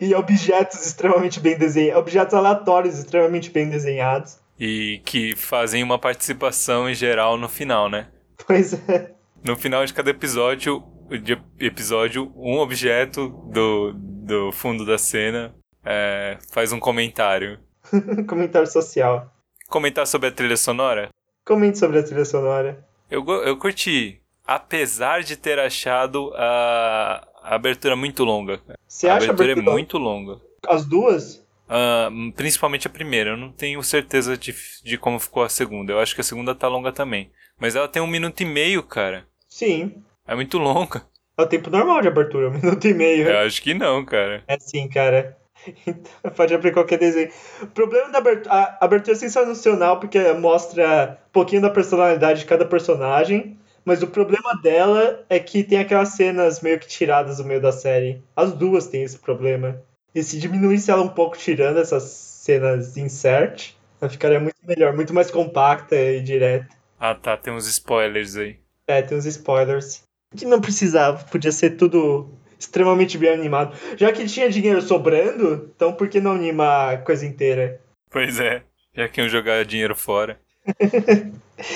e 0.01 0.15
objetos 0.15 0.85
extremamente 0.85 1.41
bem 1.41 1.57
desenhados, 1.57 2.01
objetos 2.01 2.35
aleatórios 2.35 2.99
extremamente 2.99 3.51
bem 3.51 3.69
desenhados. 3.69 4.39
E 4.59 5.01
que 5.05 5.37
fazem 5.37 5.83
uma 5.83 5.99
participação 5.99 6.91
em 6.91 6.95
geral 6.95 7.37
no 7.37 7.49
final, 7.49 7.89
né? 7.89 8.09
Pois 8.47 8.73
é. 8.89 9.13
No 9.45 9.57
final 9.57 9.85
de 9.85 9.95
cada 9.95 10.11
episódio, 10.11 10.83
de 11.23 11.41
episódio, 11.61 12.33
um 12.37 12.59
objeto 12.59 13.29
do, 13.29 13.93
do 13.95 14.53
fundo 14.53 14.85
da 14.85 14.99
cena 14.99 15.55
é, 15.85 16.39
faz 16.51 16.73
um 16.73 16.81
comentário. 16.81 17.59
comentário 18.27 18.67
social. 18.67 19.33
Comentar 19.69 20.07
sobre 20.07 20.29
a 20.29 20.33
trilha 20.33 20.57
sonora? 20.57 21.09
Comente 21.45 21.79
sobre 21.79 22.01
a 22.01 22.03
trilha 22.03 22.25
sonora. 22.25 22.88
Eu, 23.11 23.25
eu 23.43 23.57
curti. 23.57 24.21
Apesar 24.47 25.23
de 25.23 25.37
ter 25.37 25.59
achado 25.59 26.33
a, 26.35 27.27
a 27.43 27.55
abertura 27.55 27.95
muito 27.95 28.25
longa. 28.25 28.61
Você 28.87 29.09
a 29.09 29.17
acha 29.17 29.27
abertura, 29.27 29.51
a 29.51 29.53
abertura 29.53 29.71
é 29.71 29.73
muito 29.73 29.99
longa. 29.99 30.41
As 30.67 30.85
duas? 30.85 31.47
Uh, 31.69 32.33
principalmente 32.33 32.87
a 32.87 32.91
primeira. 32.91 33.31
Eu 33.31 33.37
não 33.37 33.53
tenho 33.53 33.83
certeza 33.83 34.37
de, 34.37 34.55
de 34.83 34.97
como 34.97 35.19
ficou 35.19 35.43
a 35.43 35.49
segunda. 35.49 35.93
Eu 35.93 36.01
acho 36.01 36.15
que 36.15 36.21
a 36.21 36.25
segunda 36.25 36.55
tá 36.55 36.67
longa 36.69 36.93
também. 36.93 37.31
Mas 37.59 37.77
ela 37.77 37.89
tem 37.89 38.01
um 38.01 38.07
minuto 38.07 38.41
e 38.41 38.47
meio, 38.47 38.83
cara. 38.83 39.27
Sim. 39.49 40.03
É 40.27 40.35
muito 40.35 40.59
longa. 40.59 41.05
É 41.37 41.43
o 41.43 41.47
tempo 41.47 41.71
normal 41.71 42.03
de 42.03 42.09
abertura, 42.09 42.49
um 42.49 42.53
minuto 42.59 42.87
e 42.87 42.95
meio. 42.95 43.29
Eu 43.29 43.39
acho 43.39 43.63
que 43.63 43.73
não, 43.73 44.05
cara. 44.05 44.43
É 44.49 44.59
sim, 44.59 44.89
cara. 44.89 45.38
Então, 45.87 46.31
pode 46.37 46.55
abrir 46.55 46.73
qualquer 46.73 46.99
desenho. 46.99 47.31
O 47.63 47.67
problema 47.67 48.11
da 48.11 48.19
abertura, 48.19 48.55
a 48.55 48.85
abertura 48.85 49.17
é 49.17 49.19
sensacional 49.19 49.99
porque 50.01 50.33
mostra 50.35 51.19
um 51.29 51.33
pouquinho 51.33 51.63
da 51.63 51.71
personalidade 51.71 52.41
de 52.41 52.47
cada 52.47 52.65
personagem. 52.65 53.59
Mas 53.85 54.03
o 54.03 54.07
problema 54.07 54.61
dela 54.63 55.25
é 55.31 55.39
que 55.39 55.65
tem 55.65 55.79
aquelas 55.79 56.11
cenas 56.11 56.61
meio 56.61 56.79
que 56.79 56.87
tiradas 56.87 57.39
do 57.39 57.45
meio 57.45 57.61
da 57.61 57.73
série. 57.73 58.23
As 58.37 58.53
duas 58.53 58.87
têm 58.87 59.03
esse 59.03 59.19
problema. 59.19 59.81
E 60.15 60.23
se 60.23 60.39
diminuísse 60.39 60.91
ela 60.91 61.03
um 61.03 61.09
pouco 61.09 61.39
tirando 61.39 61.79
essas 61.79 62.03
cenas 62.03 62.97
insert, 62.97 63.73
ela 64.01 64.11
ficaria 64.11 64.41
muito 64.41 64.57
melhor, 64.63 64.95
muito 64.95 65.15
mais 65.15 65.31
compacta 65.31 65.97
e 65.97 66.21
direta. 66.21 66.69
Ah 67.01 67.15
tá, 67.15 67.37
tem 67.37 67.53
uns 67.53 67.67
spoilers 67.67 68.37
aí. 68.37 68.59
É, 68.87 69.01
tem 69.01 69.17
uns 69.17 69.27
spoilers. 69.27 70.03
Que 70.37 70.45
não 70.45 70.61
precisava, 70.61 71.25
podia 71.25 71.53
ser 71.53 71.71
tudo 71.71 72.31
extremamente 72.59 73.17
bem 73.17 73.31
animado. 73.31 73.77
Já 73.97 74.13
que 74.13 74.27
tinha 74.27 74.51
dinheiro 74.51 74.83
sobrando, 74.83 75.71
então 75.75 75.93
por 75.93 76.09
que 76.09 76.21
não 76.21 76.33
animar 76.33 76.95
a 76.95 76.99
coisa 76.99 77.27
inteira? 77.27 77.81
Pois 78.11 78.41
é, 78.41 78.63
já 78.95 79.09
que 79.09 79.21
iam 79.21 79.29
jogar 79.29 79.65
dinheiro 79.65 79.95
fora. 79.95 80.39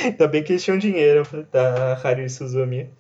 Ainda 0.05 0.29
bem 0.29 0.43
que 0.43 0.53
eles 0.53 0.63
tinham 0.63 0.79
dinheiro 0.79 1.27
da 1.51 2.01
Haru 2.03 2.29
Suzumi. 2.29 2.91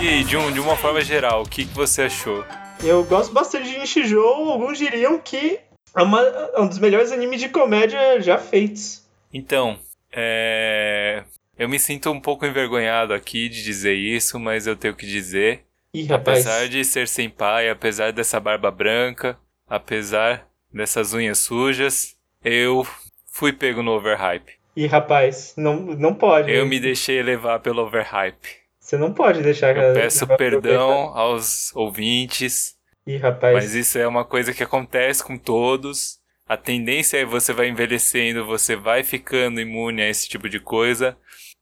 E 0.00 0.36
um, 0.36 0.52
de 0.52 0.60
uma 0.60 0.76
forma 0.76 1.00
geral, 1.02 1.42
o 1.42 1.48
que, 1.48 1.64
que 1.64 1.74
você 1.74 2.02
achou? 2.02 2.44
Eu 2.82 3.04
gosto 3.04 3.32
bastante 3.32 3.70
de 3.70 3.78
Nishijou, 3.78 4.50
alguns 4.50 4.78
diriam 4.78 5.18
que 5.18 5.60
é, 5.96 6.02
uma, 6.02 6.20
é 6.20 6.60
um 6.60 6.68
dos 6.68 6.78
melhores 6.78 7.10
animes 7.10 7.40
de 7.40 7.48
comédia 7.48 8.20
já 8.20 8.38
feitos. 8.38 9.04
Então, 9.32 9.78
é... 10.12 11.24
eu 11.58 11.68
me 11.68 11.78
sinto 11.78 12.10
um 12.10 12.20
pouco 12.20 12.46
envergonhado 12.46 13.12
aqui 13.12 13.48
de 13.48 13.62
dizer 13.64 13.94
isso, 13.94 14.38
mas 14.38 14.66
eu 14.66 14.76
tenho 14.76 14.94
que 14.94 15.06
dizer. 15.06 15.64
Ih, 15.92 16.04
rapaz. 16.04 16.46
Apesar 16.46 16.68
de 16.68 16.84
ser 16.84 17.08
sem 17.08 17.30
pai, 17.30 17.70
apesar 17.70 18.12
dessa 18.12 18.38
barba 18.38 18.70
branca, 18.70 19.38
apesar 19.66 20.46
dessas 20.72 21.14
unhas 21.14 21.38
sujas, 21.38 22.16
eu 22.44 22.86
fui 23.26 23.52
pego 23.52 23.82
no 23.82 23.92
overhype. 23.92 24.52
Ih, 24.76 24.86
rapaz, 24.86 25.54
não, 25.56 25.76
não 25.76 26.14
pode. 26.14 26.52
Eu 26.52 26.66
me 26.66 26.78
deixei 26.78 27.22
levar 27.22 27.60
pelo 27.60 27.82
overhype. 27.82 28.66
Você 28.78 28.96
não 28.96 29.12
pode 29.12 29.42
deixar... 29.42 29.76
Eu 29.76 29.94
peço 29.94 30.26
perdão 30.36 31.16
aos 31.16 31.74
ouvintes, 31.74 32.75
Ih, 33.06 33.18
rapaz. 33.18 33.54
mas 33.54 33.74
isso 33.74 33.98
é 33.98 34.06
uma 34.06 34.24
coisa 34.24 34.52
que 34.52 34.62
acontece 34.62 35.22
com 35.22 35.38
todos. 35.38 36.18
A 36.48 36.56
tendência 36.56 37.18
é 37.18 37.24
você 37.24 37.52
vai 37.52 37.68
envelhecendo, 37.68 38.46
você 38.46 38.76
vai 38.76 39.02
ficando 39.02 39.60
imune 39.60 40.02
a 40.02 40.08
esse 40.08 40.28
tipo 40.28 40.48
de 40.48 40.60
coisa, 40.60 41.16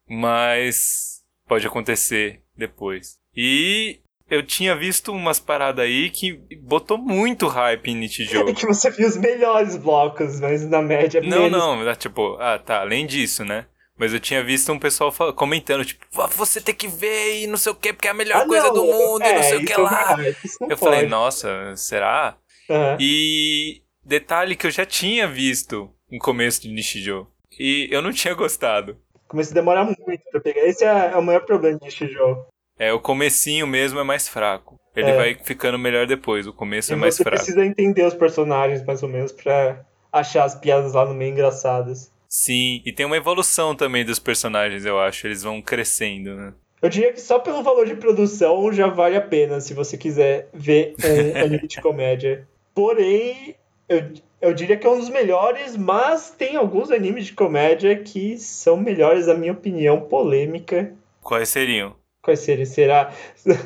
mas 0.08 1.22
pode 1.46 1.66
acontecer 1.66 2.42
depois. 2.56 3.18
E 3.36 4.00
eu 4.30 4.42
tinha 4.42 4.74
visto 4.74 5.12
umas 5.12 5.38
paradas 5.38 5.84
aí 5.84 6.10
que 6.10 6.40
botou 6.62 6.98
muito 6.98 7.46
hype 7.46 7.88
em 7.88 7.96
Nichijou. 7.96 8.48
É 8.48 8.54
que 8.54 8.66
você 8.66 8.90
viu 8.90 9.06
os 9.06 9.16
melhores 9.16 9.76
blocos, 9.76 10.40
mas 10.40 10.66
na 10.68 10.80
média 10.82 11.20
Não, 11.20 11.42
menos. 11.44 11.58
não, 11.58 11.88
é 11.88 11.94
tipo, 11.94 12.36
ah, 12.40 12.58
tá, 12.58 12.80
além 12.80 13.06
disso, 13.06 13.44
né? 13.44 13.66
Mas 13.96 14.12
eu 14.12 14.18
tinha 14.20 14.42
visto 14.42 14.72
um 14.72 14.78
pessoal 14.78 15.12
comentando, 15.34 15.84
tipo, 15.84 16.04
"Ah, 16.20 16.26
você 16.26 16.60
tem 16.60 16.74
que 16.74 16.88
ver 16.88 17.42
e 17.42 17.46
não 17.46 17.56
sei 17.56 17.70
o 17.72 17.74
que, 17.76 17.92
porque 17.92 18.08
é 18.08 18.10
a 18.10 18.14
melhor 18.14 18.42
Ah, 18.42 18.46
coisa 18.46 18.66
não, 18.66 18.74
do 18.74 18.84
mundo 18.84 19.22
e 19.22 19.28
é, 19.28 19.34
não 19.36 19.42
sei 19.42 19.56
o 19.58 19.64
que 19.64 19.72
é 19.72 19.76
lá. 19.78 20.16
não 20.16 20.24
Eu 20.24 20.34
pode. 20.76 20.80
falei, 20.80 21.06
nossa, 21.06 21.76
será? 21.76 22.36
Aham. 22.68 22.96
E 23.00 23.82
detalhe 24.04 24.56
que 24.56 24.66
eu 24.66 24.70
já 24.70 24.84
tinha 24.84 25.28
visto 25.28 25.90
no 26.10 26.18
começo 26.18 26.62
de 26.62 26.68
Nishijou. 26.70 27.28
E 27.58 27.88
eu 27.90 28.02
não 28.02 28.12
tinha 28.12 28.34
gostado. 28.34 28.96
Começa 29.28 29.52
a 29.52 29.54
demorar 29.54 29.84
muito 29.84 30.22
pra 30.30 30.40
pegar. 30.40 30.62
Esse 30.66 30.84
é, 30.84 31.10
é 31.12 31.16
o 31.16 31.22
maior 31.22 31.40
problema 31.44 31.78
de 31.78 31.84
Nishijou. 31.84 32.46
É, 32.78 32.92
o 32.92 32.98
comecinho 32.98 33.64
mesmo 33.66 34.00
é 34.00 34.04
mais 34.04 34.28
fraco. 34.28 34.74
Ele 34.96 35.10
É. 35.10 35.16
vai 35.16 35.34
ficando 35.36 35.78
melhor 35.78 36.06
depois, 36.06 36.46
o 36.48 36.52
começo 36.52 36.90
E 36.92 36.94
é 36.94 36.96
mais 36.96 37.14
você 37.14 37.22
fraco. 37.22 37.36
precisa 37.36 37.64
entender 37.64 38.04
os 38.04 38.14
personagens, 38.14 38.84
mais 38.84 39.02
ou 39.04 39.08
menos, 39.08 39.30
pra 39.30 39.84
achar 40.12 40.44
as 40.44 40.54
piadas 40.56 40.92
lá 40.94 41.04
no 41.04 41.14
meio 41.14 41.30
engraçadas. 41.32 42.12
Sim, 42.36 42.82
e 42.84 42.92
tem 42.92 43.06
uma 43.06 43.16
evolução 43.16 43.76
também 43.76 44.04
dos 44.04 44.18
personagens, 44.18 44.84
eu 44.84 44.98
acho. 44.98 45.24
Eles 45.24 45.44
vão 45.44 45.62
crescendo, 45.62 46.34
né? 46.34 46.52
Eu 46.82 46.88
diria 46.88 47.12
que 47.12 47.20
só 47.20 47.38
pelo 47.38 47.62
valor 47.62 47.86
de 47.86 47.94
produção 47.94 48.72
já 48.72 48.88
vale 48.88 49.16
a 49.16 49.20
pena, 49.20 49.60
se 49.60 49.72
você 49.72 49.96
quiser 49.96 50.48
ver 50.52 50.96
um 50.98 51.38
anime 51.38 51.68
de 51.68 51.80
comédia. 51.80 52.48
Porém, 52.74 53.54
eu, 53.88 54.12
eu 54.40 54.52
diria 54.52 54.76
que 54.76 54.84
é 54.84 54.90
um 54.90 54.98
dos 54.98 55.10
melhores, 55.10 55.76
mas 55.76 56.32
tem 56.36 56.56
alguns 56.56 56.90
animes 56.90 57.24
de 57.24 57.34
comédia 57.34 57.96
que 58.02 58.36
são 58.36 58.76
melhores, 58.76 59.28
na 59.28 59.34
minha 59.34 59.52
opinião, 59.52 60.00
polêmica. 60.00 60.92
Quais 61.22 61.48
seriam? 61.50 61.94
Quais 62.20 62.40
seriam? 62.40 62.66
Será? 62.66 63.12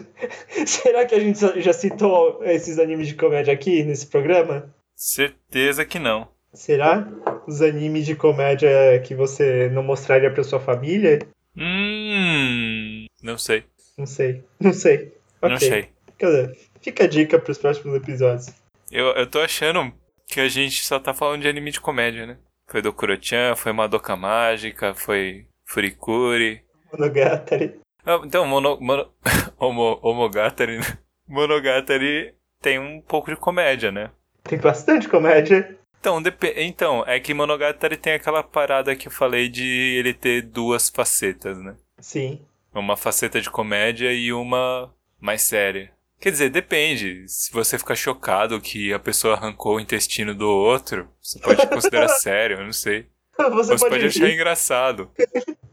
Será 0.67 1.07
que 1.07 1.15
a 1.15 1.21
gente 1.21 1.41
já 1.63 1.73
citou 1.73 2.45
esses 2.45 2.79
animes 2.79 3.09
de 3.09 3.15
comédia 3.15 3.55
aqui 3.55 3.83
nesse 3.83 4.09
programa? 4.09 4.71
Certeza 4.95 5.87
que 5.87 5.99
não. 5.99 6.29
Será? 6.53 7.07
Os 7.47 7.61
animes 7.63 8.07
de 8.07 8.15
comédia 8.15 8.69
que 9.05 9.15
você 9.15 9.69
não 9.71 9.83
mostraria 9.83 10.31
pra 10.33 10.43
sua 10.45 10.59
família? 10.61 11.21
Hum. 11.57 13.07
Não 13.23 13.37
sei. 13.39 13.65
Não 13.97 14.07
sei. 14.07 14.45
Não 14.61 14.73
sei. 14.73 15.13
Não 15.43 15.55
Ok. 15.55 15.59
sei. 15.69 15.89
Quer 16.19 16.27
dizer, 16.27 16.59
fica 16.81 17.05
a 17.05 17.07
dica 17.07 17.39
pros 17.39 17.59
próximos 17.59 17.95
episódios. 17.95 18.49
Eu, 18.91 19.07
eu 19.09 19.27
tô 19.27 19.41
achando 19.41 19.93
que 20.27 20.41
a 20.41 20.49
gente 20.49 20.85
só 20.85 20.99
tá 20.99 21.15
falando 21.15 21.43
de 21.43 21.49
anime 21.49 21.71
de 21.71 21.81
comédia, 21.81 22.27
né? 22.27 22.39
Foi 22.67 22.83
do 22.83 22.93
Kurochan, 22.93 23.55
foi 23.57 23.73
Madoka 23.73 24.17
Mágica, 24.17 24.95
foi 24.95 25.47
Furikuri. 25.67 26.63
Monogatari. 26.93 27.79
Ah, 28.05 28.21
então, 28.25 28.47
mono, 28.47 28.79
mono, 28.81 29.11
Homo, 29.59 29.99
Homogatari, 30.03 30.79
né? 30.79 30.99
Monogatari 31.27 32.35
tem 32.61 32.79
um 32.79 33.01
pouco 33.01 33.31
de 33.31 33.37
comédia, 33.37 33.93
né? 33.93 34.11
Tem 34.45 34.59
bastante 34.59 35.09
comédia. 35.09 35.78
Então, 36.01 36.23
então, 36.57 37.05
é 37.07 37.19
que 37.19 37.35
Monogatari 37.35 37.97
tem 37.97 38.13
aquela 38.15 38.43
parada 38.43 38.95
que 38.95 39.09
eu 39.09 39.13
falei 39.13 39.49
de 39.49 39.97
ele 39.99 40.15
ter 40.15 40.43
duas 40.43 40.89
facetas, 40.89 41.59
né? 41.59 41.77
Sim. 42.01 42.41
Uma 42.73 42.97
faceta 42.97 43.41
de 43.41 43.51
comédia 43.51 44.13
e 44.13 44.33
uma 44.33 44.95
mais 45.21 45.43
séria. 45.43 45.91
Quer 46.21 46.31
dizer, 46.31 46.51
depende. 46.51 47.25
Se 47.29 47.53
você 47.53 47.79
ficar 47.79 47.95
chocado 47.97 48.61
que 48.61 48.93
a 48.93 48.99
pessoa 48.99 49.35
arrancou 49.35 49.77
o 49.77 49.81
intestino 49.81 50.35
do 50.35 50.49
outro, 50.49 51.09
você 51.21 51.39
pode 51.41 51.67
considerar 51.67 52.09
sério, 52.19 52.59
eu 52.59 52.65
não 52.65 52.73
sei. 52.73 53.07
Você, 53.37 53.77
Você 53.77 53.89
pode 53.89 54.07
achar 54.07 54.27
rir. 54.27 54.35
engraçado. 54.35 55.11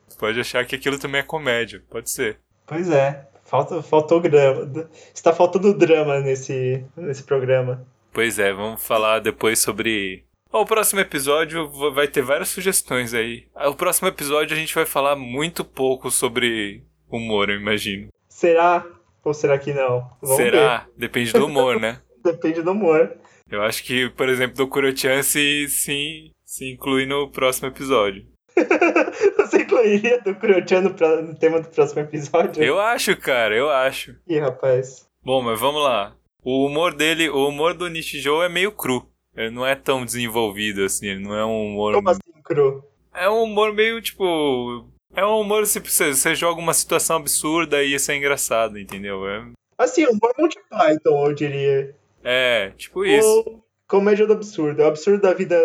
Você 0.07 0.17
pode 0.19 0.39
achar 0.39 0.65
que 0.65 0.76
aquilo 0.76 0.99
também 0.99 1.21
é 1.21 1.23
comédia. 1.23 1.84
Pode 1.89 2.09
ser. 2.11 2.39
Pois 2.65 2.89
é. 2.89 3.28
Falta, 3.43 3.82
faltou 3.82 4.19
drama. 4.19 4.89
Está 5.13 5.34
faltando 5.34 5.73
drama 5.73 6.19
nesse, 6.19 6.84
nesse 6.95 7.23
programa. 7.23 7.86
Pois 8.16 8.39
é, 8.39 8.53
vamos 8.53 8.82
falar 8.82 9.20
depois 9.20 9.59
sobre. 9.59 10.24
O 10.49 10.66
próximo 10.66 11.01
episódio 11.01 11.70
vai 11.91 12.07
ter 12.07 12.22
várias 12.22 12.47
sugestões 12.47 13.13
aí. 13.13 13.45
Ah, 13.53 13.68
O 13.68 13.76
próximo 13.76 14.07
episódio 14.07 14.55
a 14.55 14.57
gente 14.59 14.74
vai 14.74 14.86
falar 14.86 15.18
muito 15.18 15.66
pouco 15.66 16.09
sobre 16.09 16.82
humor, 17.11 17.49
eu 17.49 17.57
imagino. 17.57 18.07
Será? 18.30 18.86
Ou 19.22 19.34
será 19.34 19.59
que 19.59 19.74
não? 19.74 20.09
Vamos 20.22 20.38
Será? 20.38 20.88
Depende 20.95 21.34
do 21.34 21.45
humor, 21.45 21.78
né? 21.78 21.99
ver. 22.24 22.32
Depende 22.32 22.61
do 22.61 22.72
humor. 22.72 23.18
Eu 23.51 23.61
acho 23.61 23.84
que, 23.84 24.09
por 24.11 24.30
exemplo, 24.30 24.55
do 24.55 24.68
Kurochan 24.70 25.22
se, 25.22 25.68
se, 25.68 26.32
se 26.45 26.72
inclui 26.72 27.05
no 27.05 27.30
próximo 27.30 27.68
episódio. 27.68 28.26
Você 29.39 29.63
incluiria 29.63 30.22
do 30.22 30.34
Kurochan 30.36 30.80
no, 30.84 31.22
no 31.22 31.36
tema 31.38 31.59
do 31.59 31.68
próximo 31.68 31.99
episódio? 31.99 32.63
Eu 32.63 32.80
acho, 32.80 33.18
cara, 33.18 33.53
eu 33.53 33.70
acho. 33.70 34.16
Ih, 34.26 34.39
rapaz. 34.39 35.05
Bom, 35.22 35.41
mas 35.41 35.59
vamos 35.59 35.84
lá. 35.84 36.16
O 36.45 36.65
humor 36.65 36.93
dele, 36.93 37.27
o 37.27 37.47
humor 37.47 37.73
do 37.73 37.89
Nishijou 37.89 38.43
é 38.43 38.47
meio 38.47 38.71
cru. 38.71 39.05
Ele 39.35 39.49
não 39.49 39.65
é 39.65 39.75
tão 39.75 40.05
desenvolvido 40.05 40.83
assim, 40.85 41.07
ele 41.07 41.19
não 41.19 41.33
é 41.35 41.43
um 41.43 41.71
humor. 41.71 41.95
Como 41.95 42.09
assim, 42.09 42.21
cru? 42.43 42.83
É 43.13 43.27
um 43.27 43.43
humor 43.43 43.73
meio 43.73 43.99
tipo. 43.99 44.85
É 45.15 45.25
um 45.25 45.41
humor 45.41 45.65
se 45.65 45.79
você, 45.79 46.13
você 46.13 46.35
joga 46.35 46.59
uma 46.61 46.73
situação 46.73 47.15
absurda 47.17 47.81
e 47.83 47.95
isso 47.95 48.11
é 48.11 48.15
engraçado, 48.15 48.77
entendeu? 48.77 49.27
É, 49.27 49.43
Assim, 49.77 50.05
humor 50.05 50.33
Monty 50.37 50.57
Python, 50.69 51.25
eu 51.27 51.33
diria. 51.33 51.95
é 52.23 52.71
tipo 52.77 53.03
isso. 53.03 53.27
Ou 53.27 53.63
comédia 53.87 54.25
do 54.27 54.33
absurdo. 54.33 54.81
É 54.81 54.85
o 54.85 54.89
absurdo 54.89 55.21
da 55.21 55.33
vida 55.33 55.59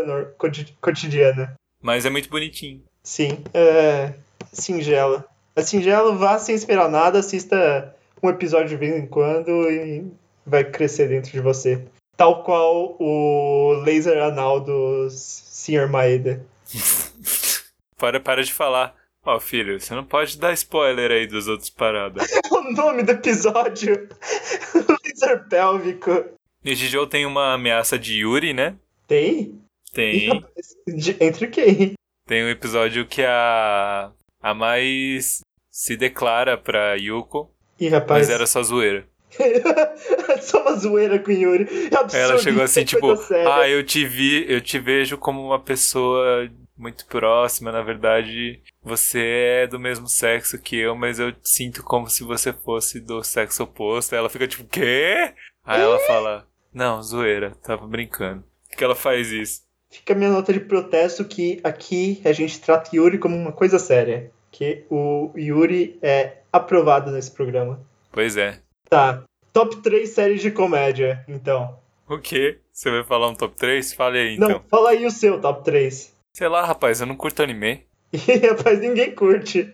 cotidiana. 0.80 1.54
Mas 1.82 2.04
é 2.04 2.10
muito 2.10 2.28
bonitinho. 2.28 2.82
Sim, 3.02 3.42
é 3.54 4.14
singela. 4.52 5.24
É 5.54 5.62
singelo, 5.62 6.16
vá 6.16 6.38
sem 6.38 6.54
esperar 6.54 6.88
nada, 6.88 7.18
assista 7.18 7.94
um 8.22 8.28
episódio 8.28 8.68
de 8.68 8.76
vez 8.76 8.94
em 8.96 9.06
quando 9.06 9.50
e 9.70 10.06
vai 10.50 10.64
crescer 10.64 11.08
dentro 11.08 11.30
de 11.30 11.40
você. 11.40 11.84
Tal 12.16 12.42
qual 12.44 12.96
o 13.00 13.72
laser 13.84 14.22
anal 14.22 14.60
do 14.60 15.08
Sr. 15.10 15.88
Maeda. 15.88 16.44
Para, 17.96 18.18
para 18.20 18.42
de 18.42 18.52
falar. 18.52 18.94
Ó, 19.24 19.38
filho, 19.38 19.78
você 19.78 19.94
não 19.94 20.04
pode 20.04 20.38
dar 20.38 20.52
spoiler 20.54 21.10
aí 21.10 21.26
dos 21.26 21.48
outros 21.48 21.68
paradas. 21.70 22.26
O 22.50 22.72
nome 22.72 23.02
do 23.02 23.12
episódio: 23.12 24.08
laser 25.04 25.46
pélvico. 25.48 26.24
Nishijou 26.64 27.06
tem 27.06 27.26
uma 27.26 27.54
ameaça 27.54 27.98
de 27.98 28.20
Yuri, 28.20 28.52
né? 28.54 28.76
Tem? 29.08 29.60
Tem. 29.92 30.42
de- 30.86 31.16
entre 31.20 31.48
quem? 31.48 31.94
Tem 32.26 32.44
um 32.44 32.48
episódio 32.48 33.06
que 33.06 33.22
a. 33.24 34.12
A 34.42 34.54
mais 34.54 35.40
se 35.70 35.96
declara 35.96 36.56
pra 36.56 36.94
Yuko, 36.94 37.50
Ih, 37.78 37.88
rapaz. 37.88 38.20
mas 38.28 38.30
era 38.30 38.46
só 38.46 38.62
zoeira. 38.62 39.06
Só 40.42 40.62
uma 40.62 40.76
zoeira 40.76 41.18
com 41.18 41.30
o 41.30 41.34
Yuri. 41.34 41.64
É 41.92 41.96
absurdo, 41.96 42.16
Ela 42.16 42.38
chegou 42.38 42.62
assim, 42.62 42.84
tipo, 42.84 43.12
ah, 43.50 43.68
eu 43.68 43.84
te 43.84 44.04
vi, 44.04 44.44
eu 44.50 44.60
te 44.60 44.78
vejo 44.78 45.16
como 45.16 45.44
uma 45.44 45.58
pessoa 45.58 46.50
muito 46.76 47.04
próxima, 47.06 47.70
na 47.70 47.82
verdade, 47.82 48.60
você 48.82 49.20
é 49.62 49.66
do 49.66 49.78
mesmo 49.78 50.08
sexo 50.08 50.58
que 50.58 50.76
eu, 50.76 50.96
mas 50.96 51.18
eu 51.18 51.32
sinto 51.42 51.84
como 51.84 52.08
se 52.08 52.24
você 52.24 52.52
fosse 52.52 52.98
do 52.98 53.22
sexo 53.22 53.64
oposto. 53.64 54.14
Aí 54.14 54.18
ela 54.18 54.30
fica 54.30 54.48
tipo, 54.48 54.64
quê? 54.64 55.34
Aí 55.64 55.80
ela 55.80 55.98
fala, 56.00 56.46
não, 56.72 57.02
zoeira, 57.02 57.52
tava 57.62 57.86
brincando. 57.86 58.42
que 58.76 58.82
ela 58.82 58.94
faz 58.94 59.30
isso. 59.30 59.62
Fica 59.90 60.14
a 60.14 60.16
minha 60.16 60.30
nota 60.30 60.52
de 60.52 60.60
protesto 60.60 61.24
que 61.24 61.60
aqui 61.64 62.20
a 62.24 62.32
gente 62.32 62.60
trata 62.60 62.94
Yuri 62.94 63.18
como 63.18 63.36
uma 63.36 63.52
coisa 63.52 63.78
séria. 63.78 64.30
Que 64.52 64.84
o 64.88 65.30
Yuri 65.36 65.98
é 66.00 66.38
aprovado 66.52 67.10
nesse 67.10 67.30
programa. 67.30 67.80
Pois 68.12 68.36
é. 68.36 68.60
Tá. 68.90 69.22
Top 69.52 69.76
3 69.76 70.08
séries 70.08 70.42
de 70.42 70.50
comédia, 70.50 71.24
então. 71.28 71.78
O 72.08 72.18
quê? 72.18 72.58
Você 72.72 72.90
vai 72.90 73.04
falar 73.04 73.28
um 73.28 73.34
top 73.34 73.54
3? 73.54 73.94
Fale 73.94 74.18
aí, 74.18 74.34
então. 74.34 74.48
Não, 74.48 74.62
fala 74.68 74.90
aí 74.90 75.06
o 75.06 75.10
seu 75.12 75.40
top 75.40 75.64
3. 75.64 76.12
Sei 76.32 76.48
lá, 76.48 76.66
rapaz, 76.66 77.00
eu 77.00 77.06
não 77.06 77.14
curto 77.14 77.40
anime. 77.40 77.86
Rapaz, 78.48 78.80
ninguém 78.80 79.14
curte. 79.14 79.72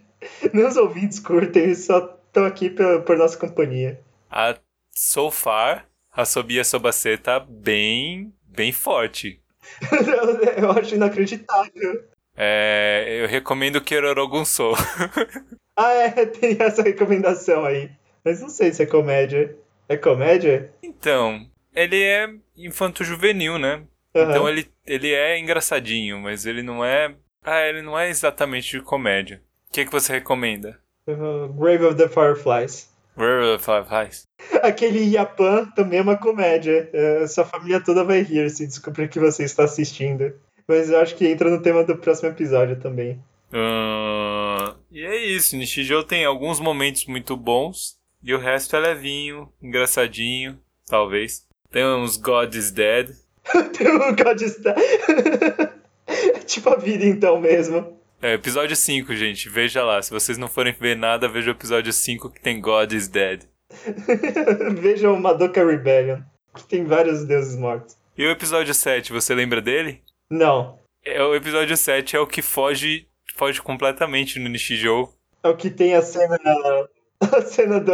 Os 0.52 0.76
ouvintes 0.76 1.18
curtem, 1.18 1.62
eles 1.62 1.86
só 1.86 2.18
estão 2.26 2.44
aqui 2.44 2.68
por, 2.68 3.02
por 3.02 3.16
nossa 3.16 3.38
companhia. 3.38 3.98
A 4.30 4.54
So 4.94 5.30
Far, 5.30 5.86
a 6.12 6.26
Sobia 6.26 6.62
Sobacê 6.62 7.16
tá 7.16 7.40
bem, 7.40 8.34
bem 8.44 8.70
forte. 8.70 9.40
eu, 10.58 10.70
acho 10.72 10.94
inacreditável. 10.94 12.04
É, 12.36 13.20
eu 13.22 13.28
recomendo 13.28 13.80
Kerorogunso. 13.80 14.72
ah, 15.74 15.92
é, 15.92 16.26
tem 16.26 16.56
essa 16.60 16.82
recomendação 16.82 17.64
aí. 17.64 17.90
Mas 18.26 18.40
não 18.40 18.48
sei 18.48 18.72
se 18.72 18.82
é 18.82 18.86
comédia. 18.86 19.56
É 19.88 19.96
comédia? 19.96 20.72
Então, 20.82 21.46
ele 21.72 22.02
é 22.02 22.28
infanto-juvenil, 22.56 23.56
né? 23.56 23.84
Uhum. 24.16 24.22
Então 24.22 24.48
ele, 24.48 24.68
ele 24.84 25.14
é 25.14 25.38
engraçadinho, 25.38 26.18
mas 26.18 26.44
ele 26.44 26.60
não 26.60 26.84
é. 26.84 27.14
Ah, 27.44 27.60
ele 27.60 27.82
não 27.82 27.96
é 27.96 28.10
exatamente 28.10 28.72
de 28.72 28.82
comédia. 28.82 29.40
O 29.70 29.72
que, 29.72 29.84
que 29.84 29.92
você 29.92 30.14
recomenda? 30.14 30.76
Uh, 31.06 31.46
Grave 31.52 31.84
of 31.84 31.96
the 31.96 32.08
Fireflies. 32.08 32.90
Grave 33.16 33.46
of 33.46 33.58
the 33.58 33.64
Fireflies. 33.64 34.24
Aquele 34.60 35.04
Yapan 35.14 35.66
também 35.76 36.00
é 36.00 36.02
uma 36.02 36.16
comédia. 36.16 36.90
Uh, 36.92 37.28
sua 37.28 37.44
família 37.44 37.80
toda 37.80 38.02
vai 38.02 38.22
rir 38.22 38.50
se 38.50 38.66
descobrir 38.66 39.08
que 39.08 39.20
você 39.20 39.44
está 39.44 39.62
assistindo. 39.62 40.34
Mas 40.66 40.90
eu 40.90 40.98
acho 40.98 41.14
que 41.14 41.28
entra 41.28 41.48
no 41.48 41.62
tema 41.62 41.84
do 41.84 41.96
próximo 41.96 42.30
episódio 42.30 42.74
também. 42.80 43.22
Uh, 43.52 44.74
e 44.90 45.04
é 45.04 45.16
isso, 45.16 45.56
Nishijou 45.56 46.02
tem 46.02 46.24
alguns 46.24 46.58
momentos 46.58 47.06
muito 47.06 47.36
bons. 47.36 47.96
E 48.26 48.34
o 48.34 48.38
resto 48.38 48.74
é 48.74 48.80
levinho, 48.80 49.48
engraçadinho, 49.62 50.58
talvez. 50.84 51.46
Tem 51.70 51.86
uns 51.86 52.16
God 52.16 52.52
is 52.56 52.72
Dead. 52.72 53.14
tem 53.78 53.88
um 53.88 54.16
God 54.16 54.40
is 54.40 54.58
Dead. 54.58 54.74
tipo 56.44 56.68
a 56.70 56.74
vida 56.74 57.04
então 57.04 57.40
mesmo. 57.40 57.96
É, 58.20 58.34
episódio 58.34 58.74
5, 58.74 59.14
gente. 59.14 59.48
Veja 59.48 59.84
lá. 59.84 60.02
Se 60.02 60.10
vocês 60.10 60.36
não 60.36 60.48
forem 60.48 60.72
ver 60.72 60.96
nada, 60.96 61.28
veja 61.28 61.52
o 61.52 61.54
episódio 61.54 61.92
5 61.92 62.30
que 62.30 62.40
tem 62.40 62.60
God 62.60 62.94
is 62.94 63.06
Dead. 63.06 63.44
Vejam 64.74 65.14
o 65.14 65.20
Madoka 65.20 65.64
Rebellion, 65.64 66.18
que 66.52 66.64
tem 66.64 66.84
vários 66.84 67.24
deuses 67.24 67.56
mortos. 67.56 67.96
E 68.18 68.26
o 68.26 68.30
episódio 68.32 68.74
7, 68.74 69.12
você 69.12 69.36
lembra 69.36 69.60
dele? 69.60 70.02
Não. 70.28 70.80
É, 71.04 71.22
o 71.22 71.32
episódio 71.32 71.76
7 71.76 72.16
é 72.16 72.18
o 72.18 72.26
que 72.26 72.42
foge, 72.42 73.06
foge 73.36 73.62
completamente 73.62 74.40
no 74.40 74.48
Nishijou. 74.48 75.14
É 75.44 75.48
o 75.48 75.56
que 75.56 75.70
tem 75.70 75.94
a 75.94 76.02
cena, 76.02 76.36
a 77.20 77.42
cena 77.42 77.80
do, 77.80 77.92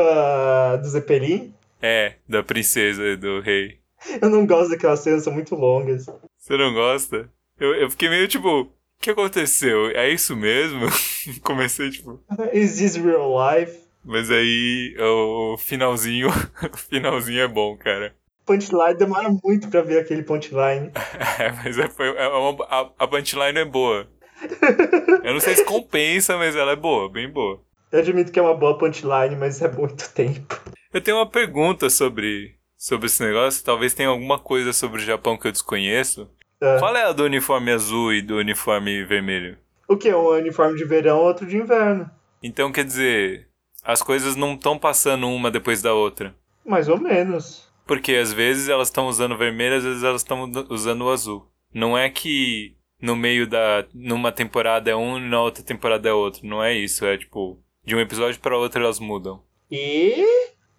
do 0.79 0.89
Zeppelin? 0.89 1.55
É, 1.81 2.14
da 2.29 2.43
princesa 2.43 3.03
e 3.05 3.16
do 3.16 3.41
rei. 3.41 3.79
Eu 4.20 4.31
não 4.31 4.47
gosto 4.47 4.70
daquelas 4.70 5.01
cenas, 5.01 5.25
são 5.25 5.33
muito 5.33 5.55
longas. 5.55 6.07
Você 6.39 6.57
não 6.57 6.73
gosta? 6.73 7.29
Eu, 7.59 7.75
eu 7.75 7.91
fiquei 7.91 8.09
meio 8.09 8.27
tipo, 8.27 8.62
o 8.62 8.70
que 9.01 9.11
aconteceu? 9.11 9.91
É 9.91 10.09
isso 10.11 10.37
mesmo? 10.37 10.87
Comecei 11.43 11.91
tipo. 11.91 12.20
Is 12.53 12.79
this 12.79 12.97
real 12.97 13.33
life? 13.37 13.81
Mas 14.05 14.31
aí 14.31 14.97
o 14.99 15.57
finalzinho, 15.59 16.29
o 16.29 16.77
finalzinho 16.77 17.43
é 17.43 17.49
bom, 17.49 17.77
cara. 17.77 18.14
Punchline 18.45 18.95
demora 18.95 19.29
muito 19.43 19.68
pra 19.68 19.83
ver 19.83 20.01
aquele 20.01 20.25
punchline. 20.25 20.91
É, 21.39 21.53
mas 21.53 21.79
é, 21.79 21.89
foi, 21.89 22.09
é 22.09 22.29
uma, 22.29 22.64
a, 22.64 22.91
a 22.99 23.07
punchline 23.07 23.59
é 23.59 23.64
boa. 23.64 24.09
Eu 25.23 25.33
não 25.33 25.41
sei 25.41 25.55
se 25.55 25.64
compensa, 25.64 26.37
mas 26.37 26.57
ela 26.57 26.73
é 26.73 26.77
boa, 26.77 27.09
bem 27.09 27.31
boa. 27.31 27.62
Eu 27.93 27.99
admito 27.99 28.32
que 28.32 28.38
é 28.38 28.43
uma 28.43 28.55
boa 28.55 28.78
punchline, 28.78 29.36
mas 29.36 29.61
é 29.61 29.70
muito 29.70 30.11
tempo. 30.14 30.59
Eu 30.95 31.01
tenho 31.03 31.18
uma 31.18 31.28
pergunta 31.28 31.90
sobre, 31.90 32.57
sobre 32.74 33.05
esse 33.05 33.22
negócio. 33.22 33.62
Talvez 33.62 33.93
tenha 33.93 34.09
alguma 34.09 34.38
coisa 34.38 34.72
sobre 34.72 35.03
o 35.03 35.05
Japão 35.05 35.36
que 35.36 35.47
eu 35.47 35.53
desconheço. 35.53 36.26
É. 36.59 36.78
Qual 36.78 36.97
é 36.97 37.05
a 37.05 37.12
do 37.12 37.24
uniforme 37.24 37.70
azul 37.70 38.14
e 38.14 38.22
do 38.22 38.38
uniforme 38.38 39.05
vermelho? 39.05 39.59
O 39.86 39.99
que? 39.99 40.11
Um 40.14 40.28
uniforme 40.28 40.78
de 40.78 40.86
verão, 40.86 41.18
outro 41.18 41.47
de 41.47 41.59
inverno. 41.59 42.11
Então 42.43 42.72
quer 42.72 42.84
dizer, 42.84 43.49
as 43.84 44.01
coisas 44.01 44.36
não 44.36 44.55
estão 44.55 44.78
passando 44.78 45.28
uma 45.28 45.51
depois 45.51 45.82
da 45.82 45.93
outra. 45.93 46.34
Mais 46.64 46.88
ou 46.88 46.99
menos. 46.99 47.70
Porque 47.86 48.14
às 48.14 48.32
vezes 48.32 48.70
elas 48.70 48.88
estão 48.88 49.07
usando 49.07 49.36
vermelho, 49.36 49.76
às 49.76 49.84
vezes 49.84 50.03
elas 50.03 50.22
estão 50.22 50.51
usando 50.70 51.03
o 51.03 51.11
azul. 51.11 51.47
Não 51.74 51.99
é 51.99 52.09
que 52.09 52.74
no 53.03 53.14
meio 53.14 53.47
da. 53.47 53.84
numa 53.93 54.32
temporada 54.32 54.90
é 54.90 54.97
um 54.97 55.18
e 55.18 55.28
na 55.28 55.43
outra 55.43 55.62
temporada 55.62 56.09
é 56.09 56.12
outro. 56.12 56.47
Não 56.47 56.62
é 56.62 56.72
isso. 56.72 57.05
É 57.05 57.18
tipo, 57.18 57.62
de 57.85 57.95
um 57.95 58.01
episódio 58.01 58.41
para 58.41 58.57
outro 58.57 58.80
elas 58.83 58.99
mudam. 58.99 59.43
E. 59.70 60.24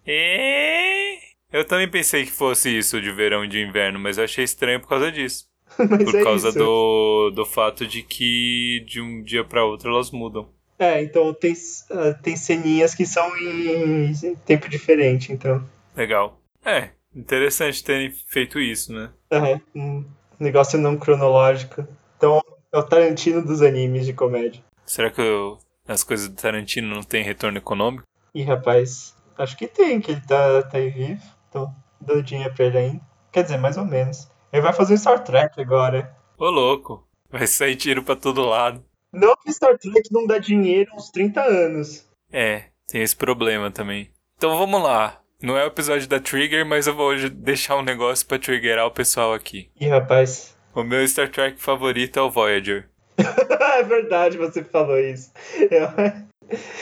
E. 0.06 1.18
Eu 1.52 1.64
também 1.64 1.88
pensei 1.88 2.24
que 2.24 2.30
fosse 2.32 2.76
isso 2.76 3.00
de 3.00 3.12
verão 3.12 3.44
e 3.44 3.48
de 3.48 3.60
inverno, 3.60 3.98
mas 3.98 4.18
eu 4.18 4.24
achei 4.24 4.44
estranho 4.44 4.80
por 4.80 4.88
causa 4.88 5.10
disso. 5.12 5.46
Por 5.76 6.14
é 6.14 6.22
causa 6.22 6.50
isso. 6.50 6.58
do, 6.58 7.30
do 7.30 7.44
fato 7.44 7.86
de 7.86 8.02
que 8.02 8.84
de 8.86 9.00
um 9.00 9.22
dia 9.22 9.42
para 9.42 9.64
outro 9.64 9.90
elas 9.90 10.10
mudam. 10.10 10.48
É, 10.78 11.02
então 11.02 11.32
tem, 11.32 11.52
ah, 11.90 12.12
tem 12.22 12.36
ceninhas 12.36 12.94
que 12.94 13.06
são 13.06 13.26
em 13.36 14.12
tempo 14.46 14.68
diferente, 14.68 15.32
então. 15.32 15.64
Legal. 15.96 16.38
É, 16.64 16.90
interessante 17.14 17.82
terem 17.82 18.12
feito 18.28 18.60
isso, 18.60 18.92
né? 18.92 19.10
É, 19.30 19.58
um 19.74 20.04
negócio 20.38 20.78
não 20.78 20.96
cronológico. 20.96 21.86
Então, 22.16 22.40
é 22.72 22.78
o 22.78 22.82
Tarantino 22.82 23.44
dos 23.44 23.62
animes 23.62 24.06
de 24.06 24.12
comédia. 24.12 24.62
Será 24.84 25.10
que 25.10 25.20
eu- 25.20 25.58
as 25.86 26.02
coisas 26.02 26.28
do 26.28 26.34
Tarantino 26.34 26.94
não 26.94 27.02
têm 27.02 27.22
retorno 27.22 27.58
econômico? 27.58 28.06
Ih, 28.34 28.42
rapaz, 28.42 29.14
acho 29.38 29.56
que 29.56 29.66
tem, 29.66 30.00
que 30.00 30.12
ele 30.12 30.20
tá, 30.20 30.62
tá 30.62 30.78
aí 30.78 30.90
vivo. 30.90 31.22
Então, 31.48 31.74
dando 32.00 32.22
dinheiro 32.22 32.54
pra 32.54 32.64
ele 32.66 32.78
ainda. 32.78 33.00
Quer 33.30 33.42
dizer, 33.42 33.58
mais 33.58 33.76
ou 33.76 33.84
menos. 33.84 34.28
Ele 34.52 34.62
vai 34.62 34.72
fazer 34.72 34.94
um 34.94 34.96
Star 34.96 35.22
Trek 35.22 35.60
agora. 35.60 36.16
Ô 36.38 36.48
louco, 36.48 37.06
vai 37.30 37.46
sair 37.46 37.76
tiro 37.76 38.02
pra 38.02 38.16
todo 38.16 38.44
lado. 38.44 38.84
Não 39.12 39.36
que 39.36 39.52
Star 39.52 39.78
Trek 39.78 40.08
não 40.12 40.26
dá 40.26 40.38
dinheiro 40.38 40.90
uns 40.94 41.10
30 41.10 41.40
anos. 41.42 42.08
É, 42.32 42.64
tem 42.86 43.02
esse 43.02 43.14
problema 43.14 43.70
também. 43.70 44.10
Então 44.36 44.58
vamos 44.58 44.82
lá. 44.82 45.20
Não 45.42 45.56
é 45.56 45.64
o 45.64 45.68
episódio 45.68 46.08
da 46.08 46.18
Trigger, 46.18 46.64
mas 46.64 46.86
eu 46.86 46.94
vou 46.94 47.14
deixar 47.30 47.76
um 47.76 47.82
negócio 47.82 48.26
pra 48.26 48.38
triggerar 48.38 48.86
o 48.86 48.90
pessoal 48.90 49.34
aqui. 49.34 49.70
Ih, 49.78 49.88
rapaz. 49.88 50.56
O 50.74 50.82
meu 50.82 51.06
Star 51.06 51.30
Trek 51.30 51.60
favorito 51.60 52.18
é 52.18 52.22
o 52.22 52.30
Voyager. 52.30 52.88
é 53.78 53.82
verdade, 53.82 54.38
você 54.38 54.62
falou 54.62 54.98
isso. 54.98 55.30
É, 55.70 56.24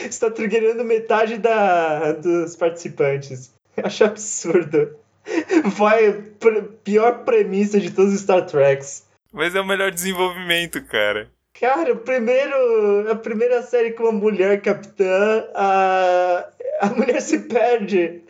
Está 0.04 0.30
triggerando 0.30 0.84
metade 0.84 1.38
da, 1.38 2.12
dos 2.12 2.56
participantes. 2.56 3.52
Eu 3.76 3.86
Acho 3.86 4.04
absurdo. 4.04 4.96
Vai, 5.76 6.12
pior 6.82 7.24
premissa 7.24 7.78
de 7.78 7.90
todos 7.90 8.12
os 8.12 8.20
Star 8.20 8.44
Treks. 8.44 9.06
Mas 9.32 9.54
é 9.54 9.60
o 9.60 9.66
melhor 9.66 9.90
desenvolvimento, 9.90 10.82
cara. 10.84 11.30
Cara, 11.58 11.92
o 11.92 11.98
primeiro, 11.98 13.10
a 13.10 13.14
primeira 13.14 13.62
série 13.62 13.92
com 13.92 14.04
uma 14.04 14.12
mulher 14.12 14.60
capitã, 14.60 15.46
a, 15.54 16.48
a 16.80 16.86
mulher 16.86 17.20
se 17.22 17.38
perde. 17.40 18.22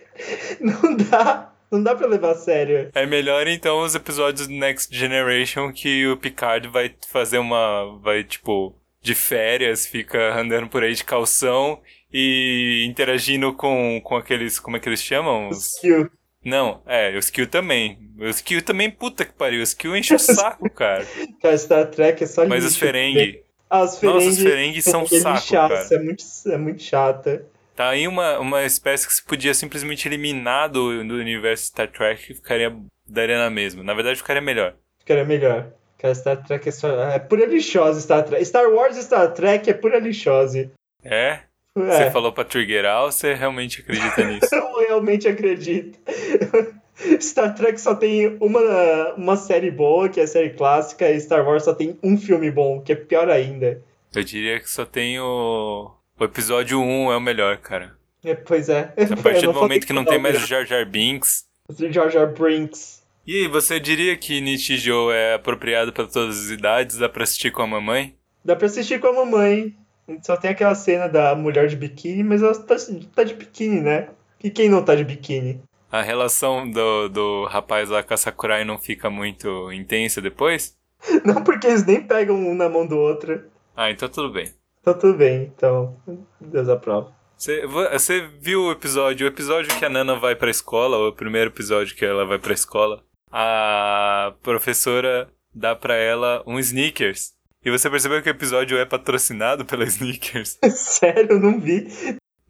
Não 0.60 0.96
dá. 0.96 1.51
Não 1.72 1.82
dá 1.82 1.94
pra 1.94 2.06
levar 2.06 2.32
a 2.32 2.34
sério. 2.36 2.90
É 2.94 3.06
melhor 3.06 3.48
então 3.48 3.80
os 3.82 3.94
episódios 3.94 4.46
do 4.46 4.52
Next 4.54 4.94
Generation 4.96 5.72
que 5.72 6.06
o 6.06 6.16
Picard 6.16 6.68
vai 6.68 6.94
fazer 7.08 7.38
uma. 7.38 7.98
vai 8.02 8.22
tipo. 8.22 8.76
de 9.00 9.14
férias, 9.16 9.84
fica 9.86 10.38
andando 10.38 10.68
por 10.68 10.84
aí 10.84 10.94
de 10.94 11.02
calção 11.04 11.80
e 12.12 12.84
interagindo 12.88 13.52
com, 13.54 14.00
com 14.04 14.16
aqueles. 14.16 14.58
como 14.60 14.76
é 14.76 14.80
que 14.80 14.88
eles 14.88 15.02
chamam? 15.02 15.48
Os- 15.48 15.74
Skill. 15.76 16.08
Não, 16.44 16.82
é, 16.86 17.14
o 17.14 17.18
Skill 17.20 17.46
também. 17.46 17.98
O 18.18 18.26
Skill 18.28 18.62
também, 18.62 18.90
puta 18.90 19.24
que 19.24 19.32
pariu. 19.32 19.60
O 19.60 19.62
Skill 19.62 19.96
enche 19.96 20.14
o 20.14 20.18
saco, 20.20 20.68
cara. 20.70 21.06
Cara, 21.40 21.56
Star 21.56 21.86
Trek 21.90 22.22
é 22.22 22.26
só 22.26 22.42
Mas 22.44 22.64
lixo. 22.64 22.68
os 22.68 22.76
Ferengi. 22.76 23.40
Ah, 23.70 23.84
os 23.84 23.98
Ferengi. 23.98 24.14
Nossa, 24.26 24.28
os 24.28 24.42
Ferengi 24.42 24.82
são 24.82 25.06
Ferengi 25.06 25.22
saco, 25.22 25.46
chatos, 25.46 25.88
cara. 25.88 26.00
É 26.00 26.04
muito, 26.04 26.24
é 26.46 26.56
muito 26.58 26.82
chata. 26.82 27.46
Tá 27.74 27.88
aí 27.88 28.06
uma, 28.06 28.38
uma 28.38 28.64
espécie 28.64 29.06
que 29.06 29.14
se 29.14 29.24
podia 29.24 29.54
simplesmente 29.54 30.06
eliminar 30.06 30.68
do, 30.68 31.02
do 31.06 31.14
universo 31.14 31.66
Star 31.66 31.88
Trek 31.90 32.30
e 32.30 32.34
ficaria. 32.34 32.74
daria 33.08 33.38
na 33.38 33.48
mesma. 33.50 33.82
Na 33.82 33.94
verdade, 33.94 34.16
ficaria 34.18 34.42
melhor. 34.42 34.74
Ficaria 35.00 35.24
melhor. 35.24 35.72
Cara, 35.98 36.14
Star 36.14 36.44
Trek 36.44 36.68
é 36.68 36.72
só. 36.72 36.88
É 37.10 37.18
pura 37.18 37.46
lixose, 37.46 38.02
Star 38.02 38.24
Trek. 38.24 38.44
Star 38.44 38.68
Wars 38.68 38.96
e 38.96 39.02
Star 39.02 39.32
Trek 39.32 39.70
é 39.70 39.74
pura 39.74 39.98
lixose. 39.98 40.70
É? 41.02 41.40
Você 41.74 42.02
É, 42.02 42.10
falou 42.10 42.32
pra 42.32 42.44
triggerar 42.44 43.04
ou 43.04 43.10
você 43.12 43.32
realmente 43.32 43.80
acredita 43.80 44.22
nisso? 44.26 44.54
eu 44.54 44.78
realmente 44.80 45.26
acredito. 45.26 45.98
Star 47.20 47.54
Trek 47.54 47.80
só 47.80 47.94
tem 47.94 48.36
uma, 48.40 49.14
uma 49.16 49.36
série 49.36 49.70
boa, 49.70 50.08
que 50.08 50.20
é 50.20 50.24
a 50.24 50.26
série 50.26 50.50
clássica, 50.50 51.10
e 51.10 51.18
Star 51.18 51.44
Wars 51.46 51.64
só 51.64 51.72
tem 51.74 51.98
um 52.02 52.18
filme 52.18 52.50
bom, 52.50 52.80
que 52.82 52.92
é 52.92 52.96
pior 52.96 53.30
ainda. 53.30 53.82
Eu 54.14 54.22
diria 54.22 54.60
que 54.60 54.68
só 54.68 54.84
tem 54.84 55.18
o. 55.18 55.90
O 56.22 56.24
episódio 56.24 56.80
1 56.80 57.10
é 57.10 57.16
o 57.16 57.20
melhor, 57.20 57.56
cara. 57.56 57.96
É, 58.22 58.32
pois 58.32 58.68
é. 58.68 58.94
A 58.96 59.16
partir 59.20 59.44
do 59.44 59.52
momento 59.52 59.84
que 59.84 59.92
não 59.92 60.04
tem 60.04 60.20
mais 60.20 60.40
o 60.40 60.46
Jar 60.46 60.64
Jar 60.64 60.88
Binks, 60.88 61.46
Jar 61.90 62.08
Jar 62.08 62.32
Brinks. 62.32 63.02
E 63.26 63.40
aí, 63.40 63.48
você 63.48 63.80
diria 63.80 64.16
que 64.16 64.40
Nichijou 64.40 65.12
é 65.12 65.34
apropriado 65.34 65.92
para 65.92 66.06
todas 66.06 66.38
as 66.38 66.50
idades? 66.50 66.96
Dá 66.96 67.08
pra 67.08 67.24
assistir 67.24 67.50
com 67.50 67.62
a 67.62 67.66
mamãe? 67.66 68.14
Dá 68.44 68.54
pra 68.54 68.66
assistir 68.66 69.00
com 69.00 69.08
a 69.08 69.12
mamãe. 69.12 69.74
Só 70.22 70.36
tem 70.36 70.52
aquela 70.52 70.76
cena 70.76 71.08
da 71.08 71.34
mulher 71.34 71.66
de 71.66 71.74
biquíni, 71.74 72.22
mas 72.22 72.40
ela 72.40 72.54
tá, 72.54 72.76
tá 73.16 73.24
de 73.24 73.34
biquíni, 73.34 73.80
né? 73.80 74.10
E 74.44 74.48
quem 74.48 74.68
não 74.68 74.84
tá 74.84 74.94
de 74.94 75.02
biquíni? 75.02 75.60
A 75.90 76.02
relação 76.02 76.70
do, 76.70 77.08
do 77.08 77.44
rapaz 77.46 77.88
lá 77.88 78.00
com 78.00 78.14
a 78.14 78.16
Sakurai 78.16 78.64
não 78.64 78.78
fica 78.78 79.10
muito 79.10 79.72
intensa 79.72 80.20
depois? 80.20 80.76
Não, 81.26 81.42
porque 81.42 81.66
eles 81.66 81.84
nem 81.84 82.00
pegam 82.00 82.36
um 82.36 82.54
na 82.54 82.68
mão 82.68 82.86
do 82.86 82.96
outro. 82.96 83.42
Ah, 83.74 83.90
então 83.90 84.08
tudo 84.08 84.30
bem. 84.30 84.52
Então 84.82 84.98
tudo 84.98 85.16
bem, 85.16 85.44
então 85.44 85.96
Deus 86.40 86.68
aprova. 86.68 87.14
Você, 87.36 87.66
você 87.66 88.28
viu 88.40 88.64
o 88.64 88.72
episódio, 88.72 89.26
o 89.26 89.30
episódio 89.30 89.76
que 89.78 89.84
a 89.84 89.88
Nana 89.88 90.16
vai 90.16 90.36
pra 90.36 90.50
escola, 90.50 91.08
o 91.08 91.12
primeiro 91.12 91.50
episódio 91.50 91.96
que 91.96 92.04
ela 92.04 92.26
vai 92.26 92.38
pra 92.38 92.52
escola, 92.52 93.02
a 93.30 94.34
professora 94.42 95.28
dá 95.54 95.74
pra 95.74 95.94
ela 95.94 96.42
um 96.46 96.58
sneakers. 96.58 97.32
E 97.64 97.70
você 97.70 97.88
percebeu 97.88 98.20
que 98.20 98.28
o 98.28 98.32
episódio 98.32 98.76
é 98.76 98.84
patrocinado 98.84 99.64
pela 99.64 99.84
Sneakers? 99.86 100.58
Sério, 100.74 101.32
eu 101.32 101.40
não 101.40 101.60
vi. 101.60 101.86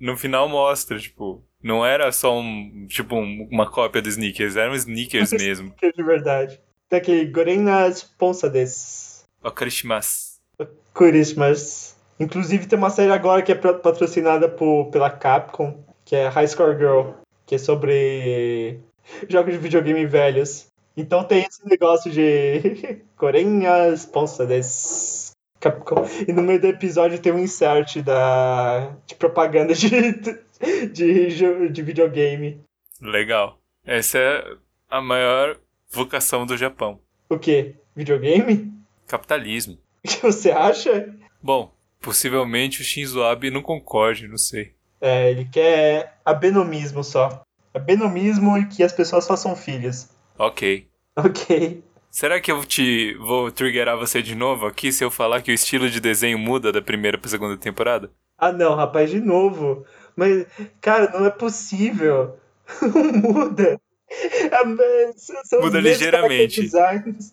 No 0.00 0.16
final 0.16 0.48
mostra, 0.48 0.98
tipo, 0.98 1.44
não 1.62 1.84
era 1.84 2.10
só 2.10 2.40
um, 2.40 2.86
tipo, 2.88 3.14
um, 3.16 3.46
uma 3.52 3.70
cópia 3.70 4.00
do 4.00 4.08
Sneakers, 4.08 4.56
eram 4.56 4.74
Sneakers 4.74 5.32
mesmo. 5.36 5.66
Sneakers 5.66 5.94
de 5.94 6.02
verdade. 6.02 6.60
Tem 6.88 6.98
aquele 6.98 7.26
Gorena 7.26 7.88
Sponsa 7.90 8.48
des. 8.48 9.26
Okarishimasu. 9.42 10.40
Okarishimasu. 10.58 11.91
Inclusive 12.22 12.66
tem 12.66 12.78
uma 12.78 12.88
série 12.88 13.10
agora 13.10 13.42
que 13.42 13.50
é 13.50 13.54
patrocinada 13.56 14.48
por, 14.48 14.90
pela 14.92 15.10
Capcom, 15.10 15.84
que 16.04 16.14
é 16.14 16.28
High 16.28 16.46
Score 16.46 16.78
Girl, 16.78 17.10
que 17.44 17.56
é 17.56 17.58
sobre 17.58 18.78
jogos 19.28 19.52
de 19.52 19.58
videogame 19.58 20.06
velhos. 20.06 20.68
Então 20.96 21.24
tem 21.24 21.44
esse 21.44 21.66
negócio 21.66 22.12
de 22.12 23.00
Coreia 23.16 23.92
sponsor 23.96 24.46
des 24.46 25.32
Capcom. 25.58 26.04
E 26.28 26.32
no 26.32 26.42
meio 26.42 26.60
do 26.60 26.68
episódio 26.68 27.18
tem 27.18 27.32
um 27.32 27.40
insert 27.40 28.00
da, 28.02 28.94
de 29.04 29.16
propaganda 29.16 29.74
de, 29.74 29.90
de, 30.92 31.68
de 31.70 31.82
videogame. 31.82 32.60
Legal. 33.00 33.58
Essa 33.84 34.18
é 34.18 34.56
a 34.88 35.00
maior 35.00 35.56
vocação 35.90 36.46
do 36.46 36.56
Japão. 36.56 37.00
O 37.28 37.36
quê? 37.36 37.74
Videogame? 37.96 38.72
Capitalismo. 39.08 39.76
O 40.04 40.08
que 40.08 40.22
você 40.22 40.52
acha? 40.52 41.12
Bom, 41.42 41.71
possivelmente 42.02 42.82
o 42.82 42.84
Shinzo 42.84 43.22
Abe 43.22 43.50
não 43.50 43.62
concorde, 43.62 44.28
não 44.28 44.36
sei. 44.36 44.74
É, 45.00 45.30
ele 45.30 45.44
quer 45.46 46.18
abenomismo 46.24 47.02
só. 47.02 47.42
Abenomismo 47.72 48.58
e 48.58 48.66
que 48.66 48.82
as 48.82 48.92
pessoas 48.92 49.26
façam 49.26 49.56
filhos. 49.56 50.08
Ok. 50.38 50.88
Ok. 51.16 51.82
Será 52.10 52.40
que 52.40 52.52
eu 52.52 52.62
te 52.64 53.14
vou 53.14 53.50
triggerar 53.50 53.96
você 53.96 54.20
de 54.20 54.34
novo 54.34 54.66
aqui 54.66 54.92
se 54.92 55.02
eu 55.02 55.10
falar 55.10 55.40
que 55.40 55.50
o 55.50 55.54
estilo 55.54 55.88
de 55.88 55.98
desenho 55.98 56.38
muda 56.38 56.70
da 56.70 56.82
primeira 56.82 57.16
pra 57.16 57.30
segunda 57.30 57.56
temporada? 57.56 58.10
Ah 58.36 58.52
não, 58.52 58.74
rapaz, 58.74 59.10
de 59.10 59.20
novo. 59.20 59.86
Mas, 60.14 60.46
cara, 60.80 61.10
não 61.10 61.24
é 61.24 61.30
possível. 61.30 62.36
Não 62.82 63.12
muda. 63.12 63.80
Muda 65.60 65.80
ligeiramente. 65.80 66.70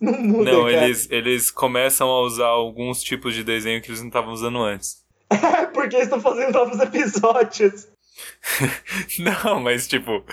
Não 0.01 0.13
muda, 0.13 0.51
Não, 0.51 0.69
eles, 0.69 1.07
eles 1.11 1.51
começam 1.51 2.09
a 2.09 2.21
usar 2.21 2.47
alguns 2.47 3.03
tipos 3.03 3.33
de 3.33 3.43
desenho 3.43 3.81
que 3.81 3.89
eles 3.89 3.99
não 4.01 4.07
estavam 4.07 4.33
usando 4.33 4.59
antes. 4.59 5.03
É, 5.29 5.65
porque 5.73 5.95
eles 5.95 6.05
estão 6.05 6.21
fazendo 6.21 6.53
novos 6.53 6.79
episódios. 6.79 7.87
Não, 9.19 9.61
mas 9.61 9.87
tipo, 9.87 10.23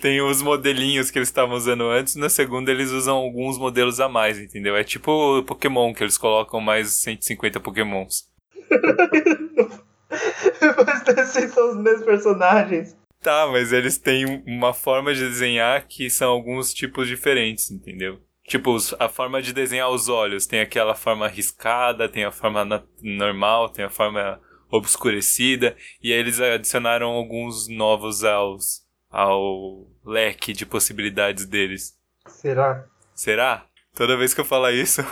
tem 0.00 0.20
os 0.20 0.42
modelinhos 0.42 1.10
que 1.10 1.18
eles 1.18 1.28
estavam 1.28 1.54
usando 1.54 1.84
antes, 1.84 2.16
na 2.16 2.28
segunda 2.28 2.72
eles 2.72 2.90
usam 2.90 3.16
alguns 3.16 3.56
modelos 3.56 4.00
a 4.00 4.08
mais, 4.08 4.38
entendeu? 4.38 4.76
É 4.76 4.82
tipo 4.82 5.42
Pokémon, 5.44 5.94
que 5.94 6.02
eles 6.02 6.18
colocam 6.18 6.60
mais 6.60 6.92
150 6.94 7.60
Pokémons. 7.60 8.24
mas 10.84 11.18
esses 11.18 11.52
são 11.52 11.70
os 11.70 11.76
mesmos 11.76 12.04
personagens. 12.04 12.96
Tá, 13.22 13.46
mas 13.46 13.70
eles 13.72 13.98
têm 13.98 14.42
uma 14.46 14.72
forma 14.72 15.12
de 15.12 15.20
desenhar 15.20 15.86
que 15.86 16.08
são 16.08 16.30
alguns 16.30 16.72
tipos 16.72 17.06
diferentes, 17.06 17.70
entendeu? 17.70 18.20
Tipo, 18.44 18.76
a 18.98 19.08
forma 19.08 19.42
de 19.42 19.52
desenhar 19.52 19.90
os 19.90 20.08
olhos. 20.08 20.46
Tem 20.46 20.60
aquela 20.60 20.94
forma 20.94 21.28
riscada, 21.28 22.08
tem 22.08 22.24
a 22.24 22.32
forma 22.32 22.84
normal, 23.02 23.68
tem 23.68 23.84
a 23.84 23.90
forma 23.90 24.40
obscurecida. 24.70 25.76
E 26.02 26.12
aí 26.12 26.18
eles 26.18 26.40
adicionaram 26.40 27.08
alguns 27.08 27.68
novos 27.68 28.24
aos, 28.24 28.86
ao 29.10 29.86
leque 30.04 30.52
de 30.52 30.64
possibilidades 30.64 31.44
deles. 31.44 31.96
Será? 32.26 32.86
Será? 33.14 33.66
Toda 33.94 34.16
vez 34.16 34.32
que 34.32 34.40
eu 34.40 34.44
falar 34.44 34.72
isso, 34.72 35.02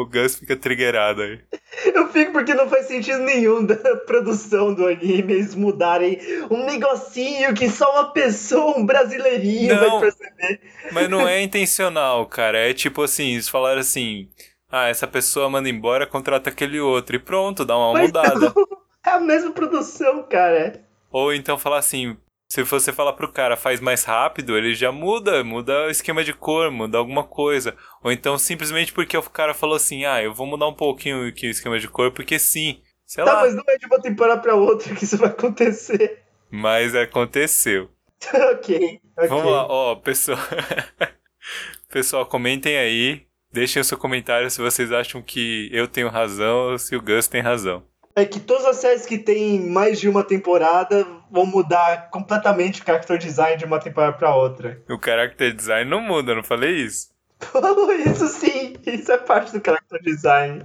o 0.00 0.06
Gus 0.06 0.36
fica 0.36 0.56
triggerado 0.56 1.22
aí. 1.22 1.40
Eu 1.94 2.08
fico 2.08 2.32
porque 2.32 2.54
não 2.54 2.68
faz 2.68 2.86
sentido 2.86 3.18
nenhum 3.18 3.64
da 3.64 3.76
produção 4.06 4.72
do 4.72 4.86
anime 4.86 5.34
eles 5.34 5.54
mudarem 5.54 6.18
um 6.50 6.64
negocinho 6.64 7.52
que 7.54 7.68
só 7.68 7.90
uma 7.92 8.12
pessoa, 8.12 8.78
um 8.78 8.86
brasileirinho 8.86 9.74
Não, 9.74 10.00
vai 10.00 10.10
perceber. 10.10 10.60
Mas 10.92 11.08
não 11.08 11.28
é 11.28 11.42
intencional, 11.44 12.26
cara. 12.26 12.58
É 12.58 12.72
tipo 12.72 13.02
assim, 13.02 13.32
eles 13.32 13.48
falaram 13.48 13.80
assim: 13.80 14.28
ah, 14.70 14.88
essa 14.88 15.06
pessoa 15.06 15.48
manda 15.50 15.68
embora, 15.68 16.06
contrata 16.06 16.50
aquele 16.50 16.80
outro. 16.80 17.16
E 17.16 17.18
pronto, 17.18 17.64
dá 17.64 17.76
uma 17.76 17.92
Mas 17.92 18.06
mudada. 18.06 18.52
não, 18.54 18.66
é 19.06 19.10
a 19.10 19.20
mesma 19.20 19.52
produção, 19.52 20.22
cara. 20.24 20.80
Ou 21.10 21.32
então 21.32 21.58
falar 21.58 21.78
assim. 21.78 22.16
Se 22.48 22.62
você 22.62 22.92
falar 22.92 23.14
pro 23.14 23.32
cara 23.32 23.56
faz 23.56 23.80
mais 23.80 24.04
rápido, 24.04 24.56
ele 24.56 24.74
já 24.74 24.92
muda, 24.92 25.42
muda 25.42 25.86
o 25.86 25.90
esquema 25.90 26.22
de 26.22 26.32
cor, 26.32 26.70
muda 26.70 26.98
alguma 26.98 27.24
coisa. 27.24 27.76
Ou 28.02 28.12
então 28.12 28.38
simplesmente 28.38 28.92
porque 28.92 29.16
o 29.16 29.22
cara 29.22 29.54
falou 29.54 29.74
assim, 29.76 30.04
ah, 30.04 30.22
eu 30.22 30.32
vou 30.32 30.46
mudar 30.46 30.68
um 30.68 30.74
pouquinho 30.74 31.26
aqui 31.26 31.46
o 31.48 31.50
esquema 31.50 31.78
de 31.80 31.88
cor, 31.88 32.12
porque 32.12 32.38
sim. 32.38 32.80
Sei 33.06 33.24
Tá, 33.24 33.32
lá. 33.34 33.40
mas 33.40 33.54
não 33.54 33.64
é 33.68 33.76
de 33.76 33.86
uma 33.86 34.00
temporada 34.00 34.40
pra 34.40 34.54
outra 34.54 34.94
que 34.94 35.04
isso 35.04 35.16
vai 35.18 35.28
acontecer. 35.30 36.22
Mas 36.50 36.94
aconteceu. 36.94 37.90
ok, 38.52 39.00
ok. 39.16 39.28
Vamos 39.28 39.50
lá, 39.50 39.66
ó, 39.66 39.96
pessoal. 39.96 40.38
pessoal, 41.90 42.26
comentem 42.26 42.76
aí. 42.76 43.26
Deixem 43.52 43.80
o 43.80 43.84
seu 43.84 43.96
comentário 43.96 44.50
se 44.50 44.60
vocês 44.60 44.90
acham 44.90 45.22
que 45.22 45.68
eu 45.72 45.86
tenho 45.86 46.08
razão 46.08 46.72
ou 46.72 46.78
se 46.78 46.96
o 46.96 47.00
Gus 47.02 47.28
tem 47.28 47.40
razão. 47.40 47.84
É 48.16 48.24
que 48.24 48.38
todas 48.38 48.64
as 48.64 48.76
séries 48.76 49.04
que 49.06 49.18
tem 49.18 49.60
mais 49.68 49.98
de 49.98 50.08
uma 50.08 50.22
temporada 50.22 51.04
vão 51.30 51.44
mudar 51.46 52.10
completamente 52.10 52.80
o 52.80 52.84
character 52.84 53.18
design 53.18 53.56
de 53.56 53.64
uma 53.64 53.80
temporada 53.80 54.16
pra 54.16 54.34
outra. 54.36 54.80
O 54.88 54.98
character 55.02 55.52
design 55.52 55.90
não 55.90 56.00
muda, 56.00 56.34
não 56.34 56.42
falei 56.44 56.76
isso. 56.76 57.08
Falou 57.40 57.92
isso 57.92 58.28
sim, 58.28 58.74
isso 58.86 59.10
é 59.10 59.18
parte 59.18 59.52
do 59.58 59.64
character 59.64 60.00
design. 60.02 60.64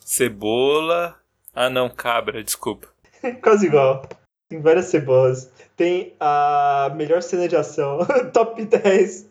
Cebola. 0.00 1.16
Ah 1.54 1.70
não, 1.70 1.88
cabra, 1.88 2.42
desculpa. 2.42 2.88
Quase 3.42 3.66
igual. 3.66 4.02
Tem 4.48 4.60
várias 4.60 4.86
cebolas. 4.86 5.50
Tem 5.76 6.14
a 6.18 6.90
melhor 6.96 7.22
cena 7.22 7.46
de 7.46 7.54
ação, 7.54 7.98
top 8.32 8.64
10 8.64 9.28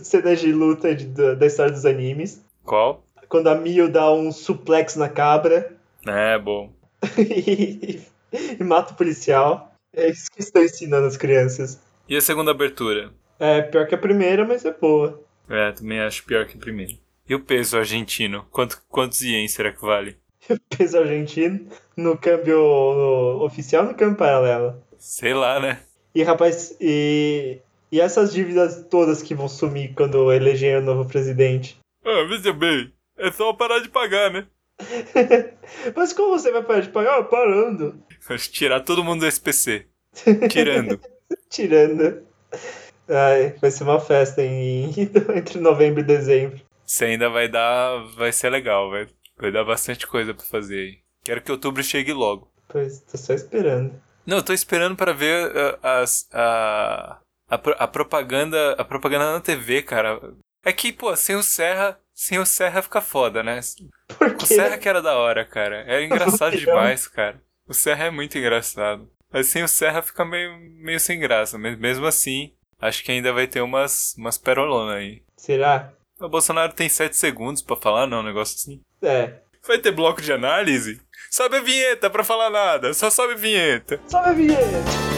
cenas 0.00 0.40
de 0.40 0.52
luta 0.52 0.94
de- 0.94 1.06
da, 1.06 1.34
da 1.34 1.46
história 1.46 1.72
dos 1.72 1.84
animes. 1.84 2.40
Qual? 2.64 3.02
Quando 3.28 3.48
a 3.48 3.54
Mio 3.56 3.88
dá 3.88 4.12
um 4.12 4.30
suplex 4.30 4.94
na 4.96 5.08
cabra 5.08 5.72
É, 6.06 6.38
bom. 6.38 6.70
E, 7.18 8.00
e 8.60 8.64
mata 8.64 8.92
o 8.92 8.96
policial. 8.96 9.72
É 9.92 10.10
isso 10.10 10.30
que 10.30 10.40
estão 10.40 10.62
ensinando 10.62 11.06
as 11.06 11.16
crianças. 11.16 11.80
E 12.08 12.16
a 12.16 12.20
segunda 12.20 12.50
abertura? 12.50 13.12
É 13.38 13.62
pior 13.62 13.86
que 13.86 13.94
a 13.94 13.98
primeira, 13.98 14.44
mas 14.44 14.64
é 14.64 14.72
boa. 14.72 15.22
É, 15.48 15.72
também 15.72 16.00
acho 16.00 16.24
pior 16.24 16.46
que 16.46 16.56
a 16.56 16.60
primeira. 16.60 16.92
E 17.28 17.34
o 17.34 17.40
peso 17.40 17.76
argentino? 17.78 18.44
Quanto, 18.50 18.82
quantos 18.88 19.20
ienes 19.22 19.52
será 19.52 19.72
que 19.72 19.80
vale? 19.80 20.16
Peso 20.76 20.98
argentino 20.98 21.66
no 21.96 22.18
câmbio 22.18 22.56
no- 22.58 23.44
oficial 23.44 23.84
no 23.84 23.94
câmbio 23.94 24.16
paralelo. 24.16 24.82
Sei 24.98 25.32
lá, 25.32 25.58
né? 25.58 25.80
E 26.14 26.22
rapaz, 26.22 26.76
e, 26.80 27.58
e 27.90 28.00
essas 28.00 28.32
dívidas 28.32 28.86
todas 28.90 29.22
que 29.22 29.34
vão 29.34 29.48
sumir 29.48 29.94
quando 29.94 30.30
elegerem 30.32 30.78
o 30.82 30.84
novo 30.84 31.08
presidente? 31.08 31.78
Ah, 32.04 32.24
veja 32.28 32.52
bem. 32.52 32.92
É 33.16 33.30
só 33.30 33.52
parar 33.52 33.78
de 33.80 33.88
pagar, 33.88 34.30
né? 34.30 34.46
Mas 35.96 36.12
como 36.12 36.38
você 36.38 36.50
vai 36.50 36.62
parar 36.62 36.80
de 36.80 36.88
pagar? 36.90 37.18
Ah, 37.18 37.24
parando. 37.24 38.02
Tirar 38.50 38.80
todo 38.80 39.04
mundo 39.04 39.20
do 39.20 39.26
SPC. 39.26 39.86
Tirando. 40.50 41.00
Tirando. 41.50 42.22
Ai, 43.08 43.54
vai 43.60 43.70
ser 43.70 43.84
uma 43.84 44.00
festa 44.00 44.42
em, 44.42 44.90
entre 45.36 45.60
novembro 45.60 46.00
e 46.00 46.04
dezembro. 46.04 46.60
Isso 46.86 47.04
ainda 47.04 47.28
vai 47.28 47.48
dar. 47.48 47.98
Vai 48.16 48.32
ser 48.32 48.50
legal, 48.50 48.90
vai, 48.90 49.06
vai 49.38 49.50
dar 49.52 49.64
bastante 49.64 50.06
coisa 50.06 50.32
pra 50.34 50.44
fazer 50.44 50.78
aí. 50.78 50.98
Quero 51.24 51.42
que 51.42 51.52
outubro 51.52 51.82
chegue 51.82 52.12
logo. 52.12 52.50
Pois, 52.68 53.00
tô 53.00 53.16
só 53.16 53.34
esperando. 53.34 53.94
Não, 54.26 54.38
eu 54.38 54.42
tô 54.42 54.52
esperando 54.52 54.96
pra 54.96 55.12
ver 55.12 55.52
a, 55.82 56.00
as- 56.00 56.28
a, 56.32 57.18
a, 57.48 57.58
pro- 57.58 57.76
a 57.78 57.86
propaganda 57.86 58.72
a 58.72 58.84
propaganda 58.84 59.32
na 59.32 59.40
TV, 59.40 59.82
cara. 59.82 60.18
É 60.64 60.72
que, 60.72 60.92
pô, 60.92 61.14
sem 61.14 61.36
o 61.36 61.42
Serra, 61.42 61.98
sem 62.14 62.38
o 62.38 62.46
Serra 62.46 62.80
fica 62.82 63.00
foda, 63.00 63.42
né? 63.42 63.60
Por 64.16 64.28
O 64.28 64.36
quê? 64.36 64.46
Serra 64.46 64.78
que 64.78 64.88
era 64.88 65.02
da 65.02 65.16
hora, 65.16 65.44
cara. 65.44 65.84
Era 65.86 66.02
engraçado 66.04 66.52
Não. 66.52 66.58
demais, 66.58 67.06
cara. 67.08 67.40
O 67.66 67.74
Serra 67.74 68.04
é 68.06 68.10
muito 68.10 68.38
engraçado. 68.38 69.10
Mas 69.32 69.48
sem 69.48 69.62
o 69.64 69.68
Serra 69.68 70.00
fica 70.02 70.24
meio, 70.24 70.56
meio 70.80 71.00
sem 71.00 71.18
graça. 71.18 71.58
Mas 71.58 71.76
mesmo 71.78 72.06
assim, 72.06 72.52
acho 72.80 73.02
que 73.02 73.10
ainda 73.10 73.32
vai 73.32 73.46
ter 73.46 73.60
umas, 73.62 74.14
umas 74.16 74.38
perolonas 74.38 74.94
aí. 74.96 75.22
Será? 75.36 75.92
O 76.20 76.28
Bolsonaro 76.28 76.72
tem 76.72 76.88
7 76.88 77.16
segundos 77.16 77.60
pra 77.60 77.74
falar, 77.76 78.06
não, 78.06 78.20
um 78.20 78.24
negócio 78.24 78.54
assim. 78.54 78.80
É. 79.02 79.40
Vai 79.66 79.78
ter 79.78 79.90
bloco 79.90 80.22
de 80.22 80.32
análise? 80.32 81.00
Sobe 81.30 81.56
a 81.56 81.60
vinheta 81.60 82.08
pra 82.08 82.22
falar 82.22 82.50
nada, 82.50 82.94
só 82.94 83.10
sobe 83.10 83.32
a 83.32 83.36
vinheta. 83.36 84.00
Sobe 84.06 84.28
a 84.28 84.32
vinheta! 84.32 85.13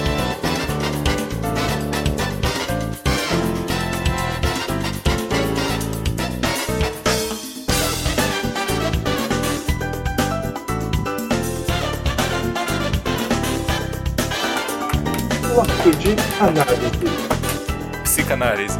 De 16.07 16.15
análise. 16.41 18.03
Psicanálise. 18.05 18.79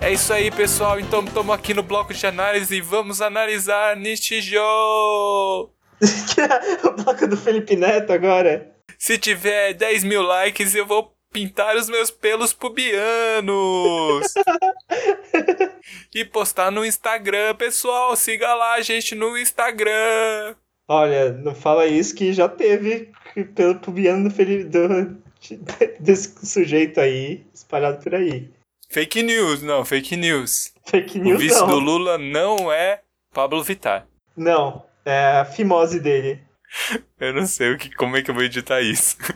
É 0.00 0.12
isso 0.12 0.32
aí, 0.32 0.50
pessoal. 0.50 0.98
Então 0.98 1.22
estamos 1.22 1.54
aqui 1.54 1.72
no 1.72 1.82
bloco 1.84 2.12
de 2.12 2.26
análise 2.26 2.74
e 2.74 2.80
vamos 2.80 3.22
analisar 3.22 3.96
Nishijou. 3.96 5.72
o 6.82 6.90
bloco 6.90 7.28
do 7.28 7.36
Felipe 7.36 7.76
Neto 7.76 8.12
agora. 8.12 8.72
Se 8.98 9.16
tiver 9.16 9.74
10 9.74 10.02
mil 10.02 10.22
likes, 10.22 10.74
eu 10.74 10.84
vou 10.84 11.14
pintar 11.32 11.76
os 11.76 11.88
meus 11.88 12.10
pelos 12.10 12.52
pubianos. 12.52 14.26
e 16.12 16.24
postar 16.24 16.72
no 16.72 16.84
Instagram, 16.84 17.54
pessoal. 17.54 18.16
Siga 18.16 18.52
lá 18.54 18.74
a 18.74 18.80
gente 18.80 19.14
no 19.14 19.38
Instagram. 19.38 20.56
Olha, 20.88 21.32
não 21.32 21.54
fala 21.54 21.86
isso 21.86 22.12
que 22.12 22.32
já 22.32 22.48
teve 22.48 23.12
pelo 23.54 23.76
pubiano 23.76 24.28
do, 24.28 24.34
Felipe, 24.34 24.64
do, 24.64 25.21
desse 26.00 26.46
sujeito 26.46 27.00
aí 27.00 27.44
espalhado 27.52 28.02
por 28.02 28.14
aí. 28.14 28.50
Fake 28.88 29.22
news, 29.22 29.62
não, 29.62 29.84
fake 29.84 30.16
news. 30.16 30.72
Fake 30.84 31.18
O 31.18 31.24
news 31.24 31.40
vice 31.40 31.60
não. 31.60 31.68
do 31.68 31.78
Lula 31.78 32.18
não 32.18 32.70
é 32.70 33.00
Pablo 33.32 33.62
Vittar. 33.62 34.06
Não, 34.36 34.84
é 35.04 35.38
a 35.40 35.44
fimose 35.44 36.00
dele. 36.00 36.40
Eu 37.18 37.32
não 37.32 37.46
sei 37.46 37.72
o 37.72 37.78
que, 37.78 37.94
como 37.94 38.16
é 38.16 38.22
que 38.22 38.30
eu 38.30 38.34
vou 38.34 38.42
editar 38.42 38.80
isso. 38.80 39.16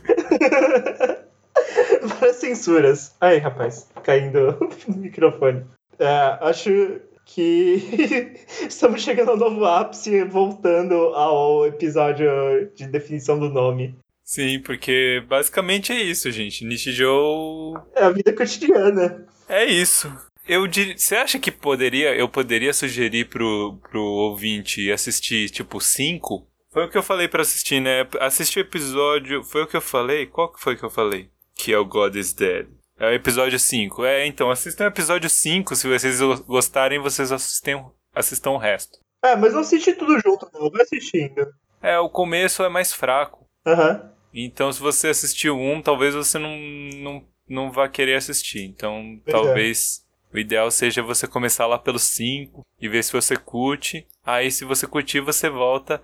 Várias 2.02 2.36
censuras. 2.36 3.14
Aí, 3.20 3.38
rapaz, 3.38 3.88
caindo 4.02 4.57
o 4.88 4.92
microfone. 4.92 5.64
É, 5.98 6.38
acho 6.40 7.00
que 7.24 8.34
estamos 8.68 9.02
chegando 9.02 9.32
ao 9.32 9.36
novo 9.36 9.64
ápice, 9.64 10.24
voltando 10.24 10.94
ao 11.14 11.66
episódio 11.66 12.28
de 12.74 12.86
definição 12.86 13.38
do 13.38 13.48
nome. 13.48 13.96
Sim, 14.27 14.61
porque 14.61 15.24
basicamente 15.29 15.93
é 15.93 16.03
isso, 16.03 16.29
gente. 16.33 16.64
Nishijou 16.64 17.79
É 17.95 18.03
a 18.05 18.11
vida 18.11 18.33
cotidiana. 18.33 19.24
é 19.49 19.64
isso. 19.64 20.12
Eu 20.49 20.66
dir... 20.66 20.99
Você 20.99 21.14
acha 21.16 21.39
que 21.39 21.51
poderia, 21.53 22.14
eu 22.14 22.29
poderia 22.29 22.72
sugerir 22.74 23.29
pro, 23.29 23.79
pro 23.89 24.03
ouvinte 24.03 24.91
assistir, 24.91 25.49
tipo, 25.51 25.81
cinco? 25.81 26.47
Foi 26.72 26.85
o 26.85 26.91
que 26.91 26.99
eu 26.99 27.03
falei 27.03 27.29
pra 27.29 27.43
assistir, 27.43 27.81
né? 27.81 28.07
Assistir 28.20 28.59
o 28.59 28.62
episódio. 28.62 29.43
Foi 29.45 29.62
o 29.62 29.66
que 29.66 29.77
eu 29.77 29.81
falei? 29.81 30.27
Qual 30.27 30.53
que 30.53 30.61
foi 30.61 30.77
que 30.77 30.85
eu 30.85 30.91
falei? 30.91 31.31
Que 31.55 31.72
é 31.72 31.79
o 31.79 31.85
God 31.85 32.16
is 32.16 32.33
Dead. 32.33 32.66
É 32.99 33.07
o 33.07 33.12
episódio 33.14 33.59
5. 33.59 34.05
É, 34.05 34.27
então, 34.27 34.51
assistam 34.51 34.85
o 34.85 34.89
episódio 34.89 35.31
5. 35.31 35.74
Se 35.77 35.89
vocês 35.89 36.20
gostarem, 36.47 36.99
vocês 36.99 37.31
assistem, 37.33 37.83
assistam 38.14 38.51
o 38.51 38.59
resto. 38.59 38.99
É, 39.24 39.35
mas 39.37 39.53
não 39.55 39.61
assisti 39.61 39.95
tudo 39.95 40.18
junto, 40.20 40.49
não. 40.53 40.70
Vai 40.70 40.83
assistindo. 40.83 41.47
É, 41.83 41.99
o 41.99 42.09
começo 42.11 42.62
é 42.62 42.68
mais 42.68 42.93
fraco. 42.93 43.47
Aham. 43.66 44.12
Então, 44.39 44.70
se 44.70 44.80
você 44.80 45.09
assistiu 45.09 45.59
um, 45.59 45.80
talvez 45.80 46.14
você 46.14 46.39
não, 46.39 46.57
não, 46.97 47.24
não 47.49 47.72
vá 47.72 47.89
querer 47.89 48.16
assistir. 48.16 48.64
Então, 48.64 49.18
Pois 49.24 49.34
é. 49.34 49.39
talvez 49.39 50.07
o 50.32 50.39
ideal 50.39 50.70
seja 50.70 51.03
você 51.03 51.26
começar 51.26 51.66
lá 51.66 51.78
pelos 51.78 52.03
5 52.03 52.61
e 52.78 52.89
ver 52.89 53.03
se 53.03 53.12
você 53.12 53.37
curte. 53.37 54.07
Aí, 54.22 54.51
se 54.51 54.66
você 54.66 54.87
curtir, 54.87 55.20
você 55.20 55.49
volta. 55.49 56.03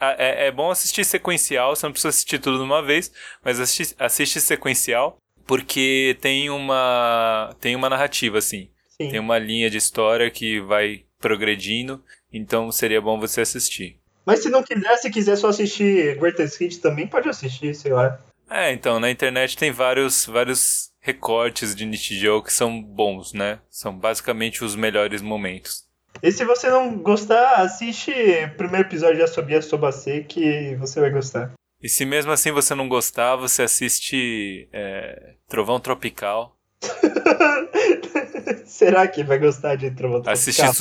É, 0.00 0.46
é 0.46 0.52
bom 0.52 0.70
assistir 0.70 1.04
sequencial, 1.04 1.74
você 1.74 1.84
não 1.84 1.92
precisa 1.92 2.10
assistir 2.10 2.38
tudo 2.38 2.58
de 2.58 2.62
uma 2.62 2.80
vez, 2.80 3.10
mas 3.44 3.58
assiste, 3.58 3.96
assiste 3.98 4.40
sequencial, 4.40 5.18
porque 5.44 6.16
tem 6.20 6.50
uma, 6.50 7.56
tem 7.60 7.74
uma 7.74 7.90
narrativa, 7.90 8.38
assim. 8.38 8.70
Sim. 8.90 9.10
Tem 9.10 9.18
uma 9.18 9.38
linha 9.38 9.68
de 9.68 9.78
história 9.78 10.30
que 10.30 10.60
vai 10.60 11.04
progredindo, 11.18 12.00
então 12.32 12.70
seria 12.70 13.00
bom 13.00 13.18
você 13.18 13.40
assistir. 13.40 13.98
Mas 14.24 14.42
se 14.42 14.48
não 14.48 14.62
quiser, 14.62 14.96
se 14.96 15.10
quiser 15.10 15.36
só 15.36 15.48
assistir 15.48 16.16
Greatest 16.18 16.60
Hits 16.60 16.78
também, 16.78 17.06
pode 17.06 17.28
assistir, 17.28 17.74
sei 17.74 17.92
lá. 17.92 18.18
É, 18.50 18.72
então, 18.72 19.00
na 19.00 19.10
internet 19.10 19.56
tem 19.56 19.70
vários, 19.70 20.26
vários 20.26 20.90
recortes 21.00 21.74
de 21.74 21.84
Nichijou 21.84 22.42
que 22.42 22.52
são 22.52 22.82
bons, 22.82 23.32
né? 23.32 23.58
São 23.70 23.96
basicamente 23.96 24.64
os 24.64 24.74
melhores 24.74 25.20
momentos. 25.20 25.84
E 26.22 26.30
se 26.30 26.44
você 26.44 26.70
não 26.70 26.96
gostar, 26.98 27.56
assiste 27.56 28.10
o 28.10 28.56
primeiro 28.56 28.86
episódio 28.86 29.16
de 29.16 29.22
Asobia 29.22 29.60
Sobase 29.60 30.24
que 30.24 30.76
você 30.76 31.00
vai 31.00 31.10
gostar. 31.10 31.52
E 31.82 31.88
se 31.88 32.06
mesmo 32.06 32.32
assim 32.32 32.50
você 32.52 32.74
não 32.74 32.88
gostar, 32.88 33.36
você 33.36 33.62
assiste 33.62 34.68
é, 34.72 35.34
Trovão 35.48 35.80
Tropical, 35.80 36.56
Será 38.66 39.06
que 39.08 39.22
vai 39.24 39.38
gostar 39.38 39.76
de 39.76 39.90
Trovão 39.90 40.22
assiste 40.26 40.58
Tropical? 40.58 40.74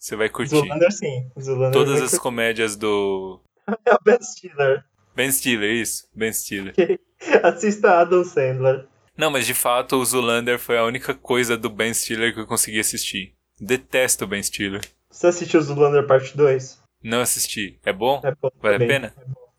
Você 0.00 0.16
vai 0.16 0.30
curtir. 0.30 0.56
Zoolander 0.56 0.90
sim. 0.90 1.30
Zoolander 1.38 1.72
Todas 1.72 1.96
as 1.96 2.10
curtir. 2.10 2.22
comédias 2.22 2.74
do 2.74 3.38
É 3.84 3.94
o 3.94 3.98
Ben 4.02 4.18
Stiller. 4.22 4.84
Ben 5.14 5.30
Stiller, 5.30 5.70
isso, 5.70 6.08
Ben 6.14 6.32
Stiller. 6.32 6.74
Assista 7.44 8.00
Adam 8.00 8.24
Sandler. 8.24 8.86
Não, 9.16 9.30
mas 9.30 9.44
de 9.46 9.52
fato 9.52 9.96
o 9.96 10.04
Zoolander 10.04 10.58
foi 10.58 10.78
a 10.78 10.84
única 10.84 11.12
coisa 11.12 11.56
do 11.56 11.68
Ben 11.68 11.92
Stiller 11.92 12.32
que 12.32 12.40
eu 12.40 12.46
consegui 12.46 12.80
assistir. 12.80 13.34
Detesto 13.60 14.24
o 14.24 14.26
Ben 14.26 14.42
Stiller. 14.42 14.80
Você 15.10 15.26
assistiu 15.26 15.60
Zoolander 15.60 16.06
parte 16.06 16.34
2? 16.34 16.80
Não 17.02 17.20
assisti. 17.20 17.78
É 17.84 17.92
bom? 17.92 18.22
É 18.24 18.34
bom 18.34 18.50
Vale 18.62 18.76
a 18.82 18.86
pena? 18.88 19.14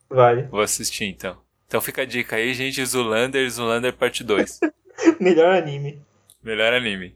Vale. 0.10 0.44
Vou 0.44 0.62
assistir 0.62 1.06
então. 1.06 1.38
Então 1.68 1.80
fica 1.80 2.02
a 2.02 2.06
dica 2.06 2.38
aí, 2.38 2.54
gente. 2.56 2.84
Zoolander, 2.84 3.48
Zoolander 3.48 3.94
parte 3.94 4.24
2. 4.24 4.60
Melhor 5.22 5.54
anime. 5.56 6.02
Melhor 6.44 6.74
anime. 6.74 7.16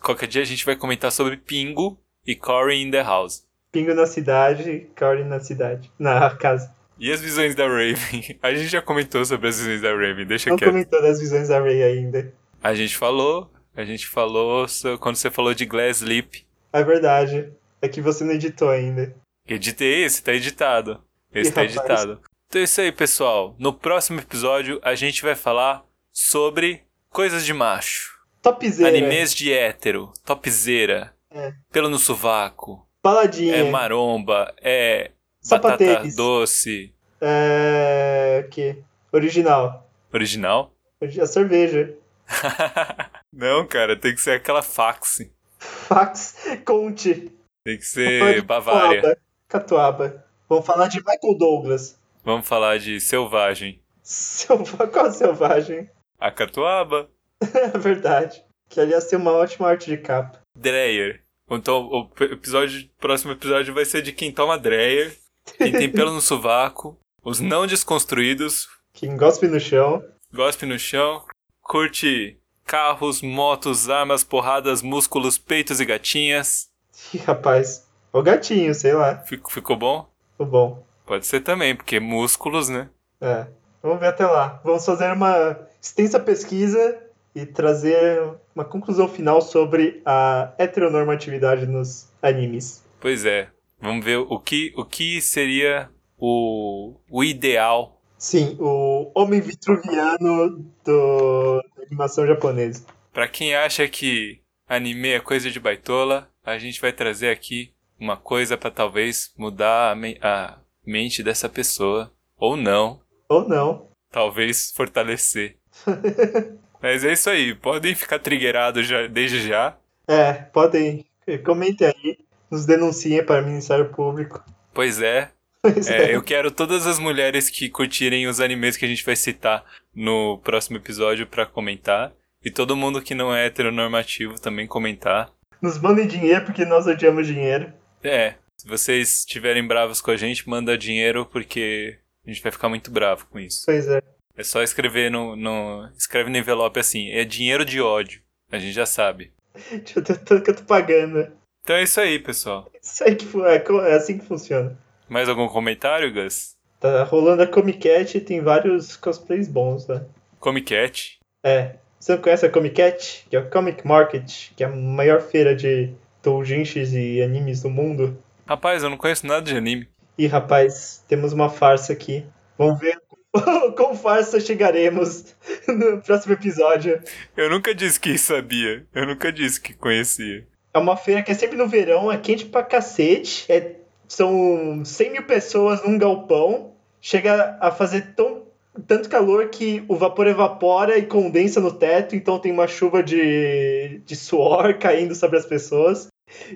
Qualquer 0.00 0.26
dia 0.26 0.42
a 0.42 0.44
gente 0.44 0.64
vai 0.66 0.74
comentar 0.74 1.12
sobre 1.12 1.36
Pingo 1.36 1.98
e 2.28 2.36
Cory 2.36 2.82
in 2.82 2.90
the 2.90 3.02
House. 3.02 3.42
Pingo 3.72 3.94
na 3.94 4.06
cidade, 4.06 4.86
Cory 4.96 5.24
na 5.24 5.40
cidade. 5.40 5.90
Na 5.98 6.30
casa. 6.36 6.70
E 6.98 7.10
as 7.10 7.22
visões 7.22 7.54
da 7.54 7.66
Raven? 7.66 8.36
A 8.42 8.52
gente 8.54 8.68
já 8.68 8.82
comentou 8.82 9.24
sobre 9.24 9.48
as 9.48 9.58
visões 9.58 9.80
da 9.80 9.90
Raven, 9.92 10.26
deixa 10.26 10.50
Não 10.50 10.56
quieto. 10.58 10.70
comentou 10.70 11.00
das 11.00 11.18
visões 11.20 11.48
da 11.48 11.58
Ray 11.58 11.82
ainda. 11.82 12.32
A 12.62 12.74
gente 12.74 12.96
falou, 12.96 13.50
a 13.74 13.84
gente 13.84 14.06
falou 14.06 14.66
quando 15.00 15.16
você 15.16 15.30
falou 15.30 15.54
de 15.54 15.64
Glass 15.64 16.02
Lip. 16.02 16.44
É 16.72 16.84
verdade. 16.84 17.50
É 17.80 17.88
que 17.88 18.00
você 18.02 18.24
não 18.24 18.32
editou 18.32 18.68
ainda. 18.68 19.14
Editei 19.46 20.04
esse, 20.04 20.22
tá 20.22 20.34
editado. 20.34 21.02
Esse 21.32 21.50
Ih, 21.50 21.54
tá 21.54 21.60
rapaz. 21.62 21.76
editado. 21.76 22.20
Então 22.48 22.60
é 22.60 22.64
isso 22.64 22.80
aí, 22.80 22.90
pessoal. 22.92 23.54
No 23.58 23.72
próximo 23.72 24.20
episódio 24.20 24.80
a 24.82 24.94
gente 24.94 25.22
vai 25.22 25.34
falar 25.34 25.84
sobre 26.12 26.82
coisas 27.10 27.44
de 27.46 27.54
macho. 27.54 28.18
Topzera. 28.42 28.88
Animes 28.88 29.32
de 29.34 29.52
hétero, 29.52 30.12
topzera, 30.24 31.12
É. 31.30 31.52
pelo 31.70 31.88
no 31.88 31.98
sovaco, 31.98 32.86
Baladinha. 33.02 33.56
é 33.56 33.70
maromba, 33.70 34.54
é 34.60 35.10
batata 35.48 35.84
Sapatênis. 35.84 36.16
doce, 36.16 36.94
É. 37.20 38.44
O 38.46 38.48
que? 38.50 38.82
Original. 39.12 39.88
original. 40.12 40.72
A 41.00 41.26
cerveja. 41.26 41.94
Não, 43.32 43.66
cara, 43.66 43.96
tem 43.96 44.14
que 44.14 44.20
ser 44.20 44.32
aquela 44.32 44.62
fax. 44.62 45.20
Fax. 45.58 46.36
Conte. 46.64 47.32
Tem 47.64 47.76
que 47.78 47.84
ser 47.84 48.42
Bavária. 48.42 49.00
Catuaba. 49.00 49.18
Catuaba. 49.48 50.24
Vamos 50.48 50.66
falar 50.66 50.88
de 50.88 50.98
Michael 50.98 51.36
Douglas. 51.38 51.98
Vamos 52.24 52.46
falar 52.48 52.78
de 52.78 53.00
selvagem. 53.00 53.80
Selva... 54.02 54.86
Qual 54.88 55.10
selvagem? 55.10 55.88
A 56.18 56.30
catuaba, 56.30 57.08
É 57.40 57.78
verdade. 57.78 58.44
Que 58.68 58.80
aliás 58.80 59.06
tem 59.06 59.18
uma 59.18 59.32
ótima 59.32 59.68
arte 59.68 59.90
de 59.90 59.98
capa. 59.98 60.37
Dreyer. 60.58 61.22
Então 61.50 61.82
o 61.86 62.10
episódio, 62.24 62.88
próximo 62.98 63.32
episódio 63.32 63.72
vai 63.72 63.84
ser 63.84 64.02
de 64.02 64.12
quem 64.12 64.30
toma 64.32 64.58
Dreyer, 64.58 65.16
quem 65.56 65.72
tem 65.72 65.90
pelo 65.90 66.12
no 66.12 66.20
sovaco, 66.20 66.98
os 67.24 67.40
não 67.40 67.66
desconstruídos, 67.66 68.68
Quem 68.92 69.16
gospe 69.16 69.46
no 69.48 69.58
chão. 69.60 70.04
gospe 70.32 70.66
no 70.66 70.78
chão, 70.78 71.24
curte 71.62 72.38
carros, 72.64 73.22
motos, 73.22 73.88
armas, 73.88 74.22
porradas, 74.22 74.82
músculos, 74.82 75.38
peitos 75.38 75.80
e 75.80 75.84
gatinhas. 75.86 76.68
Ih, 77.14 77.18
rapaz. 77.18 77.86
O 78.12 78.22
gatinho, 78.22 78.74
sei 78.74 78.92
lá. 78.92 79.18
Fico- 79.20 79.50
ficou 79.52 79.76
bom? 79.76 80.10
O 80.38 80.44
bom. 80.44 80.84
Pode 81.06 81.26
ser 81.26 81.40
também, 81.40 81.74
porque 81.74 81.98
músculos, 82.00 82.68
né? 82.68 82.90
É. 83.20 83.46
Vamos 83.82 84.00
ver 84.00 84.08
até 84.08 84.26
lá. 84.26 84.60
Vamos 84.64 84.84
fazer 84.84 85.12
uma 85.12 85.58
extensa 85.80 86.18
pesquisa 86.20 86.98
e 87.42 87.46
trazer 87.46 88.20
uma 88.54 88.64
conclusão 88.64 89.08
final 89.08 89.40
sobre 89.40 90.00
a 90.04 90.52
heteronormatividade 90.58 91.66
nos 91.66 92.08
animes. 92.22 92.84
Pois 93.00 93.24
é. 93.24 93.48
Vamos 93.80 94.04
ver 94.04 94.18
o 94.18 94.38
que, 94.40 94.72
o 94.76 94.84
que 94.84 95.20
seria 95.20 95.88
o, 96.18 96.94
o 97.10 97.22
ideal. 97.22 98.00
Sim, 98.18 98.56
o 98.58 99.12
homem 99.14 99.40
vitruviano 99.40 100.64
do... 100.84 101.62
da 101.76 101.82
animação 101.84 102.26
japonesa. 102.26 102.84
Pra 103.12 103.28
quem 103.28 103.54
acha 103.54 103.86
que 103.86 104.40
anime 104.68 105.10
é 105.10 105.20
coisa 105.20 105.50
de 105.50 105.60
baitola, 105.60 106.28
a 106.44 106.58
gente 106.58 106.80
vai 106.80 106.92
trazer 106.92 107.30
aqui 107.30 107.72
uma 108.00 108.16
coisa 108.16 108.56
pra 108.56 108.70
talvez 108.70 109.32
mudar 109.38 109.92
a, 109.92 109.94
me- 109.94 110.18
a 110.20 110.58
mente 110.84 111.22
dessa 111.22 111.48
pessoa. 111.48 112.12
Ou 112.36 112.56
não. 112.56 113.00
Ou 113.28 113.48
não. 113.48 113.88
Talvez 114.10 114.72
fortalecer. 114.72 115.56
Mas 116.82 117.04
é 117.04 117.12
isso 117.12 117.28
aí. 117.30 117.54
Podem 117.54 117.94
ficar 117.94 118.18
triggerados 118.18 118.86
já, 118.86 119.06
desde 119.06 119.46
já. 119.46 119.76
É, 120.06 120.32
podem. 120.32 121.04
Comentem 121.44 121.88
aí. 121.88 122.18
Nos 122.50 122.64
denunciem 122.64 123.24
para 123.24 123.42
o 123.42 123.46
Ministério 123.46 123.90
Público. 123.90 124.42
Pois 124.72 125.02
é, 125.02 125.30
Pois 125.60 125.88
É, 125.88 126.10
é. 126.12 126.16
eu 126.16 126.22
quero 126.22 126.50
todas 126.50 126.86
as 126.86 126.98
mulheres 126.98 127.50
que 127.50 127.68
curtirem 127.68 128.26
os 128.26 128.40
animes 128.40 128.76
que 128.76 128.84
a 128.84 128.88
gente 128.88 129.04
vai 129.04 129.16
citar 129.16 129.64
no 129.94 130.38
próximo 130.38 130.76
episódio 130.76 131.26
pra 131.26 131.46
comentar. 131.46 132.12
E 132.44 132.50
todo 132.50 132.76
mundo 132.76 133.02
que 133.02 133.14
não 133.14 133.34
é 133.34 133.46
heteronormativo 133.46 134.40
também 134.40 134.66
comentar. 134.66 135.30
Nos 135.60 135.78
mandem 135.78 136.06
dinheiro 136.06 136.44
porque 136.44 136.64
nós 136.64 136.86
odiamos 136.86 137.26
dinheiro. 137.26 137.72
É, 138.02 138.34
se 138.56 138.66
vocês 138.68 139.18
estiverem 139.20 139.66
bravos 139.66 140.00
com 140.00 140.12
a 140.12 140.16
gente, 140.16 140.48
manda 140.48 140.78
dinheiro 140.78 141.26
porque 141.26 141.98
a 142.24 142.30
gente 142.30 142.42
vai 142.42 142.52
ficar 142.52 142.68
muito 142.68 142.90
bravo 142.92 143.26
com 143.26 143.40
isso. 143.40 143.62
Pois 143.66 143.88
é. 143.88 144.00
É 144.38 144.44
só 144.44 144.62
escrever 144.62 145.10
no, 145.10 145.34
no 145.34 145.90
escreve 145.96 146.30
no 146.30 146.36
envelope 146.36 146.78
assim, 146.78 147.10
é 147.10 147.24
dinheiro 147.24 147.64
de 147.64 147.80
ódio. 147.80 148.22
A 148.52 148.56
gente 148.56 148.72
já 148.72 148.86
sabe. 148.86 149.32
Deixa 149.68 149.98
eu 149.98 150.04
ter 150.04 150.16
tanto 150.16 150.44
que 150.44 150.50
eu 150.50 150.56
tô 150.56 150.62
pagando. 150.62 151.32
Então 151.64 151.74
é 151.74 151.82
isso 151.82 152.00
aí, 152.00 152.20
pessoal. 152.20 152.70
Isso 152.80 153.02
aí 153.02 153.16
que 153.16 153.26
é, 153.42 153.90
é 153.90 153.96
assim 153.96 154.16
que 154.16 154.24
funciona. 154.24 154.78
Mais 155.08 155.28
algum 155.28 155.48
comentário, 155.48 156.14
Gus? 156.14 156.54
Tá 156.78 157.02
rolando 157.02 157.42
a 157.42 157.48
Comic 157.48 157.80
Cat 157.80 158.16
e 158.16 158.20
tem 158.20 158.40
vários 158.40 158.96
cosplays 158.96 159.48
bons, 159.48 159.88
né? 159.88 160.06
Comic 160.38 160.72
Cat? 160.72 161.18
É. 161.42 161.74
Você 161.98 162.14
não 162.14 162.22
conhece 162.22 162.46
a 162.46 162.50
Comic 162.50 162.76
Cat? 162.76 163.26
Que 163.28 163.34
é 163.34 163.40
o 163.40 163.50
Comic 163.50 163.84
Market, 163.84 164.52
que 164.54 164.62
é 164.62 164.68
a 164.68 164.70
maior 164.70 165.20
feira 165.20 165.56
de 165.56 165.92
doujinshis 166.22 166.92
e 166.92 167.20
animes 167.20 167.60
do 167.60 167.70
mundo. 167.70 168.16
Rapaz, 168.46 168.84
eu 168.84 168.90
não 168.90 168.96
conheço 168.96 169.26
nada 169.26 169.42
de 169.42 169.56
anime. 169.56 169.88
Ih, 170.16 170.28
rapaz, 170.28 171.04
temos 171.08 171.32
uma 171.32 171.50
farsa 171.50 171.92
aqui. 171.92 172.24
Vamos 172.56 172.78
ver 172.78 172.96
com 173.76 173.94
farsa 173.94 174.40
chegaremos 174.40 175.34
no 175.66 176.00
próximo 176.02 176.34
episódio. 176.34 177.00
Eu 177.36 177.50
nunca 177.50 177.74
disse 177.74 178.00
que 178.00 178.16
sabia. 178.16 178.86
Eu 178.94 179.06
nunca 179.06 179.32
disse 179.32 179.60
que 179.60 179.74
conhecia. 179.74 180.46
É 180.72 180.78
uma 180.78 180.96
feira 180.96 181.22
que 181.22 181.30
é 181.30 181.34
sempre 181.34 181.56
no 181.56 181.66
verão, 181.66 182.10
é 182.10 182.16
quente 182.16 182.46
pra 182.46 182.62
cacete. 182.62 183.50
É, 183.50 183.76
são 184.06 184.82
100 184.84 185.12
mil 185.12 185.22
pessoas 185.24 185.82
num 185.84 185.98
galpão. 185.98 186.72
Chega 187.00 187.56
a 187.60 187.70
fazer 187.70 188.14
tão, 188.14 188.42
tanto 188.86 189.08
calor 189.08 189.48
que 189.48 189.84
o 189.88 189.96
vapor 189.96 190.26
evapora 190.26 190.98
e 190.98 191.06
condensa 191.06 191.60
no 191.60 191.72
teto, 191.72 192.16
então 192.16 192.38
tem 192.38 192.50
uma 192.50 192.66
chuva 192.66 193.02
de, 193.02 194.00
de 194.04 194.16
suor 194.16 194.76
caindo 194.80 195.14
sobre 195.14 195.38
as 195.38 195.46
pessoas. 195.46 196.08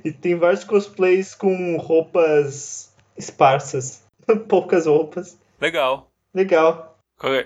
E 0.05 0.13
tem 0.13 0.35
vários 0.35 0.65
cosplays 0.65 1.35
com 1.35 1.77
roupas 1.77 2.93
esparsas. 3.17 4.03
Poucas 4.49 4.87
roupas. 4.87 5.39
Legal. 5.61 6.12
Legal. 6.35 6.99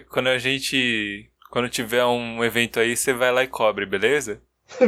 Quando 0.08 0.28
a 0.28 0.38
gente. 0.38 1.30
Quando 1.50 1.68
tiver 1.68 2.04
um 2.04 2.42
evento 2.44 2.80
aí, 2.80 2.96
você 2.96 3.12
vai 3.12 3.30
lá 3.32 3.42
e 3.44 3.48
cobre, 3.48 3.86
beleza? 3.86 4.40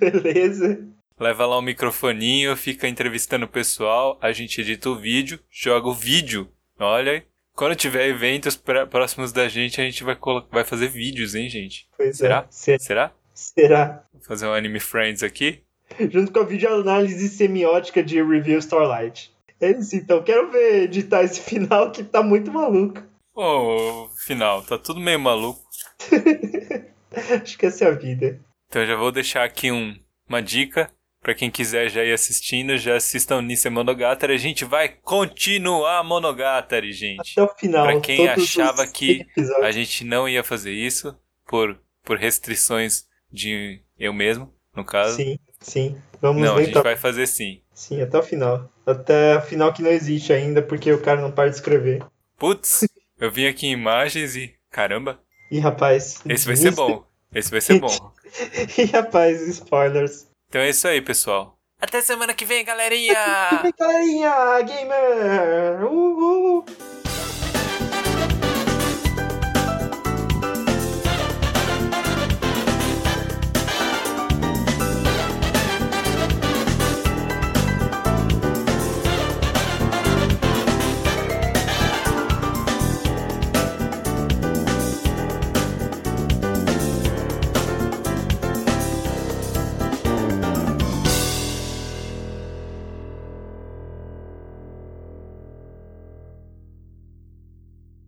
Beleza. 0.00 0.86
Leva 1.18 1.46
lá 1.46 1.58
um 1.58 1.62
microfoninho, 1.62 2.56
fica 2.56 2.88
entrevistando 2.88 3.44
o 3.44 3.48
pessoal, 3.48 4.18
a 4.20 4.32
gente 4.32 4.60
edita 4.60 4.90
o 4.90 4.96
vídeo, 4.96 5.38
joga 5.50 5.88
o 5.88 5.94
vídeo. 5.94 6.48
Olha 6.78 7.12
aí. 7.12 7.22
Quando 7.54 7.76
tiver 7.76 8.08
eventos 8.08 8.56
pré- 8.56 8.84
próximos 8.86 9.32
da 9.32 9.48
gente, 9.48 9.80
a 9.80 9.84
gente 9.84 10.02
vai, 10.02 10.16
vai 10.50 10.64
fazer 10.64 10.88
vídeos, 10.88 11.34
hein, 11.36 11.48
gente? 11.48 11.86
Pois 11.96 12.16
Será? 12.16 12.38
é. 12.38 12.44
Se- 12.50 12.78
Será? 12.80 13.12
Será? 13.32 14.04
Vou 14.12 14.22
fazer 14.22 14.46
um 14.46 14.52
Anime 14.52 14.80
Friends 14.80 15.22
aqui. 15.22 15.62
junto 16.10 16.32
com 16.32 16.40
a 16.40 16.44
videoanálise 16.44 17.28
semiótica 17.28 18.02
de 18.02 18.20
Review 18.22 18.58
Starlight. 18.58 19.32
É 19.60 19.70
isso, 19.70 19.94
então. 19.94 20.20
Quero 20.22 20.50
ver 20.50 20.82
editar 20.84 21.22
esse 21.22 21.40
final 21.48 21.92
que 21.92 22.02
tá 22.02 22.22
muito 22.24 22.52
maluco. 22.52 23.00
Ô, 23.34 24.08
final, 24.16 24.62
tá 24.62 24.78
tudo 24.78 25.00
meio 25.00 25.18
maluco. 25.18 25.60
Acho 27.42 27.58
que 27.58 27.66
essa 27.66 27.84
é 27.84 27.88
a 27.88 27.92
vida. 27.92 28.40
Então 28.68 28.82
eu 28.82 28.88
já 28.88 28.96
vou 28.96 29.10
deixar 29.10 29.44
aqui 29.44 29.70
um, 29.70 29.96
uma 30.28 30.40
dica 30.40 30.90
pra 31.20 31.34
quem 31.34 31.50
quiser 31.50 31.88
já 31.88 32.04
ir 32.04 32.12
assistindo, 32.12 32.76
já 32.76 32.96
assistam 32.96 33.40
Nisse 33.40 33.68
Monogatari. 33.70 34.34
A 34.34 34.38
gente 34.38 34.64
vai 34.64 34.88
continuar 34.88 36.04
Monogatari, 36.04 36.92
gente. 36.92 37.32
Até 37.32 37.42
o 37.42 37.56
final. 37.56 37.84
Pra 37.86 38.00
quem 38.00 38.28
achava 38.28 38.86
que 38.86 39.22
episódios. 39.22 39.64
A 39.64 39.72
gente 39.72 40.04
não 40.04 40.28
ia 40.28 40.44
fazer 40.44 40.72
isso 40.72 41.16
por, 41.46 41.78
por 42.04 42.18
restrições 42.18 43.06
de 43.32 43.80
eu 43.98 44.12
mesmo, 44.12 44.52
no 44.76 44.84
caso. 44.84 45.16
Sim, 45.16 45.38
sim. 45.60 45.96
Vamos 46.20 46.42
não, 46.42 46.56
a 46.56 46.60
gente 46.60 46.70
então. 46.70 46.82
vai 46.82 46.96
fazer 46.96 47.26
sim. 47.26 47.62
Sim, 47.72 48.00
até 48.00 48.18
o 48.18 48.22
final. 48.22 48.70
Até 48.86 49.38
o 49.38 49.42
final 49.42 49.72
que 49.72 49.82
não 49.82 49.90
existe 49.90 50.32
ainda, 50.32 50.62
porque 50.62 50.92
o 50.92 51.00
cara 51.00 51.20
não 51.20 51.32
para 51.32 51.48
de 51.48 51.56
escrever. 51.56 52.04
Putz, 52.38 52.86
eu 53.24 53.30
vim 53.30 53.46
aqui 53.46 53.66
em 53.66 53.72
imagens 53.72 54.36
e. 54.36 54.54
Caramba, 54.70 55.18
Ih, 55.50 55.58
rapaz. 55.58 56.20
esse 56.28 56.46
vai 56.46 56.56
ser 56.56 56.72
bom. 56.72 57.04
Esse 57.34 57.50
vai 57.50 57.60
ser 57.60 57.80
bom. 57.80 58.12
Ih, 58.76 58.84
rapaz, 58.86 59.40
spoilers. 59.48 60.26
Então 60.48 60.60
é 60.60 60.68
isso 60.68 60.86
aí, 60.86 61.00
pessoal. 61.00 61.56
Até 61.80 62.00
semana 62.02 62.34
que 62.34 62.44
vem, 62.44 62.64
galerinha! 62.64 63.14
Galerinha, 63.78 64.60
gamer! 64.62 65.84
Uh, 65.84 66.58
uh. 66.58 66.64